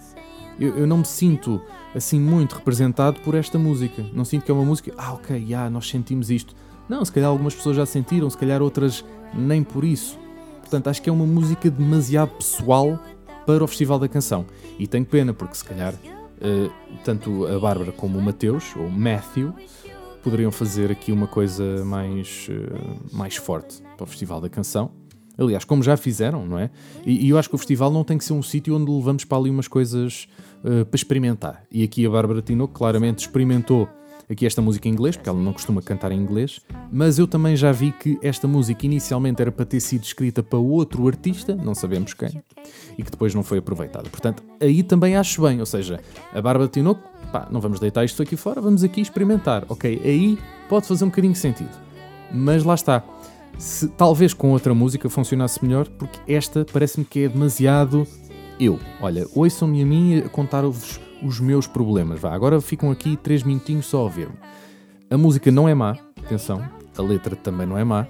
Eu, 0.58 0.76
eu 0.78 0.86
não 0.86 0.98
me 0.98 1.04
sinto 1.04 1.60
assim 1.94 2.20
muito 2.20 2.56
representado 2.56 3.20
por 3.20 3.34
esta 3.34 3.58
música. 3.58 4.04
Não 4.12 4.24
sinto 4.24 4.44
que 4.44 4.50
é 4.50 4.54
uma 4.54 4.64
música, 4.64 4.92
ah, 4.96 5.14
ok, 5.14 5.44
já, 5.46 5.68
nós 5.70 5.88
sentimos 5.88 6.30
isto. 6.30 6.54
Não, 6.88 7.04
se 7.04 7.12
calhar 7.12 7.28
algumas 7.28 7.54
pessoas 7.54 7.76
já 7.76 7.86
sentiram, 7.86 8.28
se 8.30 8.38
calhar 8.38 8.62
outras 8.62 9.04
nem 9.34 9.62
por 9.62 9.84
isso. 9.84 10.18
Portanto, 10.60 10.88
acho 10.88 11.00
que 11.00 11.08
é 11.08 11.12
uma 11.12 11.26
música 11.26 11.70
demasiado 11.70 12.30
pessoal 12.30 12.98
para 13.46 13.64
o 13.64 13.66
Festival 13.66 13.98
da 13.98 14.08
Canção. 14.08 14.44
E 14.78 14.86
tenho 14.86 15.04
pena, 15.04 15.32
porque 15.32 15.54
se 15.54 15.64
calhar 15.64 15.94
eh, 16.40 16.70
tanto 17.04 17.46
a 17.46 17.58
Bárbara 17.58 17.92
como 17.92 18.18
o 18.18 18.22
Mateus, 18.22 18.76
ou 18.76 18.88
Matthew, 18.90 19.54
poderiam 20.22 20.52
fazer 20.52 20.90
aqui 20.90 21.10
uma 21.10 21.26
coisa 21.26 21.84
mais, 21.84 22.48
eh, 22.50 23.06
mais 23.12 23.36
forte 23.36 23.82
para 23.96 24.04
o 24.04 24.06
Festival 24.06 24.40
da 24.40 24.48
Canção. 24.48 24.90
Aliás, 25.38 25.64
como 25.64 25.82
já 25.82 25.96
fizeram, 25.96 26.44
não 26.44 26.58
é? 26.58 26.68
E, 27.06 27.26
e 27.26 27.28
eu 27.30 27.38
acho 27.38 27.48
que 27.48 27.54
o 27.54 27.58
festival 27.58 27.92
não 27.92 28.02
tem 28.02 28.18
que 28.18 28.24
ser 28.24 28.32
um 28.32 28.42
sítio 28.42 28.74
onde 28.74 28.90
levamos 28.90 29.24
para 29.24 29.38
ali 29.38 29.48
umas 29.48 29.68
coisas 29.68 30.26
eh, 30.64 30.84
para 30.84 30.96
experimentar. 30.96 31.64
E 31.70 31.84
aqui 31.84 32.04
a 32.06 32.10
Bárbara 32.10 32.42
Tinoco 32.42 32.74
claramente 32.74 33.20
experimentou 33.20 33.88
aqui 34.30 34.44
esta 34.44 34.60
música 34.60 34.88
em 34.88 34.92
inglês, 34.92 35.16
porque 35.16 35.28
ela 35.28 35.38
não 35.38 35.52
costuma 35.52 35.80
cantar 35.80 36.12
em 36.12 36.20
inglês, 36.20 36.60
mas 36.92 37.18
eu 37.18 37.26
também 37.26 37.56
já 37.56 37.72
vi 37.72 37.92
que 37.92 38.18
esta 38.22 38.46
música 38.46 38.84
inicialmente 38.84 39.40
era 39.40 39.50
para 39.50 39.64
ter 39.64 39.80
sido 39.80 40.04
escrita 40.04 40.42
para 40.42 40.58
outro 40.58 41.06
artista, 41.06 41.54
não 41.56 41.74
sabemos 41.74 42.12
quem, 42.12 42.42
e 42.96 43.02
que 43.02 43.10
depois 43.10 43.34
não 43.34 43.42
foi 43.42 43.58
aproveitada. 43.58 44.08
Portanto, 44.10 44.42
aí 44.60 44.82
também 44.82 45.16
acho 45.16 45.42
bem, 45.42 45.60
ou 45.60 45.66
seja, 45.66 46.00
a 46.32 46.42
Bárbara 46.42 46.68
Tinoco, 46.68 47.00
pá, 47.32 47.48
não 47.50 47.60
vamos 47.60 47.80
deitar 47.80 48.04
isto 48.04 48.22
aqui 48.22 48.36
fora, 48.36 48.60
vamos 48.60 48.84
aqui 48.84 49.00
experimentar. 49.00 49.64
Ok, 49.68 50.00
aí 50.04 50.38
pode 50.68 50.86
fazer 50.86 51.04
um 51.04 51.08
bocadinho 51.08 51.32
de 51.32 51.38
sentido. 51.38 51.70
Mas 52.32 52.64
lá 52.64 52.74
está. 52.74 53.02
Se, 53.56 53.88
talvez 53.88 54.34
com 54.34 54.50
outra 54.52 54.74
música 54.74 55.08
funcionasse 55.08 55.64
melhor, 55.64 55.88
porque 55.88 56.20
esta 56.32 56.66
parece-me 56.70 57.04
que 57.04 57.24
é 57.24 57.28
demasiado 57.28 58.06
eu. 58.58 58.78
Olha, 59.00 59.26
ouçam-me 59.34 59.82
a 59.82 59.86
mim 59.86 60.22
contar-vos 60.32 61.00
os 61.22 61.40
meus 61.40 61.66
problemas. 61.66 62.20
Vá, 62.20 62.34
agora 62.34 62.60
ficam 62.60 62.90
aqui 62.90 63.16
três 63.16 63.42
minutinhos 63.42 63.86
só 63.86 63.98
a 63.98 64.02
ouvir-me. 64.02 64.34
A 65.10 65.16
música 65.16 65.50
não 65.50 65.68
é 65.68 65.74
má, 65.74 65.96
atenção, 66.22 66.62
a 66.96 67.02
letra 67.02 67.34
também 67.34 67.66
não 67.66 67.78
é 67.78 67.84
má, 67.84 68.06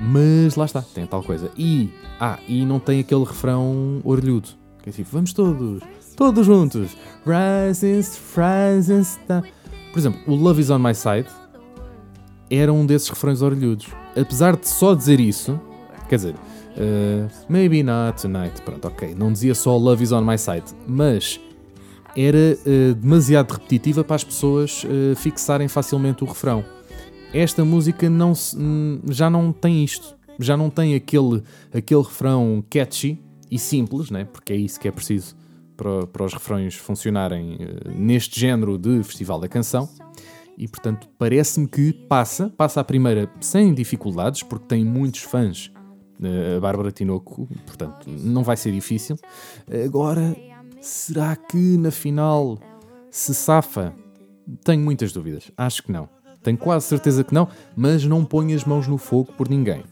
mas 0.00 0.56
lá 0.56 0.64
está, 0.64 0.82
tem 0.82 1.06
tal 1.06 1.22
coisa. 1.22 1.50
E, 1.56 1.90
ah, 2.20 2.38
e 2.48 2.64
não 2.64 2.80
tem 2.80 3.00
aquele 3.00 3.24
refrão 3.24 4.00
orelhudo, 4.04 4.48
que 4.82 4.90
é 4.90 4.92
tipo, 4.92 5.10
vamos 5.12 5.32
todos, 5.32 5.82
todos 6.16 6.46
juntos. 6.46 6.96
Rises, 7.24 8.20
rises, 8.34 9.18
tá. 9.26 9.42
Por 9.92 9.98
exemplo, 9.98 10.20
o 10.26 10.34
Love 10.34 10.60
is 10.60 10.70
on 10.70 10.80
my 10.80 10.94
side 10.94 11.28
era 12.50 12.72
um 12.72 12.84
desses 12.84 13.08
refrões 13.08 13.42
orelhudos. 13.42 13.88
Apesar 14.16 14.56
de 14.56 14.68
só 14.68 14.94
dizer 14.94 15.20
isso, 15.20 15.60
quer 16.08 16.16
dizer, 16.16 16.34
uh, 16.76 17.28
maybe 17.48 17.82
not 17.82 18.20
tonight, 18.20 18.60
pronto, 18.62 18.86
ok, 18.86 19.14
não 19.14 19.32
dizia 19.32 19.54
só 19.54 19.76
Love 19.76 20.02
is 20.04 20.12
on 20.12 20.22
my 20.22 20.38
side, 20.38 20.64
mas 20.86 21.40
era 22.16 22.36
uh, 22.38 22.94
demasiado 22.94 23.52
repetitiva 23.52 24.04
para 24.04 24.16
as 24.16 24.24
pessoas 24.24 24.84
uh, 24.84 25.16
fixarem 25.16 25.68
facilmente 25.68 26.22
o 26.22 26.26
refrão. 26.26 26.64
Esta 27.32 27.64
música 27.64 28.08
não 28.08 28.34
se- 28.34 28.56
hum, 28.56 29.00
já 29.10 29.28
não 29.28 29.52
tem 29.52 29.82
isto, 29.82 30.14
já 30.38 30.56
não 30.56 30.70
tem 30.70 30.94
aquele, 30.94 31.42
aquele 31.72 32.02
refrão 32.02 32.64
catchy 32.70 33.20
e 33.50 33.58
simples, 33.58 34.10
né? 34.10 34.24
porque 34.24 34.52
é 34.52 34.56
isso 34.56 34.78
que 34.78 34.86
é 34.86 34.92
preciso 34.92 35.34
para, 35.76 36.06
para 36.06 36.24
os 36.24 36.32
refrões 36.32 36.74
funcionarem 36.76 37.58
neste 37.96 38.38
género 38.38 38.78
de 38.78 39.02
Festival 39.02 39.40
da 39.40 39.48
Canção. 39.48 39.88
E 40.56 40.68
portanto, 40.68 41.08
parece-me 41.18 41.66
que 41.66 41.92
passa, 41.92 42.48
passa 42.56 42.80
a 42.80 42.84
primeira 42.84 43.28
sem 43.40 43.74
dificuldades, 43.74 44.44
porque 44.44 44.66
tem 44.68 44.84
muitos 44.84 45.22
fãs. 45.22 45.72
Uh, 46.20 46.56
A 46.56 46.60
Bárbara 46.60 46.90
Tinoco, 46.90 47.48
portanto, 47.66 48.06
não 48.06 48.42
vai 48.42 48.56
ser 48.56 48.72
difícil. 48.72 49.16
Agora, 49.84 50.36
será 50.80 51.36
que 51.36 51.76
na 51.76 51.90
final 51.90 52.58
se 53.10 53.34
safa? 53.34 53.94
Tenho 54.62 54.82
muitas 54.82 55.12
dúvidas. 55.12 55.50
Acho 55.56 55.82
que 55.82 55.92
não. 55.92 56.08
Tenho 56.42 56.58
quase 56.58 56.86
certeza 56.86 57.24
que 57.24 57.32
não, 57.32 57.48
mas 57.74 58.04
não 58.04 58.24
ponho 58.24 58.54
as 58.54 58.64
mãos 58.64 58.86
no 58.86 58.98
fogo 58.98 59.32
por 59.32 59.48
ninguém. 59.48 59.82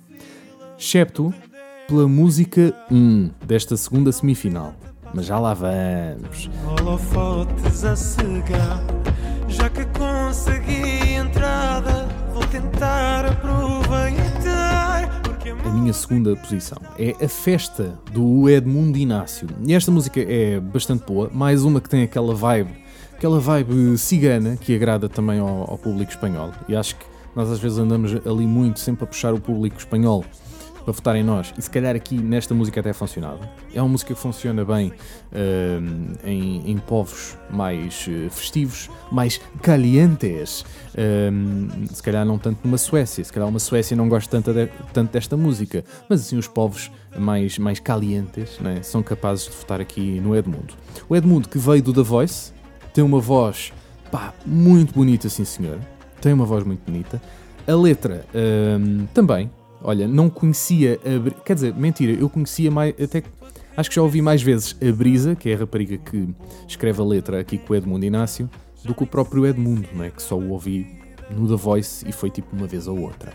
Excepto 0.79 1.33
pela 1.89 2.07
música 2.07 2.75
1 2.91 3.31
desta 3.47 3.77
segunda 3.77 4.13
semifinal. 4.13 4.75
Mas 5.15 5.27
já 5.27 5.39
lá 5.39 5.55
vamos. 5.55 6.51
holofotes 6.79 7.85
a 7.85 7.97
cegar. 7.97 8.83
Minha 15.83 15.93
segunda 15.93 16.37
posição 16.37 16.79
é 16.97 17.13
a 17.25 17.29
festa 17.29 17.99
do 18.13 18.49
Edmundo 18.49 18.97
Inácio. 18.97 19.49
E 19.67 19.75
esta 19.75 19.91
música 19.91 20.21
é 20.21 20.61
bastante 20.61 21.05
boa, 21.05 21.29
mais 21.35 21.65
uma 21.65 21.81
que 21.81 21.89
tem 21.89 22.05
aquela 22.05 22.33
vibe, 22.35 22.71
aquela 23.13 23.41
vibe 23.41 23.99
cigana 23.99 24.57
que 24.57 24.77
agrada 24.77 25.09
também 25.09 25.41
ao, 25.41 25.69
ao 25.69 25.77
público 25.77 26.13
espanhol. 26.13 26.53
E 26.69 26.77
acho 26.77 26.95
que 26.95 27.05
nós 27.35 27.51
às 27.51 27.59
vezes 27.59 27.79
andamos 27.79 28.13
ali 28.25 28.47
muito, 28.47 28.79
sempre 28.79 29.03
a 29.03 29.07
puxar 29.09 29.35
o 29.35 29.41
público 29.41 29.77
espanhol 29.77 30.25
para 30.85 30.93
votar 30.93 31.17
em 31.17 31.23
nós, 31.23 31.53
e 31.57 31.63
se 31.63 31.71
calhar 31.71 31.95
aqui 31.95 32.17
nesta 32.17 32.55
música 32.55 32.81
até 32.81 32.93
funcionava. 32.93 33.41
É 33.75 33.81
uma 33.81 33.89
música 33.89 34.13
que 34.15 34.21
funciona 34.21 34.65
bem 34.65 34.93
hum, 35.33 36.13
em, 36.25 36.71
em 36.73 36.79
povos 36.79 37.37
mais 37.51 38.07
eh, 38.09 38.29
festivos, 38.31 38.91
mais 39.11 39.41
calientes. 39.63 40.65
Hum, 40.99 41.69
se 41.93 42.03
calhar 42.03 42.25
não 42.25 42.39
tanto 42.39 42.61
numa 42.65 42.79
Suécia, 42.79 43.23
se 43.25 43.33
calhar 43.33 43.49
uma 43.49 43.59
Suécia 43.59 43.97
não 43.97 44.09
gosta 44.09 44.31
tanto, 44.31 44.53
de- 44.53 44.71
tanto 44.93 45.13
desta 45.13 45.37
música, 45.37 45.85
mas 46.09 46.21
assim 46.21 46.37
os 46.37 46.49
povos 46.49 46.91
mais, 47.17 47.59
mais 47.59 47.79
calientes 47.79 48.59
né, 48.61 48.83
são 48.83 49.03
capazes 49.03 49.45
de 49.47 49.53
votar 49.53 49.81
aqui 49.81 50.21
no 50.21 50.35
Edmundo. 50.37 50.75
O 51.09 51.15
Edmundo 51.17 51.49
que 51.49 51.59
veio 51.59 51.83
do 51.83 51.93
The 51.93 52.03
Voice, 52.03 52.53
tem 52.93 53.03
uma 53.05 53.21
voz 53.21 53.73
pá, 54.11 54.35
muito 54.45 54.93
bonita, 54.95 55.29
sim 55.29 55.45
senhor. 55.45 55.79
Tem 56.21 56.33
uma 56.33 56.45
voz 56.45 56.65
muito 56.65 56.81
bonita. 56.85 57.21
A 57.67 57.75
letra 57.75 58.25
também. 59.15 59.51
Olha, 59.83 60.07
não 60.07 60.31
conhecia 60.31 60.99
a. 61.05 61.43
Quer 61.43 61.55
dizer, 61.55 61.75
mentira, 61.75 62.13
eu 62.13 62.29
conhecia 62.29 62.71
mais. 62.71 62.95
Até 63.01 63.23
acho 63.77 63.89
que 63.89 63.97
já 63.97 64.03
ouvi 64.03 64.23
mais 64.23 64.43
vezes 64.43 64.77
a 64.81 64.93
Brisa, 64.93 65.35
que 65.35 65.51
é 65.51 65.55
a 65.55 65.59
rapariga 65.59 65.99
que 65.99 66.29
escreve 66.67 67.01
a 67.01 67.05
letra 67.05 67.41
aqui 67.41 67.59
com 67.59 67.73
o 67.73 67.77
Edmundo 67.77 68.05
Inácio, 68.05 68.49
do 68.85 68.95
que 68.95 69.03
o 69.03 69.07
próprio 69.07 69.47
Edmundo, 69.47 69.89
não 69.93 70.05
é? 70.05 70.11
Que 70.11 70.23
só 70.23 70.37
o 70.37 70.51
ouvi 70.51 70.87
no 71.31 71.49
The 71.49 71.57
Voice 71.57 72.09
e 72.09 72.13
foi 72.13 72.31
tipo 72.31 72.55
uma 72.55 72.67
vez 72.67 72.87
ou 72.87 73.01
outra. 73.01 73.33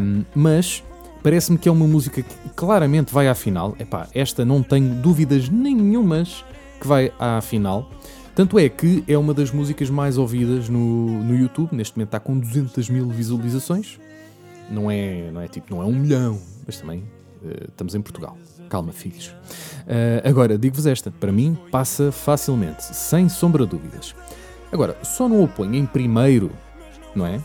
Hum, 0.00 0.24
mas 0.34 0.82
parece-me 1.22 1.58
que 1.58 1.68
é 1.68 1.72
uma 1.72 1.86
música 1.86 2.22
que 2.22 2.34
claramente 2.56 3.12
vai 3.12 3.28
à 3.28 3.34
final. 3.34 3.76
Epá, 3.78 4.08
esta 4.14 4.44
não 4.44 4.62
tenho 4.62 4.94
dúvidas 4.94 5.48
nenhumas 5.48 6.44
que 6.80 6.86
vai 6.86 7.12
à 7.18 7.40
final. 7.40 7.90
Tanto 8.34 8.56
é 8.56 8.68
que 8.68 9.02
é 9.08 9.18
uma 9.18 9.34
das 9.34 9.50
músicas 9.50 9.90
mais 9.90 10.16
ouvidas 10.16 10.68
no, 10.68 11.24
no 11.24 11.36
YouTube. 11.36 11.74
Neste 11.74 11.96
momento 11.96 12.08
está 12.08 12.20
com 12.20 12.38
200 12.38 12.88
mil 12.88 13.08
visualizações. 13.08 13.98
Não 14.70 14.90
é, 14.90 15.30
não 15.30 15.40
é 15.40 15.48
tipo, 15.48 15.74
não 15.74 15.82
é 15.82 15.86
um 15.86 15.92
milhão, 15.92 16.40
mas 16.66 16.78
também 16.78 17.04
eh, 17.44 17.66
estamos 17.68 17.94
em 17.94 18.00
Portugal. 18.00 18.36
Calma, 18.68 18.92
filhos. 18.92 19.34
Eh, 19.86 20.22
agora, 20.24 20.58
digo-vos 20.58 20.86
esta, 20.86 21.10
para 21.10 21.32
mim 21.32 21.56
passa 21.70 22.12
facilmente, 22.12 22.84
sem 22.84 23.28
sombra 23.28 23.64
de 23.64 23.70
dúvidas. 23.70 24.14
Agora, 24.70 24.96
só 25.02 25.28
não 25.28 25.42
o 25.42 25.48
ponho 25.48 25.74
em 25.74 25.86
primeiro, 25.86 26.50
não 27.14 27.26
é? 27.26 27.40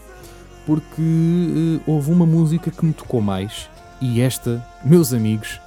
Porque 0.66 1.02
eh, 1.02 1.84
houve 1.88 2.12
uma 2.12 2.26
música 2.26 2.70
que 2.70 2.86
me 2.86 2.94
tocou 2.94 3.22
mais 3.22 3.70
e 4.02 4.20
esta, 4.20 4.66
meus 4.84 5.14
amigos, 5.14 5.62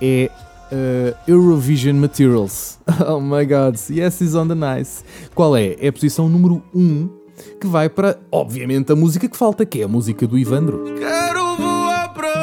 é 0.00 0.30
uh, 0.72 1.30
Eurovision 1.30 1.96
Materials. 1.96 2.78
Oh 3.06 3.20
my 3.20 3.44
god, 3.44 3.76
yes, 3.90 4.20
is 4.20 4.34
on 4.34 4.48
the 4.48 4.54
nice. 4.54 5.04
Qual 5.34 5.56
é? 5.56 5.76
É 5.80 5.88
a 5.88 5.92
posição 5.92 6.28
número 6.28 6.62
1 6.74 6.80
um, 6.80 7.23
que 7.60 7.66
vai 7.66 7.88
para, 7.88 8.18
obviamente, 8.30 8.92
a 8.92 8.96
música 8.96 9.28
que 9.28 9.36
falta, 9.36 9.64
que 9.66 9.80
é 9.80 9.84
a 9.84 9.88
música 9.88 10.26
do 10.26 10.38
Ivandro. 10.38 10.84
Quero 10.98 11.56
voar 11.56 12.12
pra 12.14 12.34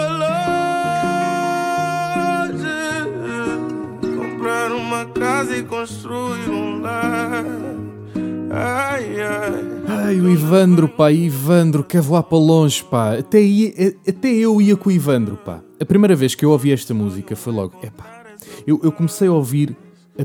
longe, 2.51 4.15
comprar 4.17 4.71
uma 4.71 5.05
casa 5.05 5.57
e 5.57 5.63
construir 5.63 6.49
um 6.49 6.81
lar. 6.81 7.45
Ai, 8.53 9.21
ai. 9.21 9.65
Ai, 9.87 10.19
o 10.19 10.29
Ivandro, 10.29 10.87
pá, 10.89 11.11
Ivandro, 11.11 11.83
quer 11.83 12.01
voar 12.01 12.23
para 12.23 12.37
longe, 12.37 12.83
pá. 12.83 13.13
Até, 13.17 13.41
ia- 13.41 13.95
até 14.07 14.27
eu 14.29 14.61
ia 14.61 14.75
com 14.75 14.89
o 14.89 14.91
Ivandro, 14.91 15.37
pá. 15.37 15.61
A 15.79 15.85
primeira 15.85 16.15
vez 16.15 16.35
que 16.35 16.43
eu 16.45 16.51
ouvi 16.51 16.71
esta 16.71 16.93
música 16.93 17.35
foi 17.35 17.53
logo, 17.53 17.75
epá. 17.83 18.23
Eu, 18.67 18.79
eu 18.83 18.91
comecei 18.91 19.27
a 19.27 19.31
ouvir 19.31 19.75
a, 20.19 20.23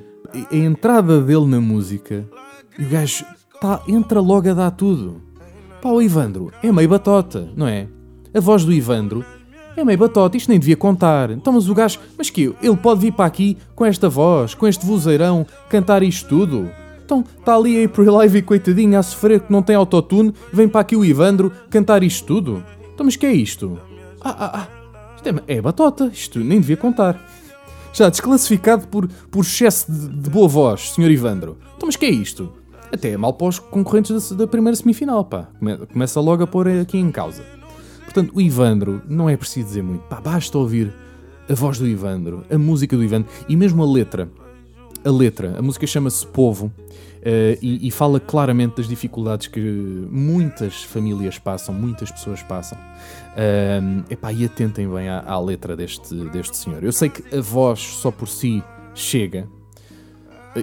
a 0.54 0.56
entrada 0.56 1.20
dele 1.20 1.46
na 1.46 1.60
música 1.60 2.26
e 2.78 2.84
o 2.84 2.88
gajo 2.88 3.24
tá, 3.60 3.82
entra 3.86 4.20
logo 4.20 4.48
a 4.50 4.54
dar 4.54 4.70
tudo. 4.70 5.20
Pá, 5.80 5.90
o 5.90 6.02
Ivandro 6.02 6.52
é 6.62 6.72
meio 6.72 6.88
batota, 6.88 7.48
não 7.56 7.66
é? 7.66 7.88
A 8.34 8.40
voz 8.40 8.64
do 8.64 8.72
Ivandro 8.72 9.24
é 9.76 9.84
meio 9.84 9.98
batota, 9.98 10.36
isto 10.36 10.48
nem 10.48 10.58
devia 10.58 10.76
contar. 10.76 11.30
Então, 11.30 11.52
mas 11.52 11.68
o 11.68 11.74
gajo, 11.74 12.00
mas 12.16 12.30
que 12.30 12.54
ele 12.62 12.76
pode 12.76 13.00
vir 13.00 13.12
para 13.12 13.26
aqui 13.26 13.58
com 13.74 13.84
esta 13.84 14.08
voz, 14.08 14.54
com 14.54 14.66
este 14.66 14.84
vozeirão, 14.86 15.46
cantar 15.68 16.02
isto 16.02 16.28
tudo? 16.28 16.70
Então, 17.04 17.24
está 17.38 17.54
ali 17.54 17.82
a 17.82 17.86
April 17.86 18.12
Live, 18.14 18.42
coitadinha, 18.42 18.98
a 18.98 19.02
sofrer 19.02 19.40
que 19.40 19.52
não 19.52 19.62
tem 19.62 19.76
autotune, 19.76 20.34
vem 20.52 20.66
para 20.66 20.80
aqui 20.80 20.96
o 20.96 21.04
Ivandro 21.04 21.52
cantar 21.70 22.02
isto 22.02 22.26
tudo? 22.26 22.64
Então, 22.92 23.04
mas 23.04 23.16
que 23.16 23.26
é 23.26 23.32
isto? 23.32 23.78
Ah, 24.20 24.36
ah, 24.38 24.60
ah, 24.60 24.68
isto 25.14 25.28
é, 25.28 25.56
é 25.56 25.62
batota, 25.62 26.10
isto 26.12 26.40
nem 26.40 26.58
devia 26.58 26.76
contar. 26.76 27.22
Já 27.92 28.08
desclassificado 28.08 28.88
por, 28.88 29.08
por 29.30 29.42
excesso 29.42 29.90
de, 29.90 30.08
de 30.08 30.30
boa 30.30 30.48
voz, 30.48 30.90
Sr. 30.90 31.10
Ivandro. 31.10 31.58
Então, 31.76 31.86
mas 31.86 31.96
que 31.96 32.06
é 32.06 32.10
isto? 32.10 32.52
Até 32.92 33.10
é 33.10 33.16
mal 33.16 33.32
para 33.32 33.48
os 33.48 33.58
concorrentes 33.58 34.30
da, 34.30 34.36
da 34.36 34.46
primeira 34.46 34.76
semifinal, 34.76 35.24
pá. 35.24 35.48
Come- 35.58 35.76
Começa 35.86 36.20
logo 36.20 36.42
a 36.42 36.46
pôr 36.46 36.68
aqui 36.68 36.98
em 36.98 37.10
causa. 37.10 37.42
Portanto, 38.04 38.32
o 38.34 38.40
Ivandro, 38.40 39.02
não 39.08 39.28
é 39.28 39.36
preciso 39.36 39.66
dizer 39.68 39.82
muito, 39.82 40.02
pá, 40.04 40.20
basta 40.20 40.56
ouvir 40.56 40.92
a 41.48 41.54
voz 41.54 41.78
do 41.78 41.86
Ivandro, 41.86 42.44
a 42.50 42.56
música 42.58 42.96
do 42.96 43.04
Ivandro 43.04 43.28
e 43.48 43.56
mesmo 43.56 43.82
a 43.82 43.86
letra. 43.86 44.28
A 45.04 45.10
letra, 45.10 45.56
a 45.58 45.62
música 45.62 45.86
chama-se 45.86 46.26
Povo 46.26 46.72
eh, 47.22 47.56
e, 47.62 47.86
e 47.86 47.90
fala 47.92 48.18
claramente 48.18 48.76
das 48.78 48.88
dificuldades 48.88 49.46
que 49.46 49.60
muitas 50.10 50.82
famílias 50.82 51.38
passam, 51.38 51.72
muitas 51.72 52.10
pessoas 52.10 52.42
passam. 52.42 52.76
Ahm, 53.36 54.02
epá, 54.10 54.32
e 54.32 54.44
atentem 54.44 54.88
bem 54.88 55.08
à, 55.08 55.20
à 55.24 55.38
letra 55.38 55.76
deste, 55.76 56.12
deste 56.30 56.56
senhor. 56.56 56.82
Eu 56.82 56.90
sei 56.92 57.08
que 57.08 57.36
a 57.36 57.40
voz 57.40 57.78
só 57.80 58.10
por 58.10 58.26
si 58.26 58.62
chega, 58.94 59.46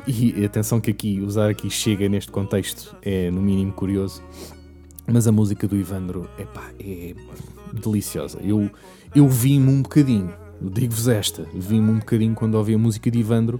e 0.08 0.46
atenção 0.46 0.80
que 0.80 0.91
aqui, 0.91 1.22
usar 1.22 1.50
aqui 1.50 1.70
chega 1.70 2.08
neste 2.10 2.32
contexto 2.32 2.96
é 3.02 3.30
no 3.30 3.41
mínimo 3.41 3.74
curioso, 3.74 4.24
mas 5.08 5.28
a 5.28 5.32
música 5.32 5.68
do 5.68 5.76
Ivandro, 5.76 6.30
epá, 6.38 6.72
é 6.80 7.14
deliciosa. 7.74 8.39
Eu, 8.41 8.70
eu 9.16 9.28
vi-me 9.28 9.70
um 9.70 9.82
bocadinho, 9.82 10.34
digo-vos 10.62 11.08
esta, 11.08 11.46
vi-me 11.54 11.91
um 11.91 12.00
bocadinho 12.00 12.34
quando 12.34 12.56
ouvi 12.56 12.74
a 12.74 12.78
música 12.78 13.12
de 13.12 13.20
Ivandro 13.20 13.60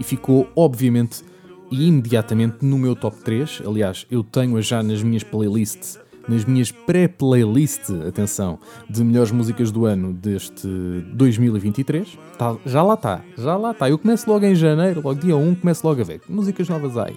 e 0.00 0.04
ficou, 0.04 0.48
obviamente, 0.56 1.22
e 1.70 1.86
imediatamente 1.86 2.64
no 2.64 2.78
meu 2.78 2.96
top 2.96 3.16
3. 3.18 3.62
Aliás, 3.66 4.06
eu 4.10 4.24
tenho-a 4.24 4.60
já 4.60 4.82
nas 4.82 5.02
minhas 5.02 5.22
playlists, 5.22 5.98
nas 6.28 6.44
minhas 6.44 6.70
pré-playlists, 6.70 7.90
atenção, 8.06 8.58
de 8.88 9.02
melhores 9.02 9.30
músicas 9.30 9.70
do 9.70 9.86
ano 9.86 10.12
deste 10.12 10.68
2023. 11.12 12.18
Tá, 12.36 12.56
já 12.66 12.82
lá 12.82 12.94
está, 12.94 13.22
já 13.36 13.56
lá 13.56 13.70
está. 13.70 13.88
Eu 13.88 13.98
começo 13.98 14.30
logo 14.30 14.44
em 14.44 14.54
janeiro, 14.54 15.00
logo 15.02 15.18
dia 15.18 15.36
1, 15.36 15.54
começo 15.56 15.86
logo 15.86 16.00
a 16.00 16.04
ver. 16.04 16.20
Músicas 16.28 16.68
novas 16.68 16.96
aí. 16.96 17.16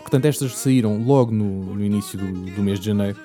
Portanto, 0.00 0.24
estas 0.24 0.58
saíram 0.58 1.02
logo 1.02 1.30
no, 1.30 1.74
no 1.74 1.84
início 1.84 2.18
do, 2.18 2.26
do 2.26 2.62
mês 2.62 2.80
de 2.80 2.86
janeiro, 2.86 3.16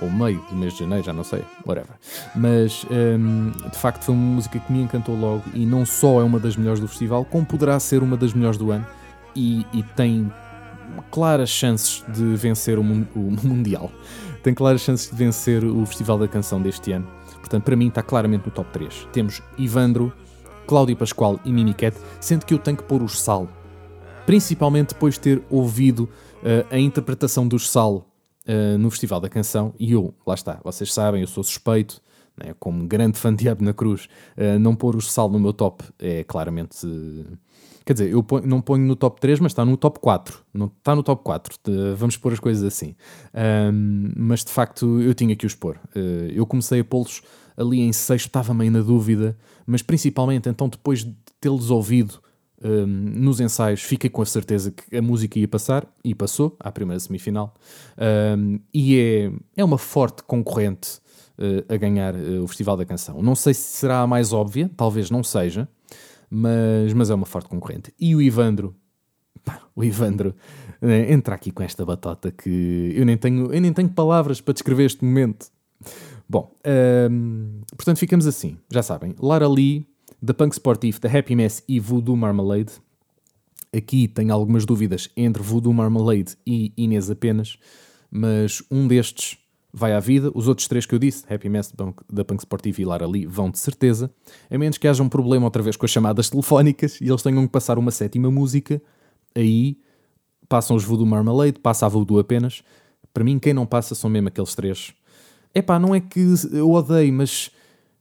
ou 0.00 0.10
meio 0.10 0.42
do 0.48 0.56
mês 0.56 0.72
de 0.72 0.80
janeiro, 0.80 1.04
já 1.04 1.12
não 1.12 1.22
sei, 1.22 1.42
whatever. 1.66 1.94
Mas 2.34 2.86
hum, 2.90 3.52
de 3.70 3.78
facto 3.78 4.04
foi 4.04 4.14
uma 4.14 4.36
música 4.36 4.58
que 4.58 4.72
me 4.72 4.80
encantou 4.80 5.14
logo 5.14 5.44
e 5.52 5.66
não 5.66 5.84
só 5.84 6.20
é 6.20 6.24
uma 6.24 6.40
das 6.40 6.56
melhores 6.56 6.80
do 6.80 6.88
festival, 6.88 7.24
como 7.24 7.44
poderá 7.44 7.78
ser 7.78 8.02
uma 8.02 8.16
das 8.16 8.32
melhores 8.32 8.56
do 8.56 8.70
ano 8.70 8.86
e, 9.36 9.66
e 9.72 9.82
tem 9.82 10.32
claras 11.10 11.50
chances 11.50 12.04
de 12.08 12.34
vencer 12.36 12.78
o, 12.78 12.82
o 12.82 13.36
Mundial. 13.44 13.90
Tem 14.42 14.54
claras 14.54 14.80
chances 14.80 15.10
de 15.10 15.16
vencer 15.16 15.64
o 15.64 15.84
Festival 15.84 16.18
da 16.18 16.28
Canção 16.28 16.60
deste 16.60 16.92
ano. 16.92 17.06
Portanto, 17.38 17.64
para 17.64 17.76
mim 17.76 17.88
está 17.88 18.02
claramente 18.02 18.46
no 18.46 18.52
top 18.52 18.70
3. 18.72 19.08
Temos 19.12 19.42
Ivandro, 19.58 20.12
Cláudio 20.66 20.96
Pascoal 20.96 21.38
e 21.44 21.52
Mimiquete, 21.52 21.98
sendo 22.20 22.46
que 22.46 22.54
eu 22.54 22.58
tenho 22.58 22.76
que 22.76 22.84
pôr 22.84 23.02
os 23.02 23.20
Sal 23.20 23.48
principalmente 24.30 24.90
depois 24.90 25.14
de 25.14 25.20
ter 25.20 25.42
ouvido 25.50 26.08
eh, 26.44 26.64
a 26.70 26.78
interpretação 26.78 27.48
dos 27.48 27.68
Sal 27.68 28.06
eh, 28.46 28.76
no 28.76 28.88
Festival 28.88 29.18
da 29.18 29.28
Canção, 29.28 29.74
e 29.76 29.90
eu, 29.90 30.14
lá 30.24 30.34
está, 30.34 30.60
vocês 30.62 30.92
sabem, 30.92 31.20
eu 31.20 31.26
sou 31.26 31.42
suspeito, 31.42 32.00
né, 32.36 32.54
como 32.60 32.86
grande 32.86 33.18
fã 33.18 33.34
de 33.34 33.42
Diabo 33.42 33.64
na 33.64 33.72
Cruz, 33.72 34.08
eh, 34.36 34.56
não 34.56 34.76
pôr 34.76 34.94
os 34.94 35.10
Sal 35.10 35.28
no 35.28 35.40
meu 35.40 35.52
top 35.52 35.82
é 35.98 36.22
claramente. 36.22 36.78
Quer 37.90 37.94
dizer, 37.94 38.10
eu 38.12 38.22
ponho- 38.22 38.46
não 38.46 38.60
ponho 38.60 38.84
no 38.86 38.94
top 38.94 39.20
3, 39.20 39.40
mas 39.40 39.50
está 39.50 39.64
no 39.64 39.76
top 39.76 39.98
4. 39.98 40.38
Não, 40.54 40.66
está 40.66 40.94
no 40.94 41.02
top 41.02 41.24
4, 41.24 41.56
de- 41.64 41.94
vamos 41.96 42.16
pôr 42.16 42.32
as 42.32 42.38
coisas 42.38 42.62
assim. 42.62 42.94
Ahm, 43.34 44.12
mas 44.16 44.44
de 44.44 44.52
facto 44.52 45.00
eu 45.00 45.12
tinha 45.12 45.34
que 45.34 45.44
os 45.44 45.54
pôr. 45.56 45.76
Eh, 45.94 46.30
eu 46.34 46.46
comecei 46.46 46.80
a 46.80 46.84
pô-los 46.84 47.20
ali 47.56 47.80
em 47.80 47.92
sexto, 47.92 48.26
estava 48.26 48.54
meio 48.54 48.70
na 48.70 48.80
dúvida, 48.80 49.36
mas 49.66 49.82
principalmente 49.82 50.48
então 50.48 50.68
depois 50.68 51.04
de 51.04 51.14
tê-los 51.40 51.70
ouvido 51.70 52.20
um, 52.62 52.86
nos 52.86 53.40
ensaios 53.40 53.82
fiquei 53.82 54.08
com 54.10 54.20
a 54.22 54.26
certeza 54.26 54.70
que 54.70 54.94
a 54.96 55.00
música 55.02 55.38
ia 55.38 55.48
passar 55.48 55.86
e 56.04 56.14
passou 56.14 56.54
à 56.60 56.70
primeira 56.70 57.00
semifinal 57.00 57.54
Um, 58.36 58.60
e 58.72 58.98
é, 58.98 59.32
é 59.56 59.64
uma 59.64 59.78
forte 59.78 60.22
concorrente 60.22 60.98
uh, 61.38 61.72
a 61.72 61.76
ganhar 61.76 62.14
uh, 62.14 62.42
o 62.44 62.46
Festival 62.46 62.76
da 62.76 62.84
Canção. 62.84 63.22
Não 63.22 63.34
sei 63.34 63.52
se 63.54 63.62
será 63.78 64.02
a 64.02 64.06
mais 64.06 64.32
óbvia, 64.32 64.70
talvez 64.76 65.10
não 65.10 65.22
seja, 65.24 65.66
mas, 66.30 66.92
mas 66.92 67.10
é 67.10 67.14
uma 67.14 67.26
forte 67.26 67.48
concorrente. 67.48 67.92
E 67.98 68.14
o 68.14 68.22
Ivandro, 68.22 68.74
pá, 69.44 69.60
o 69.74 69.82
Ivandro 69.82 70.34
eh, 70.80 71.12
entra 71.12 71.34
aqui 71.34 71.50
com 71.50 71.62
esta 71.62 71.84
batota 71.84 72.30
que 72.30 72.92
eu 72.94 73.04
nem 73.04 73.16
tenho, 73.16 73.52
eu 73.52 73.60
nem 73.60 73.72
tenho 73.72 73.88
palavras 73.88 74.40
para 74.40 74.54
descrever 74.54 74.84
este 74.84 75.04
momento. 75.04 75.48
Bom, 76.28 76.54
hum, 77.10 77.62
portanto 77.76 77.98
ficamos 77.98 78.26
assim, 78.26 78.56
já 78.70 78.82
sabem. 78.82 79.16
Lara 79.18 79.48
Lee, 79.48 79.84
The 80.24 80.32
Punk 80.32 80.54
Sportif, 80.54 81.00
The 81.00 81.18
Happy 81.18 81.34
Mess 81.34 81.64
e 81.66 81.80
Voodoo 81.80 82.16
Marmalade. 82.16 82.74
Aqui 83.76 84.06
tenho 84.06 84.32
algumas 84.32 84.64
dúvidas 84.64 85.10
entre 85.16 85.42
Voodoo 85.42 85.72
Marmalade 85.72 86.36
e 86.46 86.72
Inês 86.76 87.10
apenas, 87.10 87.58
mas 88.10 88.62
um 88.70 88.86
destes 88.86 89.39
vai 89.72 89.92
à 89.92 90.00
vida. 90.00 90.30
Os 90.34 90.48
outros 90.48 90.66
três 90.68 90.86
que 90.86 90.94
eu 90.94 90.98
disse, 90.98 91.24
Happy 91.32 91.48
Mess 91.48 91.72
da 92.10 92.24
Punk- 92.24 92.40
Sportiva 92.42 92.80
e 92.80 92.84
Lara 92.84 93.06
Lee, 93.06 93.26
vão 93.26 93.50
de 93.50 93.58
certeza. 93.58 94.10
A 94.50 94.58
menos 94.58 94.78
que 94.78 94.88
haja 94.88 95.02
um 95.02 95.08
problema 95.08 95.44
outra 95.46 95.62
vez 95.62 95.76
com 95.76 95.84
as 95.86 95.90
chamadas 95.90 96.28
telefónicas 96.30 97.00
e 97.00 97.08
eles 97.08 97.22
tenham 97.22 97.46
que 97.46 97.52
passar 97.52 97.78
uma 97.78 97.90
sétima 97.90 98.30
música, 98.30 98.82
aí 99.34 99.78
passam 100.48 100.74
os 100.76 100.84
Voodoo 100.84 101.06
Marmalade, 101.06 101.58
passa 101.60 101.86
a 101.86 101.88
Voodoo 101.88 102.18
apenas. 102.18 102.62
Para 103.14 103.24
mim, 103.24 103.38
quem 103.38 103.52
não 103.54 103.66
passa 103.66 103.94
são 103.94 104.10
mesmo 104.10 104.28
aqueles 104.28 104.54
três. 104.54 104.92
Epá, 105.54 105.78
não 105.78 105.94
é 105.94 106.00
que 106.00 106.20
eu 106.52 106.70
odeio, 106.70 107.12
mas 107.12 107.50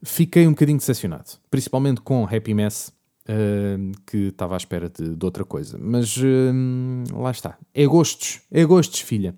fiquei 0.03 0.47
um 0.47 0.51
bocadinho 0.51 0.78
decepcionado. 0.78 1.32
Principalmente 1.49 2.01
com 2.01 2.24
Happy 2.26 2.53
Mess, 2.53 2.91
eh, 3.28 3.78
que 4.05 4.17
estava 4.28 4.55
à 4.55 4.57
espera 4.57 4.89
de, 4.89 5.15
de 5.15 5.26
outra 5.26 5.43
coisa. 5.43 5.78
Mas 5.80 6.15
eh, 6.17 7.13
lá 7.13 7.32
está. 7.32 7.57
É 7.74 7.86
gostos. 7.88 8.41
É 8.51 8.63
gostos, 8.65 9.01
filha. 9.01 9.36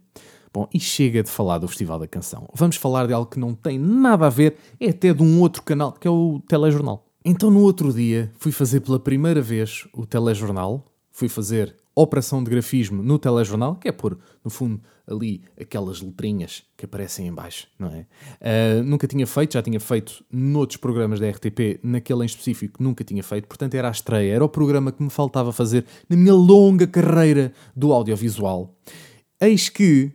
Bom, 0.54 0.68
e 0.74 0.80
chega 0.80 1.24
de 1.24 1.30
falar 1.30 1.60
do 1.60 1.68
Festival 1.68 2.00
da 2.00 2.08
Canção. 2.08 2.50
Vamos 2.54 2.76
falar 2.76 3.08
de 3.08 3.14
algo 3.14 3.30
que 3.30 3.40
não 3.40 3.54
tem 3.54 3.80
nada 3.80 4.28
a 4.28 4.30
ver, 4.30 4.58
é 4.80 4.90
até 4.90 5.14
de 5.14 5.24
um 5.24 5.40
outro 5.40 5.64
canal, 5.64 5.94
que 5.94 6.08
é 6.08 6.12
o 6.12 6.42
Telejornal. 6.48 7.08
Então, 7.24 7.50
no 7.50 7.62
outro 7.62 7.94
dia, 7.94 8.32
fui 8.38 8.52
fazer 8.52 8.82
pela 8.82 9.00
primeira 9.00 9.42
vez 9.42 9.88
o 9.94 10.06
Telejornal. 10.06 10.86
Fui 11.12 11.30
fazer 11.30 11.76
operação 11.96 12.44
de 12.44 12.50
grafismo 12.50 13.04
no 13.04 13.20
telejornal, 13.20 13.76
que 13.76 13.88
é 13.88 13.92
pôr, 13.92 14.18
no 14.44 14.50
fundo, 14.50 14.82
ali 15.06 15.44
aquelas 15.60 16.02
letrinhas 16.02 16.64
que 16.78 16.86
aparecem 16.86 17.28
em 17.28 17.34
baixo, 17.34 17.68
não 17.78 17.90
é? 17.90 18.06
Ah, 18.40 18.82
nunca 18.84 19.08
tinha 19.08 19.28
feito, 19.28 19.54
já 19.54 19.62
tinha 19.62 19.80
feito 19.80 20.24
noutros 20.32 20.78
programas 20.78 21.20
da 21.20 21.30
RTP, 21.30 21.80
naquele 21.84 22.24
em 22.24 22.26
específico 22.26 22.82
nunca 22.82 23.04
tinha 23.04 23.22
feito, 23.22 23.48
portanto 23.48 23.76
era 23.76 23.90
a 23.90 23.92
estreia, 23.92 24.34
era 24.34 24.44
o 24.44 24.50
programa 24.50 24.92
que 24.92 25.04
me 25.04 25.10
faltava 25.10 25.52
fazer 25.52 25.86
na 26.08 26.16
minha 26.16 26.34
longa 26.34 26.88
carreira 26.88 27.52
do 27.76 27.92
audiovisual. 27.92 28.74
Eis 29.40 29.70
que, 29.70 30.12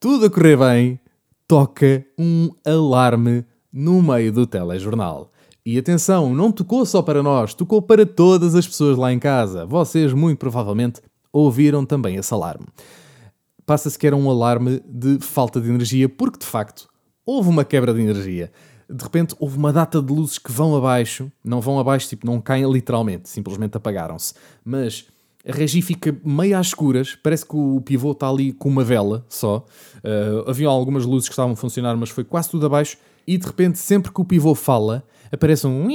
tudo 0.00 0.24
a 0.24 0.30
correr 0.30 0.56
bem, 0.56 0.98
toca 1.46 2.06
um 2.18 2.48
alarme 2.64 3.44
no 3.70 4.02
meio 4.02 4.32
do 4.32 4.46
telejornal. 4.46 5.30
E 5.64 5.76
atenção, 5.76 6.34
não 6.34 6.50
tocou 6.50 6.86
só 6.86 7.02
para 7.02 7.22
nós, 7.22 7.52
tocou 7.52 7.82
para 7.82 8.06
todas 8.06 8.54
as 8.54 8.66
pessoas 8.66 8.96
lá 8.96 9.12
em 9.12 9.18
casa. 9.18 9.66
Vocês, 9.66 10.14
muito 10.14 10.38
provavelmente, 10.38 11.02
ouviram 11.30 11.84
também 11.84 12.16
esse 12.16 12.32
alarme. 12.32 12.66
Passa-se 13.66 13.98
que 13.98 14.06
era 14.06 14.16
um 14.16 14.30
alarme 14.30 14.82
de 14.88 15.18
falta 15.20 15.60
de 15.60 15.68
energia, 15.68 16.08
porque 16.08 16.38
de 16.38 16.46
facto 16.46 16.88
houve 17.24 17.50
uma 17.50 17.64
quebra 17.64 17.92
de 17.92 18.00
energia. 18.00 18.50
De 18.88 19.04
repente 19.04 19.36
houve 19.38 19.58
uma 19.58 19.72
data 19.72 20.00
de 20.00 20.12
luzes 20.12 20.38
que 20.38 20.50
vão 20.50 20.74
abaixo, 20.74 21.30
não 21.44 21.60
vão 21.60 21.78
abaixo, 21.78 22.08
tipo, 22.08 22.26
não 22.26 22.40
caem 22.40 22.68
literalmente, 22.72 23.28
simplesmente 23.28 23.76
apagaram-se. 23.76 24.32
Mas 24.64 25.06
a 25.46 25.52
regi 25.52 25.80
fica 25.80 26.14
meio 26.24 26.58
às 26.58 26.68
escuras, 26.68 27.16
parece 27.22 27.46
que 27.46 27.56
o 27.56 27.80
pivô 27.80 28.12
está 28.12 28.28
ali 28.28 28.52
com 28.52 28.68
uma 28.68 28.84
vela 28.84 29.24
só. 29.28 29.64
Uh, 29.96 30.48
havia 30.48 30.68
algumas 30.68 31.06
luzes 31.06 31.28
que 31.28 31.32
estavam 31.32 31.52
a 31.52 31.56
funcionar, 31.56 31.96
mas 31.96 32.10
foi 32.10 32.24
quase 32.24 32.50
tudo 32.50 32.66
abaixo. 32.66 32.98
E 33.26 33.38
de 33.38 33.46
repente, 33.46 33.78
sempre 33.78 34.12
que 34.12 34.20
o 34.20 34.24
pivô 34.24 34.54
fala, 34.54 35.04
aparece 35.32 35.66
um. 35.66 35.86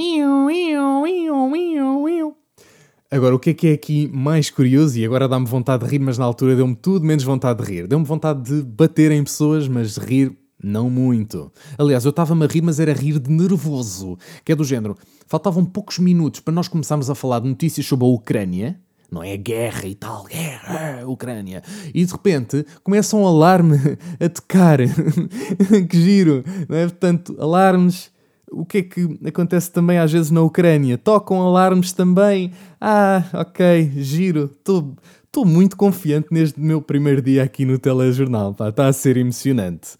Agora, 3.08 3.36
o 3.36 3.38
que 3.38 3.50
é 3.50 3.54
que 3.54 3.68
é 3.68 3.72
aqui 3.72 4.10
mais 4.12 4.50
curioso, 4.50 4.98
e 4.98 5.04
agora 5.04 5.28
dá-me 5.28 5.46
vontade 5.46 5.84
de 5.84 5.90
rir, 5.90 6.00
mas 6.00 6.18
na 6.18 6.24
altura 6.24 6.56
deu-me 6.56 6.74
tudo 6.74 7.04
menos 7.06 7.22
vontade 7.22 7.62
de 7.62 7.70
rir. 7.70 7.86
Deu-me 7.86 8.04
vontade 8.04 8.42
de 8.42 8.62
bater 8.62 9.12
em 9.12 9.22
pessoas, 9.22 9.68
mas 9.68 9.96
rir 9.96 10.36
não 10.62 10.90
muito. 10.90 11.52
Aliás, 11.78 12.04
eu 12.04 12.10
estava-me 12.10 12.44
a 12.44 12.48
rir, 12.48 12.62
mas 12.62 12.80
era 12.80 12.92
rir 12.92 13.20
de 13.20 13.30
nervoso. 13.30 14.18
Que 14.44 14.52
é 14.52 14.56
do 14.56 14.64
género, 14.64 14.96
faltavam 15.26 15.64
poucos 15.64 16.00
minutos 16.00 16.40
para 16.40 16.52
nós 16.52 16.66
começarmos 16.66 17.08
a 17.08 17.14
falar 17.14 17.38
de 17.38 17.48
notícias 17.48 17.86
sobre 17.86 18.04
a 18.04 18.08
Ucrânia. 18.08 18.80
Não 19.10 19.22
é 19.22 19.36
guerra 19.36 19.86
e 19.86 19.94
tal, 19.94 20.24
guerra, 20.24 21.06
Ucrânia. 21.06 21.62
E 21.94 22.04
de 22.04 22.12
repente 22.12 22.66
começa 22.82 23.16
um 23.16 23.26
alarme 23.26 23.76
a 24.18 24.28
tocar. 24.28 24.78
que 25.88 26.00
giro, 26.00 26.44
não 26.68 26.76
é? 26.76 26.82
Portanto, 26.82 27.36
alarmes 27.38 28.10
o 28.50 28.64
que 28.64 28.78
é 28.78 28.82
que 28.82 29.18
acontece 29.26 29.70
também 29.70 29.98
às 29.98 30.12
vezes 30.12 30.30
na 30.30 30.40
Ucrânia? 30.40 30.96
Tocam 30.96 31.42
alarmes 31.42 31.92
também. 31.92 32.52
Ah, 32.80 33.24
ok, 33.32 33.92
giro. 33.96 34.50
Estou 34.58 35.44
muito 35.44 35.76
confiante 35.76 36.28
neste 36.30 36.58
meu 36.58 36.80
primeiro 36.80 37.20
dia 37.20 37.42
aqui 37.42 37.64
no 37.64 37.78
telejornal. 37.78 38.52
Está 38.52 38.86
a 38.86 38.92
ser 38.92 39.16
emocionante. 39.16 39.96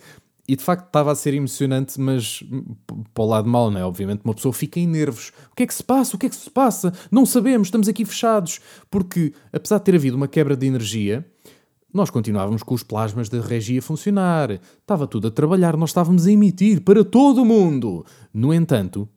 E 0.48 0.54
de 0.54 0.62
facto 0.62 0.86
estava 0.86 1.10
a 1.10 1.14
ser 1.14 1.34
emocionante, 1.34 2.00
mas 2.00 2.42
para 3.12 3.24
o 3.24 3.26
lado 3.26 3.48
mau, 3.48 3.70
não 3.70 3.80
é? 3.80 3.84
Obviamente 3.84 4.22
uma 4.24 4.34
pessoa 4.34 4.52
fica 4.52 4.78
em 4.78 4.86
nervos. 4.86 5.32
O 5.50 5.56
que 5.56 5.64
é 5.64 5.66
que 5.66 5.74
se 5.74 5.82
passa? 5.82 6.14
O 6.14 6.18
que 6.18 6.26
é 6.26 6.28
que 6.28 6.36
se 6.36 6.50
passa? 6.50 6.92
Não 7.10 7.26
sabemos, 7.26 7.68
estamos 7.68 7.88
aqui 7.88 8.04
fechados. 8.04 8.60
Porque 8.90 9.32
apesar 9.52 9.78
de 9.78 9.84
ter 9.84 9.94
havido 9.96 10.16
uma 10.16 10.28
quebra 10.28 10.56
de 10.56 10.66
energia, 10.66 11.26
nós 11.92 12.10
continuávamos 12.10 12.62
com 12.62 12.74
os 12.74 12.82
plasmas 12.82 13.28
da 13.28 13.40
regia 13.40 13.80
a 13.80 13.82
funcionar. 13.82 14.60
Estava 14.80 15.06
tudo 15.06 15.28
a 15.28 15.30
trabalhar, 15.30 15.76
nós 15.76 15.90
estávamos 15.90 16.26
a 16.26 16.30
emitir 16.30 16.82
para 16.82 17.04
todo 17.04 17.42
o 17.42 17.44
mundo. 17.44 18.04
No 18.32 18.54
entanto, 18.54 19.08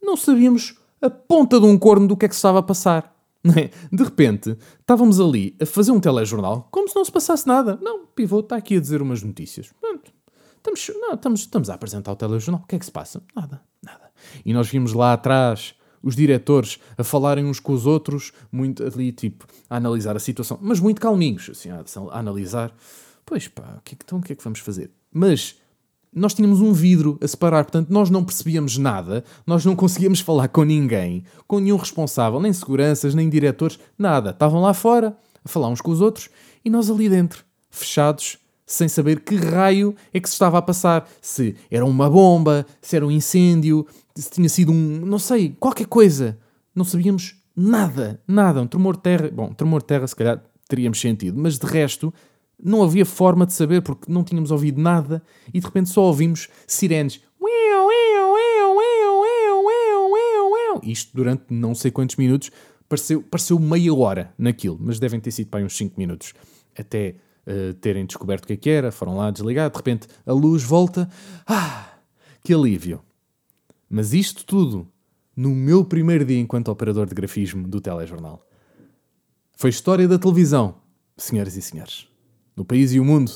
não 0.00 0.16
sabíamos 0.16 0.76
a 1.00 1.10
ponta 1.10 1.58
de 1.58 1.66
um 1.66 1.78
corno 1.78 2.06
do 2.06 2.16
que 2.16 2.26
é 2.26 2.28
que 2.28 2.34
se 2.34 2.38
estava 2.38 2.60
a 2.60 2.62
passar. 2.62 3.16
De 3.90 4.02
repente, 4.02 4.56
estávamos 4.80 5.20
ali 5.20 5.56
a 5.60 5.66
fazer 5.66 5.92
um 5.92 6.00
telejornal 6.00 6.68
como 6.70 6.88
se 6.88 6.96
não 6.96 7.04
se 7.04 7.12
passasse 7.12 7.46
nada. 7.46 7.78
Não, 7.80 8.06
pivô 8.06 8.40
está 8.40 8.56
aqui 8.56 8.76
a 8.76 8.80
dizer 8.80 9.00
umas 9.00 9.22
notícias. 9.22 9.72
Pronto. 9.80 10.17
Estamos, 10.58 10.90
não, 11.00 11.14
estamos, 11.14 11.40
estamos 11.40 11.70
a 11.70 11.74
apresentar 11.74 12.12
o 12.12 12.16
telejornal. 12.16 12.62
O 12.62 12.66
que 12.66 12.76
é 12.76 12.78
que 12.78 12.84
se 12.84 12.92
passa? 12.92 13.22
Nada, 13.34 13.62
nada. 13.82 14.10
E 14.44 14.52
nós 14.52 14.68
vimos 14.68 14.92
lá 14.92 15.12
atrás 15.12 15.74
os 16.02 16.14
diretores 16.14 16.78
a 16.96 17.04
falarem 17.04 17.44
uns 17.44 17.60
com 17.60 17.72
os 17.72 17.86
outros, 17.86 18.32
muito 18.52 18.84
ali, 18.84 19.12
tipo, 19.12 19.46
a 19.68 19.76
analisar 19.76 20.16
a 20.16 20.20
situação, 20.20 20.58
mas 20.60 20.80
muito 20.80 21.00
calminhos, 21.00 21.50
assim, 21.50 21.70
a, 21.70 21.82
a 22.10 22.18
analisar. 22.18 22.72
Pois 23.24 23.48
pá, 23.48 23.76
o 23.78 23.82
que, 23.82 23.94
é 23.94 23.96
que, 23.96 24.04
então 24.04 24.18
o 24.18 24.22
que 24.22 24.32
é 24.32 24.36
que 24.36 24.44
vamos 24.44 24.60
fazer? 24.60 24.90
Mas 25.12 25.56
nós 26.12 26.34
tínhamos 26.34 26.60
um 26.60 26.72
vidro 26.72 27.18
a 27.22 27.28
separar, 27.28 27.64
portanto 27.64 27.90
nós 27.90 28.10
não 28.10 28.24
percebíamos 28.24 28.78
nada, 28.78 29.24
nós 29.46 29.64
não 29.64 29.76
conseguíamos 29.76 30.20
falar 30.20 30.48
com 30.48 30.64
ninguém, 30.64 31.24
com 31.46 31.58
nenhum 31.58 31.76
responsável, 31.76 32.40
nem 32.40 32.52
seguranças, 32.52 33.14
nem 33.14 33.28
diretores, 33.28 33.78
nada. 33.98 34.30
Estavam 34.30 34.60
lá 34.62 34.72
fora 34.72 35.16
a 35.44 35.48
falar 35.48 35.68
uns 35.68 35.80
com 35.80 35.90
os 35.90 36.00
outros 36.00 36.30
e 36.64 36.70
nós 36.70 36.90
ali 36.90 37.08
dentro, 37.08 37.44
fechados, 37.70 38.38
sem 38.68 38.86
saber 38.86 39.20
que 39.20 39.34
raio 39.34 39.96
é 40.12 40.20
que 40.20 40.28
se 40.28 40.34
estava 40.34 40.58
a 40.58 40.62
passar. 40.62 41.08
Se 41.22 41.56
era 41.70 41.86
uma 41.86 42.08
bomba, 42.10 42.66
se 42.82 42.94
era 42.94 43.06
um 43.06 43.10
incêndio, 43.10 43.86
se 44.14 44.30
tinha 44.30 44.48
sido 44.48 44.70
um. 44.70 45.00
não 45.06 45.18
sei, 45.18 45.56
qualquer 45.58 45.86
coisa. 45.86 46.38
Não 46.74 46.84
sabíamos 46.84 47.34
nada, 47.56 48.20
nada. 48.28 48.60
Um 48.60 48.66
tremor 48.66 48.96
de 48.96 49.02
terra. 49.02 49.30
Bom, 49.32 49.54
tremor 49.54 49.80
de 49.80 49.86
terra 49.86 50.06
se 50.06 50.14
calhar 50.14 50.44
teríamos 50.68 51.00
sentido, 51.00 51.40
mas 51.40 51.58
de 51.58 51.66
resto 51.66 52.12
não 52.62 52.82
havia 52.82 53.06
forma 53.06 53.46
de 53.46 53.54
saber 53.54 53.80
porque 53.80 54.12
não 54.12 54.22
tínhamos 54.22 54.50
ouvido 54.50 54.80
nada 54.80 55.22
e 55.52 55.58
de 55.58 55.66
repente 55.66 55.88
só 55.88 56.02
ouvimos 56.02 56.48
sirenes. 56.66 57.22
Isto 60.82 61.16
durante 61.16 61.44
não 61.48 61.74
sei 61.74 61.90
quantos 61.90 62.16
minutos. 62.16 62.50
Pareceu, 62.86 63.22
pareceu 63.22 63.58
meia 63.58 63.94
hora 63.94 64.32
naquilo, 64.38 64.78
mas 64.80 64.98
devem 64.98 65.20
ter 65.20 65.30
sido 65.30 65.48
para 65.48 65.64
uns 65.64 65.76
5 65.76 65.94
minutos 65.98 66.34
até 66.76 67.16
uh, 67.48 67.74
terem 67.74 68.04
descoberto 68.04 68.44
o 68.44 68.46
que 68.46 68.52
é 68.52 68.56
que 68.56 68.70
era. 68.70 68.92
Foram 68.92 69.16
lá 69.16 69.30
desligar, 69.30 69.70
de 69.70 69.76
repente 69.76 70.06
a 70.26 70.32
luz 70.32 70.62
volta. 70.62 71.08
Ah, 71.46 71.98
que 72.44 72.52
alívio! 72.52 73.02
Mas 73.88 74.12
isto 74.12 74.44
tudo 74.44 74.86
no 75.34 75.50
meu 75.50 75.84
primeiro 75.84 76.24
dia 76.24 76.38
enquanto 76.38 76.68
operador 76.68 77.06
de 77.06 77.14
grafismo 77.14 77.66
do 77.66 77.80
telejornal. 77.80 78.44
Foi 79.56 79.70
história 79.70 80.06
da 80.06 80.18
televisão, 80.18 80.76
senhoras 81.16 81.56
e 81.56 81.62
senhores. 81.62 82.06
No 82.56 82.64
país 82.64 82.92
e 82.92 83.00
o 83.00 83.04
mundo. 83.04 83.32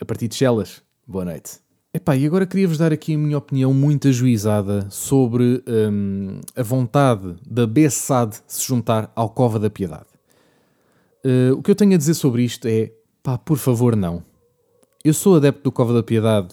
A 0.00 0.04
partir 0.04 0.28
de 0.28 0.36
Chelas. 0.36 0.82
Boa 1.06 1.24
noite. 1.24 1.60
Epá, 1.92 2.16
e 2.16 2.26
agora 2.26 2.46
queria-vos 2.46 2.78
dar 2.78 2.92
aqui 2.92 3.14
a 3.14 3.18
minha 3.18 3.38
opinião 3.38 3.72
muito 3.72 4.08
ajuizada 4.08 4.88
sobre 4.90 5.62
hum, 5.68 6.40
a 6.56 6.62
vontade 6.62 7.36
da 7.46 7.66
BESAD 7.66 8.36
se 8.48 8.66
juntar 8.66 9.12
ao 9.14 9.30
Cova 9.30 9.60
da 9.60 9.70
Piedade. 9.70 10.13
Uh, 11.24 11.54
o 11.54 11.62
que 11.62 11.70
eu 11.70 11.74
tenho 11.74 11.94
a 11.94 11.96
dizer 11.96 12.14
sobre 12.14 12.42
isto 12.42 12.66
é, 12.68 12.92
pá, 13.22 13.38
por 13.38 13.56
favor, 13.56 13.96
não. 13.96 14.22
Eu 15.02 15.14
sou 15.14 15.36
adepto 15.36 15.62
do 15.62 15.72
Cova 15.72 15.94
da 15.94 16.02
Piedade 16.02 16.48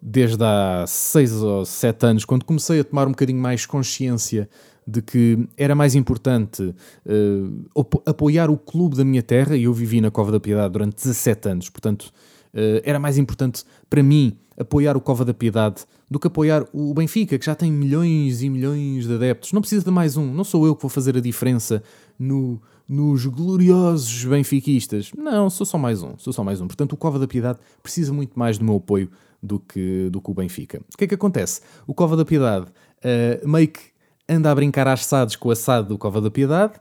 desde 0.00 0.44
há 0.44 0.84
seis 0.86 1.32
ou 1.32 1.64
sete 1.64 2.04
anos, 2.06 2.24
quando 2.24 2.44
comecei 2.44 2.80
a 2.80 2.84
tomar 2.84 3.06
um 3.08 3.10
bocadinho 3.10 3.40
mais 3.40 3.64
consciência 3.64 4.48
de 4.86 5.00
que 5.00 5.48
era 5.56 5.74
mais 5.74 5.94
importante 5.94 6.62
uh, 6.62 8.00
apoiar 8.04 8.50
o 8.50 8.58
clube 8.58 8.96
da 8.96 9.04
minha 9.04 9.22
terra, 9.22 9.56
e 9.56 9.64
eu 9.64 9.72
vivi 9.72 10.00
na 10.00 10.10
Cova 10.10 10.30
da 10.30 10.38
Piedade 10.38 10.72
durante 10.72 10.96
17 10.96 11.48
anos, 11.48 11.70
portanto, 11.70 12.12
uh, 12.52 12.82
era 12.84 12.98
mais 12.98 13.16
importante 13.16 13.64
para 13.88 14.02
mim 14.02 14.36
apoiar 14.58 14.96
o 14.96 15.00
Cova 15.00 15.24
da 15.24 15.34
Piedade 15.34 15.84
do 16.10 16.20
que 16.20 16.26
apoiar 16.26 16.64
o 16.72 16.92
Benfica, 16.92 17.38
que 17.38 17.46
já 17.46 17.54
tem 17.54 17.72
milhões 17.72 18.42
e 18.42 18.50
milhões 18.50 19.06
de 19.06 19.14
adeptos. 19.14 19.52
Não 19.52 19.60
precisa 19.60 19.84
de 19.84 19.90
mais 19.90 20.16
um, 20.16 20.32
não 20.32 20.44
sou 20.44 20.66
eu 20.66 20.76
que 20.76 20.82
vou 20.82 20.90
fazer 20.90 21.16
a 21.16 21.20
diferença 21.20 21.82
no, 22.18 22.60
nos 22.88 23.26
gloriosos 23.26 24.24
benfiquistas. 24.24 25.10
Não, 25.16 25.48
sou 25.48 25.64
só 25.64 25.78
mais 25.78 26.02
um, 26.02 26.16
sou 26.18 26.32
só 26.32 26.44
mais 26.44 26.60
um. 26.60 26.66
Portanto, 26.66 26.92
o 26.92 26.96
Cova 26.96 27.18
da 27.18 27.26
Piedade 27.26 27.58
precisa 27.82 28.12
muito 28.12 28.38
mais 28.38 28.58
do 28.58 28.64
meu 28.64 28.76
apoio 28.76 29.10
do 29.42 29.58
que, 29.58 30.08
do 30.10 30.20
que 30.20 30.30
o 30.30 30.34
Benfica. 30.34 30.80
O 30.92 30.96
que 30.96 31.04
é 31.04 31.06
que 31.06 31.14
acontece? 31.14 31.60
O 31.86 31.94
Cova 31.94 32.16
da 32.16 32.24
Piedade 32.24 32.66
uh, 32.66 33.48
meio 33.48 33.68
que 33.68 33.80
anda 34.28 34.50
a 34.50 34.54
brincar 34.54 34.88
às 34.88 35.00
assados 35.00 35.36
com 35.36 35.48
o 35.48 35.52
assado 35.52 35.88
do 35.88 35.98
Cova 35.98 36.20
da 36.20 36.30
Piedade. 36.30 36.74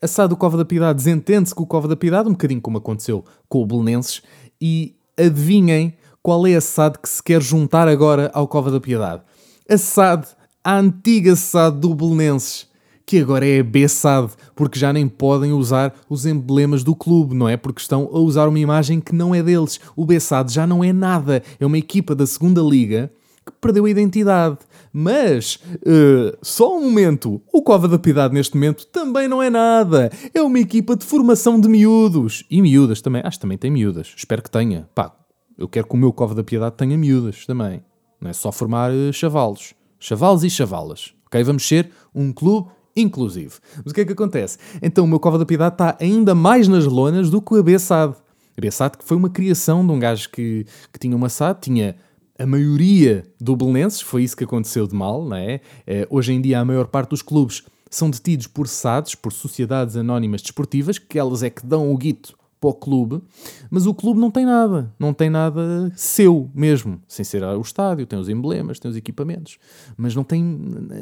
Assado 0.00 0.34
do 0.34 0.36
Cova 0.36 0.56
da 0.56 0.64
Piedade 0.64 0.96
desentende-se 0.96 1.54
com 1.54 1.62
o 1.62 1.66
Cova 1.66 1.88
da 1.88 1.96
Piedade, 1.96 2.28
um 2.28 2.32
bocadinho 2.32 2.60
como 2.60 2.78
aconteceu 2.78 3.24
com 3.48 3.62
o 3.62 3.66
Belenenses. 3.66 4.22
E 4.60 4.96
adivinhem 5.16 5.94
qual 6.22 6.46
é 6.46 6.54
a 6.54 6.60
SAD 6.60 6.98
que 6.98 7.08
se 7.08 7.22
quer 7.22 7.40
juntar 7.40 7.88
agora 7.88 8.30
ao 8.34 8.46
Cova 8.46 8.70
da 8.70 8.80
Piedade? 8.80 9.22
A 9.68 9.78
SAD, 9.78 10.26
a 10.62 10.78
antiga 10.78 11.34
SAD 11.34 11.80
do 11.80 11.94
Belenenses, 11.94 12.67
que 13.08 13.18
agora 13.18 13.46
é 13.46 13.60
a 13.60 13.64
B-SAD, 13.64 14.32
porque 14.54 14.78
já 14.78 14.92
nem 14.92 15.08
podem 15.08 15.50
usar 15.50 15.94
os 16.10 16.26
emblemas 16.26 16.84
do 16.84 16.94
clube, 16.94 17.34
não 17.34 17.48
é? 17.48 17.56
Porque 17.56 17.80
estão 17.80 18.02
a 18.12 18.18
usar 18.18 18.46
uma 18.46 18.58
imagem 18.58 19.00
que 19.00 19.14
não 19.14 19.34
é 19.34 19.42
deles. 19.42 19.80
O 19.96 20.04
B-SAD 20.04 20.52
já 20.52 20.66
não 20.66 20.84
é 20.84 20.92
nada, 20.92 21.42
é 21.58 21.64
uma 21.64 21.78
equipa 21.78 22.14
da 22.14 22.26
segunda 22.26 22.60
Liga 22.60 23.10
que 23.46 23.52
perdeu 23.62 23.86
a 23.86 23.90
identidade. 23.90 24.58
Mas, 24.92 25.58
uh, 25.76 26.36
só 26.42 26.76
um 26.76 26.82
momento, 26.82 27.40
o 27.50 27.62
Cova 27.62 27.88
da 27.88 27.98
Piedade 27.98 28.34
neste 28.34 28.54
momento 28.54 28.86
também 28.88 29.26
não 29.26 29.42
é 29.42 29.48
nada. 29.48 30.10
É 30.34 30.42
uma 30.42 30.58
equipa 30.58 30.94
de 30.94 31.06
formação 31.06 31.58
de 31.58 31.66
miúdos. 31.66 32.44
E 32.50 32.60
miúdas 32.60 33.00
também. 33.00 33.22
Acho 33.24 33.38
que 33.38 33.42
também 33.42 33.56
tem 33.56 33.70
miúdas. 33.70 34.12
Espero 34.14 34.42
que 34.42 34.50
tenha. 34.50 34.86
Pá, 34.94 35.16
eu 35.56 35.66
quero 35.66 35.86
que 35.86 35.94
o 35.94 35.96
meu 35.96 36.12
Cova 36.12 36.34
da 36.34 36.44
Piedade 36.44 36.76
tenha 36.76 36.98
miúdas 36.98 37.46
também. 37.46 37.82
Não 38.20 38.28
é 38.28 38.34
só 38.34 38.52
formar 38.52 38.90
uh, 38.92 39.14
chavalos. 39.14 39.72
Chavalos 39.98 40.44
e 40.44 40.50
chavalas. 40.50 41.14
Ok? 41.26 41.42
Vamos 41.42 41.66
ser 41.66 41.90
um 42.14 42.34
clube 42.34 42.68
inclusive. 43.00 43.54
Mas 43.76 43.92
o 43.92 43.94
que 43.94 44.00
é 44.00 44.04
que 44.04 44.12
acontece? 44.12 44.58
Então 44.82 45.04
o 45.04 45.08
meu 45.08 45.20
Cova 45.20 45.38
da 45.38 45.46
Piedade 45.46 45.74
está 45.74 45.96
ainda 46.00 46.34
mais 46.34 46.68
nas 46.68 46.84
lonas 46.84 47.30
do 47.30 47.40
que 47.40 47.54
o 47.54 47.58
Abessade. 47.58 48.14
Abessade 48.56 48.98
que 48.98 49.04
foi 49.04 49.16
uma 49.16 49.30
criação 49.30 49.86
de 49.86 49.92
um 49.92 49.98
gajo 49.98 50.28
que, 50.30 50.66
que 50.92 50.98
tinha 50.98 51.16
uma 51.16 51.28
SAD, 51.28 51.60
tinha 51.60 51.96
a 52.38 52.46
maioria 52.46 53.24
do 53.40 53.56
Belenenses, 53.56 54.00
foi 54.00 54.22
isso 54.22 54.36
que 54.36 54.44
aconteceu 54.44 54.86
de 54.86 54.94
mal, 54.94 55.24
não 55.24 55.36
é? 55.36 55.60
Eh, 55.86 56.06
hoje 56.08 56.32
em 56.32 56.40
dia 56.40 56.60
a 56.60 56.64
maior 56.64 56.86
parte 56.86 57.10
dos 57.10 57.22
clubes 57.22 57.64
são 57.90 58.10
detidos 58.10 58.46
por 58.46 58.68
SADs, 58.68 59.14
por 59.14 59.32
Sociedades 59.32 59.96
Anónimas 59.96 60.42
Desportivas, 60.42 60.98
que 60.98 61.18
elas 61.18 61.42
é 61.42 61.50
que 61.50 61.66
dão 61.66 61.92
o 61.92 61.96
guito 61.96 62.38
para 62.60 62.70
o 62.70 62.74
clube, 62.74 63.22
mas 63.70 63.86
o 63.86 63.94
clube 63.94 64.20
não 64.20 64.30
tem 64.30 64.44
nada, 64.44 64.92
não 64.98 65.12
tem 65.12 65.30
nada 65.30 65.92
seu 65.96 66.50
mesmo, 66.54 67.00
sem 67.06 67.24
ser 67.24 67.42
o 67.44 67.60
estádio, 67.60 68.06
tem 68.06 68.18
os 68.18 68.28
emblemas, 68.28 68.78
tem 68.78 68.90
os 68.90 68.96
equipamentos, 68.96 69.58
mas 69.96 70.14
não 70.14 70.24
tem 70.24 70.42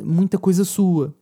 muita 0.05 0.39
coisa 0.39 0.65
sua. 0.65 1.15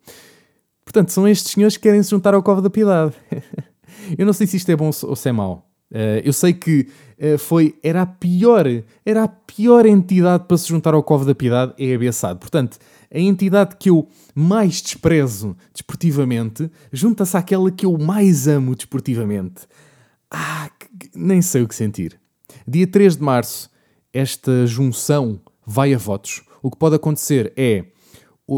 Portanto, 0.85 1.11
são 1.11 1.27
estes 1.27 1.53
senhores 1.53 1.77
que 1.77 1.83
querem 1.83 2.03
se 2.03 2.11
juntar 2.11 2.35
ao 2.35 2.43
Cova 2.43 2.61
da 2.61 2.71
Piedade. 2.71 3.15
eu 4.19 4.27
não 4.27 4.33
sei 4.33 4.47
se 4.47 4.57
isto 4.57 4.71
é 4.71 4.77
bom 4.77 4.91
ou 5.03 5.17
se 5.17 5.29
é 5.29 5.33
mau. 5.33 5.69
Uh, 5.91 6.19
eu 6.25 6.33
sei 6.33 6.53
que 6.53 6.89
uh, 7.19 7.39
foi, 7.39 7.79
era 7.83 8.03
a 8.03 8.07
pior, 8.07 8.67
era 9.07 9.25
a 9.25 9.29
pior 9.29 9.87
entidade 9.87 10.45
para 10.49 10.57
se 10.57 10.69
juntar 10.69 10.93
ao 10.93 11.03
Cova 11.03 11.25
da 11.25 11.35
Piedade, 11.35 11.73
é 11.79 11.95
a 11.95 11.99
Bessade. 11.99 12.39
Portanto, 12.41 12.79
a 13.13 13.19
entidade 13.19 13.77
que 13.77 13.91
eu 13.91 14.09
mais 14.35 14.83
desprezo 14.83 15.57
desportivamente 15.73 16.69
junta-se 16.93 17.37
àquela 17.37 17.71
que 17.71 17.87
eu 17.87 17.97
mais 17.97 18.49
amo 18.49 18.75
desportivamente. 18.75 19.69
Ah, 20.29 20.69
que, 20.99 21.11
nem 21.15 21.41
sei 21.41 21.63
o 21.63 21.69
que 21.69 21.77
sentir. 21.77 22.19
Dia 22.67 22.89
3 22.89 23.17
de 23.17 23.23
março, 23.23 23.71
esta 24.13 24.67
junção 24.67 25.41
vai 25.65 25.95
a 25.95 25.99
votos. 25.99 26.43
O 26.61 26.71
que 26.73 26.77
pode 26.77 26.97
acontecer 26.97 27.53
é 27.57 27.85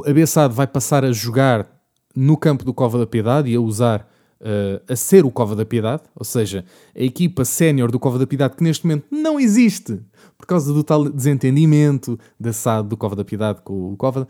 a 0.07 0.12
Bessade 0.12 0.55
vai 0.55 0.66
passar 0.66 1.05
a 1.05 1.12
jogar 1.12 1.76
no 2.17 2.37
campo 2.37 2.64
do 2.64 2.73
Cova 2.73 2.99
da 2.99 3.07
Piedade 3.07 3.51
e 3.51 3.55
a 3.55 3.61
usar 3.61 4.09
uh, 4.41 4.83
a 4.93 4.97
ser 4.97 5.25
o 5.25 5.31
Cova 5.31 5.55
da 5.55 5.64
Piedade, 5.64 6.03
ou 6.14 6.25
seja, 6.25 6.64
a 6.95 7.03
equipa 7.03 7.45
sénior 7.45 7.91
do 7.91 7.99
Cova 7.99 8.19
da 8.19 8.27
Piedade 8.27 8.57
que 8.57 8.64
neste 8.64 8.87
momento 8.87 9.07
não 9.11 9.39
existe 9.39 10.01
por 10.39 10.47
causa 10.47 10.73
do 10.73 10.83
tal 10.83 11.09
desentendimento 11.09 12.19
da 12.39 12.53
SAD 12.53 12.89
do 12.89 12.97
Cova 12.97 13.17
da 13.17 13.25
Piedade 13.25 13.61
com 13.62 13.93
o 13.93 13.97
Cova. 13.97 14.27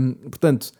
Um, 0.00 0.12
portanto, 0.28 0.72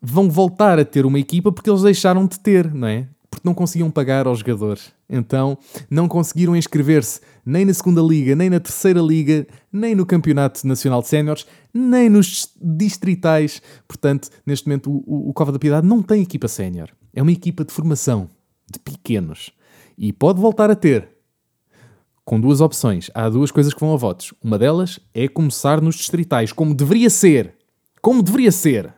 vão 0.00 0.30
voltar 0.30 0.78
a 0.78 0.84
ter 0.84 1.06
uma 1.06 1.18
equipa 1.18 1.52
porque 1.52 1.70
eles 1.70 1.82
deixaram 1.82 2.26
de 2.26 2.38
ter, 2.38 2.72
não 2.72 2.88
é? 2.88 3.08
Porque 3.32 3.48
não 3.48 3.54
conseguiam 3.54 3.90
pagar 3.90 4.26
aos 4.26 4.40
jogadores. 4.40 4.92
Então 5.08 5.56
não 5.88 6.06
conseguiram 6.06 6.54
inscrever-se 6.54 7.18
nem 7.46 7.64
na 7.64 7.72
segunda 7.72 8.02
liga, 8.02 8.36
nem 8.36 8.50
na 8.50 8.60
terceira 8.60 9.00
liga, 9.00 9.46
nem 9.72 9.94
no 9.94 10.04
campeonato 10.04 10.66
nacional 10.66 11.00
de 11.00 11.08
séniores, 11.08 11.46
nem 11.72 12.10
nos 12.10 12.54
distritais. 12.60 13.62
Portanto, 13.88 14.28
neste 14.44 14.68
momento 14.68 15.02
o, 15.06 15.30
o 15.30 15.32
Cova 15.32 15.50
da 15.50 15.58
Piedade 15.58 15.86
não 15.86 16.02
tem 16.02 16.20
equipa 16.20 16.46
sénior. 16.46 16.90
É 17.14 17.22
uma 17.22 17.32
equipa 17.32 17.64
de 17.64 17.72
formação 17.72 18.28
de 18.70 18.78
pequenos 18.78 19.50
e 19.96 20.12
pode 20.12 20.38
voltar 20.38 20.70
a 20.70 20.76
ter. 20.76 21.08
Com 22.24 22.38
duas 22.38 22.60
opções. 22.60 23.10
Há 23.14 23.30
duas 23.30 23.50
coisas 23.50 23.72
que 23.72 23.80
vão 23.80 23.94
a 23.94 23.96
votos. 23.96 24.34
Uma 24.44 24.58
delas 24.58 25.00
é 25.14 25.26
começar 25.26 25.80
nos 25.80 25.96
distritais, 25.96 26.52
como 26.52 26.74
deveria 26.74 27.08
ser. 27.08 27.54
Como 28.00 28.22
deveria 28.22 28.52
ser. 28.52 28.94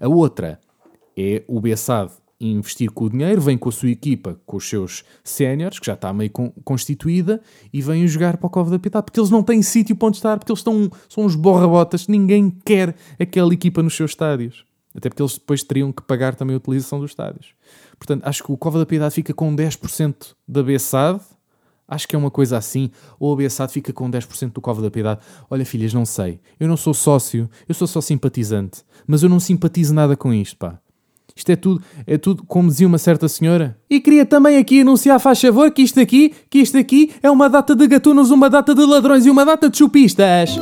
A 0.00 0.08
outra 0.08 0.58
é 1.16 1.42
o 1.48 1.60
Bessade 1.60 2.12
investir 2.50 2.90
com 2.90 3.04
o 3.04 3.10
dinheiro, 3.10 3.40
vem 3.40 3.56
com 3.56 3.68
a 3.68 3.72
sua 3.72 3.90
equipa, 3.90 4.38
com 4.44 4.56
os 4.56 4.68
seus 4.68 5.04
séniores, 5.22 5.78
que 5.78 5.86
já 5.86 5.94
está 5.94 6.12
meio 6.12 6.30
con 6.30 6.50
constituída, 6.64 7.40
e 7.72 7.80
vêm 7.80 8.06
jogar 8.06 8.36
para 8.36 8.46
o 8.46 8.50
Cova 8.50 8.70
da 8.70 8.78
Piedade, 8.78 9.04
porque 9.04 9.20
eles 9.20 9.30
não 9.30 9.42
têm 9.42 9.62
sítio 9.62 9.94
para 9.96 10.08
onde 10.08 10.16
estar, 10.16 10.38
porque 10.38 10.50
eles 10.50 10.60
estão, 10.60 10.90
são 11.08 11.24
uns 11.24 11.34
borrabotas, 11.34 12.08
ninguém 12.08 12.50
quer 12.64 12.94
aquela 13.18 13.52
equipa 13.52 13.82
nos 13.82 13.94
seus 13.94 14.12
estádios. 14.12 14.64
Até 14.94 15.08
porque 15.08 15.22
eles 15.22 15.34
depois 15.34 15.62
teriam 15.62 15.90
que 15.90 16.02
pagar 16.02 16.34
também 16.34 16.54
a 16.54 16.58
utilização 16.58 17.00
dos 17.00 17.12
estádios. 17.12 17.54
Portanto, 17.98 18.26
acho 18.26 18.42
que 18.42 18.52
o 18.52 18.56
Cova 18.56 18.78
da 18.78 18.86
Piedade 18.86 19.14
fica 19.14 19.32
com 19.32 19.54
10% 19.54 20.34
da 20.46 20.62
BSAD, 20.62 21.20
acho 21.88 22.08
que 22.08 22.16
é 22.16 22.18
uma 22.18 22.30
coisa 22.30 22.56
assim, 22.58 22.90
ou 23.18 23.32
a 23.32 23.36
BSAD 23.36 23.72
fica 23.72 23.92
com 23.92 24.10
10% 24.10 24.52
do 24.52 24.60
Cova 24.60 24.82
da 24.82 24.90
Piedade. 24.90 25.20
Olha, 25.48 25.64
filhas, 25.64 25.94
não 25.94 26.04
sei. 26.04 26.40
Eu 26.58 26.68
não 26.68 26.76
sou 26.76 26.92
sócio, 26.92 27.48
eu 27.68 27.74
sou 27.74 27.86
só 27.86 28.00
simpatizante, 28.00 28.82
mas 29.06 29.22
eu 29.22 29.28
não 29.28 29.40
simpatizo 29.40 29.94
nada 29.94 30.16
com 30.16 30.32
isto, 30.32 30.56
pá. 30.56 30.81
Isto 31.34 31.50
é 31.50 31.56
tudo, 31.56 31.82
é 32.06 32.18
tudo 32.18 32.44
como 32.46 32.68
dizia 32.68 32.86
uma 32.86 32.98
certa 32.98 33.28
senhora. 33.28 33.76
E 33.88 34.00
queria 34.00 34.26
também 34.26 34.58
aqui 34.58 34.80
anunciar, 34.80 35.18
faz 35.20 35.40
favor, 35.40 35.70
que 35.70 35.82
isto 35.82 36.00
aqui, 36.00 36.32
que 36.50 36.58
isto 36.58 36.76
aqui 36.76 37.10
é 37.22 37.30
uma 37.30 37.48
data 37.48 37.74
de 37.74 37.86
gatunos, 37.86 38.30
uma 38.30 38.48
data 38.50 38.74
de 38.74 38.84
ladrões 38.84 39.26
e 39.26 39.30
uma 39.30 39.44
data 39.44 39.68
de 39.68 39.78
chupistas. 39.78 40.58